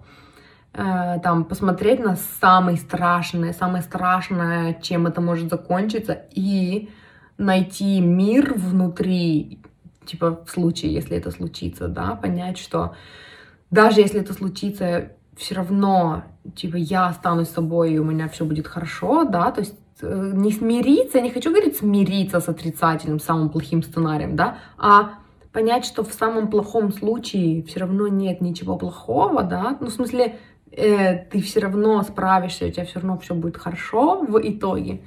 там 0.78 1.46
посмотреть 1.46 2.00
на 2.00 2.16
самое 2.40 2.78
страшное, 2.78 3.52
самое 3.52 3.82
страшное, 3.82 4.76
чем 4.76 5.08
это 5.08 5.22
может 5.22 5.50
закончиться, 5.50 6.26
и 6.32 6.90
найти 7.38 8.00
мир 8.00 8.54
внутри, 8.56 9.60
типа 10.06 10.44
в 10.46 10.50
случае, 10.50 10.94
если 10.94 11.18
это 11.18 11.32
случится, 11.32 11.88
да, 11.88 12.16
понять, 12.16 12.58
что 12.58 12.96
даже 13.72 14.02
если 14.02 14.22
это 14.22 14.34
случится, 14.34 15.12
все 15.36 15.56
равно, 15.56 16.24
типа, 16.56 16.76
я 16.78 17.08
останусь 17.08 17.50
собой, 17.50 17.94
и 17.94 18.00
у 18.00 18.04
меня 18.04 18.28
все 18.28 18.46
будет 18.46 18.68
хорошо, 18.68 19.24
да, 19.24 19.52
то 19.52 19.62
есть 19.62 19.76
э, 20.02 20.32
не 20.34 20.52
смириться, 20.52 21.18
я 21.20 21.24
не 21.24 21.32
хочу 21.32 21.52
говорить 21.52 21.78
смириться 21.78 22.40
с 22.40 22.50
отрицательным, 22.50 23.20
самым 23.20 23.50
плохим 23.50 23.84
сценарием, 23.84 24.36
да, 24.36 24.58
а 24.78 25.16
понять, 25.52 25.86
что 25.86 26.04
в 26.04 26.14
самом 26.14 26.50
плохом 26.50 26.92
случае 26.92 27.64
все 27.64 27.80
равно 27.82 28.08
нет 28.08 28.42
ничего 28.42 28.78
плохого, 28.78 29.44
да, 29.44 29.78
ну, 29.80 29.88
в 29.88 29.92
смысле, 29.92 30.40
э, 30.72 31.26
ты 31.26 31.42
все 31.42 31.60
равно 31.60 32.02
справишься, 32.04 32.66
у 32.66 32.72
тебя 32.72 32.86
все 32.86 33.00
равно 33.00 33.18
все 33.18 33.36
будет 33.36 33.58
хорошо 33.58 34.22
в 34.22 34.40
итоге. 34.42 35.02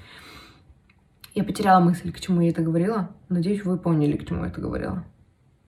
Я 1.34 1.44
потеряла 1.44 1.80
мысль, 1.80 2.12
к 2.12 2.20
чему 2.20 2.40
я 2.40 2.50
это 2.50 2.62
говорила. 2.62 3.10
Надеюсь, 3.28 3.64
вы 3.64 3.78
поняли, 3.78 4.16
к 4.16 4.26
чему 4.26 4.44
я 4.44 4.50
это 4.50 4.60
говорила. 4.60 5.04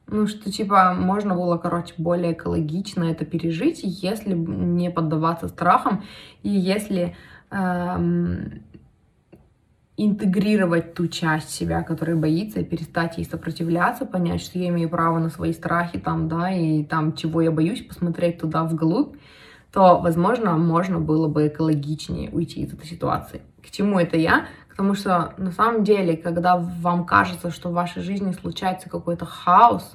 Ну, 0.09 0.27
что, 0.27 0.51
типа, 0.51 0.95
можно 0.95 1.35
было, 1.35 1.57
короче, 1.57 1.95
более 1.97 2.33
экологично 2.33 3.05
это 3.05 3.25
пережить, 3.25 3.81
если 3.83 4.35
не 4.35 4.91
поддаваться 4.91 5.49
страхам, 5.49 6.05
и 6.43 6.51
если 6.51 7.17
эм, 7.51 8.63
интегрировать 9.97 10.95
ту 10.95 11.07
часть 11.07 11.51
себя, 11.51 11.83
которая 11.83 12.17
боится, 12.17 12.61
и 12.61 12.65
перестать 12.65 13.19
ей 13.19 13.25
сопротивляться, 13.25 14.05
понять, 14.05 14.43
что 14.43 14.59
я 14.59 14.69
имею 14.69 14.89
право 14.89 15.19
на 15.19 15.31
свои 15.31 15.53
страхи, 15.53 15.99
там, 15.99 16.29
да, 16.29 16.51
и 16.51 16.85
там, 16.85 17.15
чего 17.15 17.41
я 17.41 17.51
боюсь, 17.51 17.83
посмотреть 17.83 18.39
туда 18.39 18.65
вглубь, 18.65 19.17
то, 19.73 19.99
возможно, 19.99 20.57
можно 20.59 21.01
было 21.01 21.29
бы 21.29 21.49
экологичнее 21.49 22.31
уйти 22.31 22.61
из 22.63 22.75
этой 22.75 22.87
ситуации. 22.87 23.41
К 23.63 23.71
чему 23.71 23.99
это 23.99 24.19
я? 24.19 24.47
Потому 24.69 24.95
что 24.95 25.35
на 25.39 25.51
самом 25.51 25.83
деле, 25.83 26.17
когда 26.17 26.57
вам 26.57 27.07
кажется, 27.07 27.51
что 27.51 27.71
в 27.71 27.73
вашей 27.73 28.03
жизни 28.03 28.33
случается 28.33 28.91
какой-то 28.91 29.25
хаос, 29.25 29.95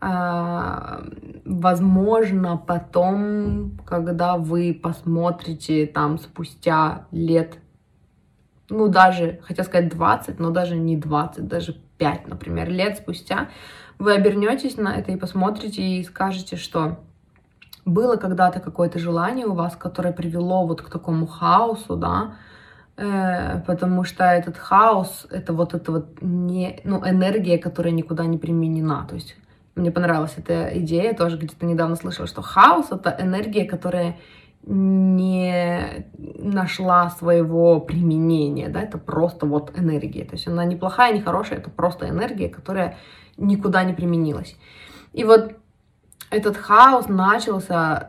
э, 0.00 1.10
возможно, 1.44 2.56
потом, 2.56 3.78
когда 3.84 4.38
вы 4.38 4.78
посмотрите 4.82 5.86
там 5.86 6.18
спустя 6.18 7.06
лет, 7.10 7.58
ну 8.70 8.88
даже, 8.88 9.40
хотел 9.42 9.64
сказать 9.66 9.90
20, 9.90 10.38
но 10.40 10.50
даже 10.50 10.76
не 10.76 10.96
20, 10.96 11.46
даже 11.46 11.76
5, 11.98 12.28
например, 12.28 12.70
лет 12.70 12.96
спустя, 12.96 13.50
вы 13.98 14.14
обернетесь 14.14 14.78
на 14.78 14.96
это 14.96 15.12
и 15.12 15.16
посмотрите 15.16 15.82
и 15.82 16.02
скажете, 16.02 16.56
что 16.56 16.98
было 17.84 18.16
когда-то 18.16 18.60
какое-то 18.60 18.98
желание 18.98 19.46
у 19.46 19.54
вас, 19.54 19.76
которое 19.76 20.12
привело 20.12 20.66
вот 20.66 20.82
к 20.82 20.90
такому 20.90 21.26
хаосу, 21.26 21.96
да, 21.96 22.36
э, 22.96 23.60
потому 23.66 24.04
что 24.04 24.24
этот 24.24 24.56
хаос, 24.56 25.26
это 25.30 25.52
вот 25.52 25.74
эта 25.74 25.92
вот 25.92 26.22
не, 26.22 26.80
ну, 26.84 26.98
энергия, 27.08 27.58
которая 27.58 27.92
никуда 27.92 28.26
не 28.26 28.38
применена, 28.38 29.06
то 29.08 29.14
есть 29.14 29.36
Мне 29.74 29.90
понравилась 29.90 30.34
эта 30.36 30.78
идея, 30.80 31.14
тоже 31.14 31.38
где-то 31.38 31.64
недавно 31.64 31.96
слышала, 31.96 32.26
что 32.26 32.42
хаос— 32.42 32.86
это 32.90 33.16
энергия, 33.18 33.64
которая 33.64 34.16
не 34.64 36.06
нашла 36.14 37.10
своего 37.10 37.80
применения, 37.80 38.68
да, 38.68 38.82
это 38.82 38.98
просто 38.98 39.46
вот 39.46 39.72
энергия. 39.76 40.24
То 40.24 40.34
есть 40.34 40.46
она 40.46 40.64
не 40.64 40.76
плохая, 40.76 41.12
не 41.14 41.20
хорошая, 41.20 41.58
это 41.58 41.70
просто 41.70 42.08
энергия, 42.08 42.48
которая 42.48 42.96
никуда 43.38 43.82
не 43.82 43.94
применилась. 43.94 44.56
И 45.14 45.24
вот 45.24 45.54
этот 46.32 46.56
хаос 46.56 47.08
начался 47.08 48.08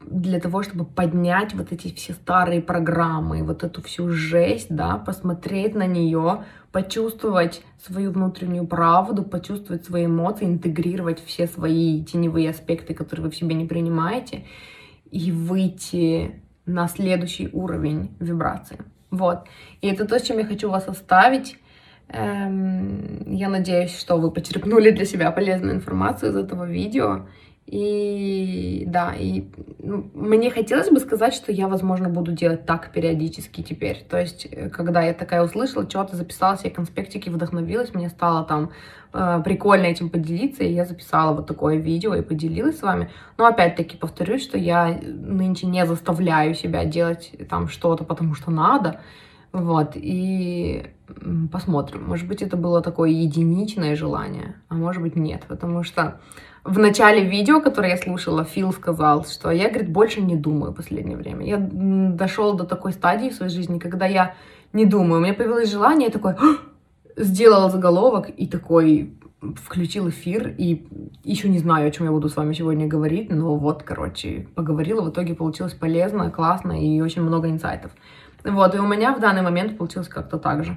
для 0.00 0.38
того, 0.40 0.62
чтобы 0.62 0.84
поднять 0.84 1.54
вот 1.54 1.72
эти 1.72 1.94
все 1.94 2.12
старые 2.12 2.60
программы, 2.60 3.42
вот 3.42 3.64
эту 3.64 3.82
всю 3.82 4.10
жесть, 4.10 4.66
да, 4.68 4.96
посмотреть 4.96 5.74
на 5.74 5.86
нее, 5.86 6.44
почувствовать 6.72 7.62
свою 7.84 8.10
внутреннюю 8.10 8.66
правду, 8.66 9.22
почувствовать 9.22 9.84
свои 9.84 10.06
эмоции, 10.06 10.46
интегрировать 10.46 11.24
все 11.24 11.46
свои 11.46 12.04
теневые 12.04 12.50
аспекты, 12.50 12.94
которые 12.94 13.26
вы 13.26 13.30
в 13.30 13.36
себе 13.36 13.54
не 13.54 13.66
принимаете, 13.66 14.44
и 15.10 15.30
выйти 15.30 16.42
на 16.66 16.88
следующий 16.88 17.48
уровень 17.52 18.10
вибрации. 18.18 18.78
Вот. 19.10 19.44
И 19.80 19.88
это 19.88 20.06
то, 20.06 20.18
с 20.18 20.22
чем 20.22 20.38
я 20.38 20.44
хочу 20.44 20.68
вас 20.68 20.88
оставить. 20.88 21.56
Эм, 22.08 23.32
я 23.32 23.48
надеюсь, 23.48 23.96
что 23.96 24.16
вы 24.16 24.30
почерпнули 24.30 24.90
для 24.90 25.04
себя 25.04 25.30
полезную 25.30 25.74
информацию 25.76 26.32
из 26.32 26.36
этого 26.36 26.64
видео. 26.64 27.26
И 27.66 28.84
да, 28.86 29.14
и 29.14 29.44
ну, 29.78 30.10
мне 30.12 30.50
хотелось 30.50 30.90
бы 30.90 31.00
сказать, 31.00 31.32
что 31.32 31.50
я, 31.50 31.66
возможно, 31.66 32.10
буду 32.10 32.32
делать 32.32 32.66
так 32.66 32.92
периодически 32.92 33.62
теперь. 33.62 34.04
То 34.08 34.20
есть, 34.20 34.46
э, 34.50 34.68
когда 34.68 35.02
я 35.02 35.14
такая 35.14 35.42
услышала, 35.42 35.88
что-то 35.88 36.14
записала 36.14 36.58
себе 36.58 36.70
конспектики, 36.70 37.30
вдохновилась, 37.30 37.94
мне 37.94 38.10
стало 38.10 38.44
там 38.44 38.70
э, 39.14 39.40
прикольно 39.42 39.86
этим 39.86 40.10
поделиться, 40.10 40.62
и 40.62 40.74
я 40.74 40.84
записала 40.84 41.34
вот 41.34 41.46
такое 41.46 41.76
видео 41.76 42.14
и 42.14 42.20
поделилась 42.20 42.78
с 42.78 42.82
вами. 42.82 43.10
Но 43.38 43.46
опять-таки 43.46 43.96
повторюсь, 43.96 44.42
что 44.42 44.58
я 44.58 45.00
нынче 45.02 45.66
не 45.66 45.86
заставляю 45.86 46.54
себя 46.54 46.84
делать 46.84 47.32
там 47.48 47.68
что-то, 47.68 48.04
потому 48.04 48.34
что 48.34 48.50
надо. 48.50 49.00
Вот, 49.54 49.92
и 49.94 50.82
посмотрим. 51.52 52.06
Может 52.08 52.26
быть, 52.26 52.42
это 52.42 52.56
было 52.56 52.82
такое 52.82 53.10
единичное 53.10 53.94
желание, 53.94 54.56
а 54.68 54.74
может 54.74 55.00
быть, 55.00 55.14
нет, 55.14 55.44
потому 55.46 55.84
что 55.84 56.20
в 56.64 56.76
начале 56.80 57.24
видео, 57.24 57.60
которое 57.60 57.90
я 57.90 57.96
слушала, 57.96 58.42
Фил 58.44 58.72
сказал, 58.72 59.24
что 59.24 59.52
я, 59.52 59.68
говорит, 59.68 59.92
больше 59.92 60.22
не 60.22 60.34
думаю 60.34 60.72
в 60.72 60.74
последнее 60.74 61.16
время. 61.16 61.46
Я 61.46 61.58
дошел 61.58 62.54
до 62.54 62.64
такой 62.64 62.92
стадии 62.92 63.28
в 63.28 63.34
своей 63.34 63.52
жизни, 63.52 63.78
когда 63.78 64.06
я 64.06 64.34
не 64.72 64.86
думаю. 64.86 65.20
У 65.20 65.24
меня 65.24 65.34
появилось 65.34 65.70
желание, 65.70 66.06
я 66.06 66.12
такой 66.12 66.34
сделала 67.16 67.70
заголовок 67.70 68.30
и 68.36 68.48
такой 68.48 69.14
включил 69.62 70.08
эфир, 70.08 70.52
и 70.58 70.88
еще 71.22 71.48
не 71.48 71.58
знаю, 71.58 71.86
о 71.86 71.90
чем 71.92 72.06
я 72.06 72.12
буду 72.12 72.28
с 72.28 72.36
вами 72.36 72.54
сегодня 72.54 72.88
говорить, 72.88 73.30
но 73.30 73.54
вот, 73.56 73.84
короче, 73.84 74.48
поговорила, 74.56 75.02
в 75.02 75.10
итоге 75.10 75.34
получилось 75.34 75.74
полезно, 75.74 76.30
классно 76.30 76.72
и 76.72 77.00
очень 77.00 77.22
много 77.22 77.48
инсайтов. 77.50 77.92
Вот, 78.44 78.74
и 78.74 78.78
у 78.78 78.86
меня 78.86 79.14
в 79.14 79.20
данный 79.20 79.42
момент 79.42 79.78
получилось 79.78 80.08
как-то 80.08 80.38
так 80.38 80.64
же. 80.64 80.76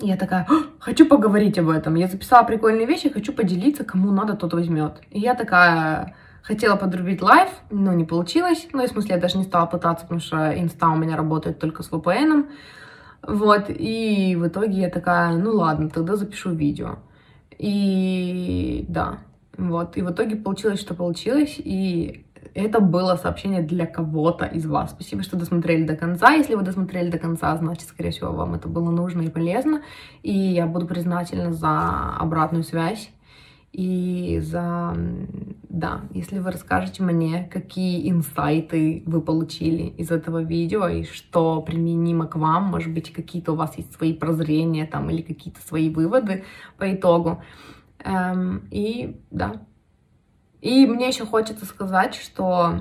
Я 0.00 0.16
такая, 0.16 0.46
хочу 0.80 1.06
поговорить 1.06 1.58
об 1.58 1.68
этом. 1.68 1.94
Я 1.94 2.08
записала 2.08 2.44
прикольные 2.44 2.86
вещи, 2.86 3.08
хочу 3.08 3.32
поделиться, 3.32 3.84
кому 3.84 4.10
надо, 4.10 4.34
тот 4.34 4.52
возьмет. 4.52 5.00
И 5.10 5.20
я 5.20 5.34
такая 5.34 6.16
хотела 6.42 6.74
подрубить 6.74 7.22
live, 7.22 7.48
но 7.70 7.92
не 7.92 8.04
получилось. 8.04 8.66
Ну, 8.72 8.84
в 8.84 8.88
смысле, 8.88 9.14
я 9.14 9.20
даже 9.20 9.38
не 9.38 9.44
стала 9.44 9.66
пытаться, 9.66 10.04
потому 10.04 10.20
что 10.20 10.52
инста 10.58 10.88
у 10.88 10.96
меня 10.96 11.16
работает 11.16 11.60
только 11.60 11.84
с 11.84 11.90
VPN. 11.90 12.48
Вот, 13.22 13.66
и 13.68 14.34
в 14.36 14.48
итоге 14.48 14.80
я 14.80 14.90
такая, 14.90 15.36
ну 15.36 15.52
ладно, 15.52 15.88
тогда 15.88 16.16
запишу 16.16 16.50
видео. 16.50 16.98
И 17.58 18.84
да, 18.88 19.18
вот, 19.56 19.96
и 19.96 20.02
в 20.02 20.10
итоге 20.10 20.34
получилось, 20.34 20.80
что 20.80 20.94
получилось, 20.94 21.54
и 21.58 22.26
это 22.54 22.80
было 22.80 23.16
сообщение 23.16 23.62
для 23.62 23.86
кого-то 23.86 24.44
из 24.44 24.66
вас. 24.66 24.90
Спасибо, 24.90 25.22
что 25.22 25.36
досмотрели 25.36 25.84
до 25.84 25.96
конца. 25.96 26.32
Если 26.32 26.54
вы 26.54 26.62
досмотрели 26.62 27.10
до 27.10 27.18
конца, 27.18 27.56
значит, 27.56 27.88
скорее 27.88 28.10
всего, 28.10 28.32
вам 28.32 28.54
это 28.54 28.68
было 28.68 28.90
нужно 28.90 29.22
и 29.22 29.30
полезно. 29.30 29.82
И 30.22 30.32
я 30.32 30.66
буду 30.66 30.86
признательна 30.86 31.52
за 31.52 32.16
обратную 32.18 32.64
связь. 32.64 33.10
И 33.72 34.38
за... 34.42 34.94
Да, 35.70 36.02
если 36.12 36.38
вы 36.38 36.50
расскажете 36.50 37.02
мне, 37.02 37.48
какие 37.50 38.10
инсайты 38.10 39.02
вы 39.06 39.22
получили 39.22 39.84
из 39.84 40.10
этого 40.10 40.42
видео, 40.42 40.86
и 40.88 41.04
что 41.04 41.62
применимо 41.62 42.26
к 42.26 42.36
вам, 42.36 42.64
может 42.64 42.92
быть, 42.92 43.10
какие-то 43.10 43.52
у 43.52 43.56
вас 43.56 43.78
есть 43.78 43.94
свои 43.94 44.12
прозрения 44.12 44.84
там, 44.84 45.08
или 45.08 45.22
какие-то 45.22 45.62
свои 45.62 45.88
выводы 45.88 46.44
по 46.76 46.94
итогу. 46.94 47.42
Эм, 48.04 48.68
и 48.70 49.20
да, 49.30 49.62
и 50.62 50.86
мне 50.86 51.08
еще 51.08 51.26
хочется 51.26 51.66
сказать, 51.66 52.14
что 52.14 52.76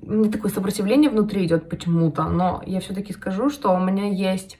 мне 0.00 0.30
такое 0.30 0.50
сопротивление 0.50 1.10
внутри 1.10 1.44
идет 1.44 1.68
почему-то, 1.68 2.24
но 2.24 2.62
я 2.64 2.80
все-таки 2.80 3.12
скажу, 3.12 3.50
что 3.50 3.74
у 3.74 3.80
меня 3.80 4.06
есть 4.06 4.58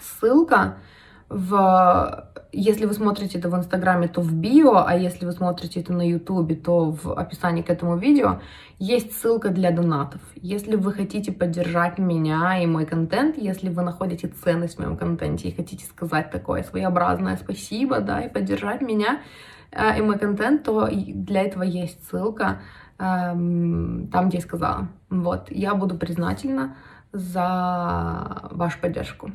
ссылка 0.00 0.76
в... 1.28 2.30
Если 2.52 2.86
вы 2.86 2.94
смотрите 2.94 3.38
это 3.38 3.48
в 3.48 3.56
Инстаграме, 3.56 4.08
то 4.08 4.20
в 4.20 4.32
био, 4.32 4.84
а 4.86 4.94
если 4.94 5.26
вы 5.26 5.32
смотрите 5.32 5.80
это 5.80 5.92
на 5.92 6.06
Ютубе, 6.06 6.54
то 6.54 6.92
в 6.92 7.18
описании 7.18 7.62
к 7.62 7.70
этому 7.70 7.96
видео 7.96 8.40
есть 8.78 9.18
ссылка 9.18 9.48
для 9.48 9.70
донатов. 9.70 10.20
Если 10.36 10.76
вы 10.76 10.92
хотите 10.92 11.32
поддержать 11.32 11.98
меня 11.98 12.62
и 12.62 12.66
мой 12.66 12.86
контент, 12.86 13.36
если 13.38 13.70
вы 13.70 13.82
находите 13.82 14.28
ценность 14.28 14.76
в 14.76 14.78
моем 14.80 14.96
контенте 14.96 15.48
и 15.48 15.56
хотите 15.56 15.86
сказать 15.86 16.30
такое 16.30 16.62
своеобразное 16.62 17.36
спасибо, 17.36 18.00
да, 18.00 18.20
и 18.20 18.32
поддержать 18.32 18.82
меня, 18.82 19.20
и 19.98 20.02
мой 20.02 20.18
контент, 20.18 20.62
то 20.64 20.88
для 20.90 21.42
этого 21.42 21.62
есть 21.62 22.08
ссылка 22.08 22.60
эм, 22.98 24.08
там, 24.12 24.28
где 24.28 24.38
я 24.38 24.42
сказала. 24.42 24.88
Вот, 25.10 25.50
я 25.50 25.74
буду 25.74 25.96
признательна 25.96 26.76
за 27.12 28.48
вашу 28.50 28.78
поддержку. 28.80 29.30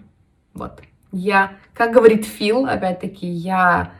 Вот. 0.54 0.82
Я, 1.12 1.52
как 1.74 1.92
говорит 1.92 2.26
Фил, 2.26 2.66
опять-таки, 2.66 3.28
я 3.28 3.92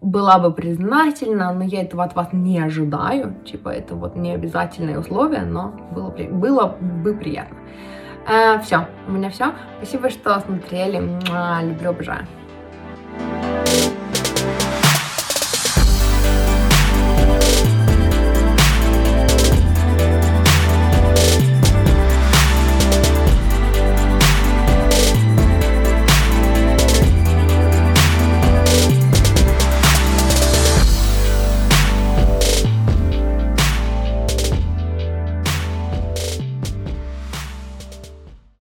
была 0.00 0.38
бы 0.38 0.52
признательна, 0.52 1.52
но 1.52 1.64
я 1.64 1.82
этого 1.82 2.04
от 2.04 2.14
вас 2.14 2.28
не 2.32 2.60
ожидаю. 2.60 3.34
Типа, 3.44 3.70
это 3.70 3.94
вот 3.94 4.16
не 4.16 4.32
обязательное 4.32 4.98
условие, 4.98 5.42
но 5.42 5.70
было, 5.92 6.10
было 6.10 6.66
бы 6.80 7.14
приятно. 7.14 7.56
Э, 8.28 8.60
все, 8.60 8.86
у 9.08 9.12
меня 9.12 9.30
все. 9.30 9.54
Спасибо, 9.78 10.10
что 10.10 10.38
смотрели. 10.40 10.98
Люблю, 11.62 11.90
обожаю. 11.90 12.26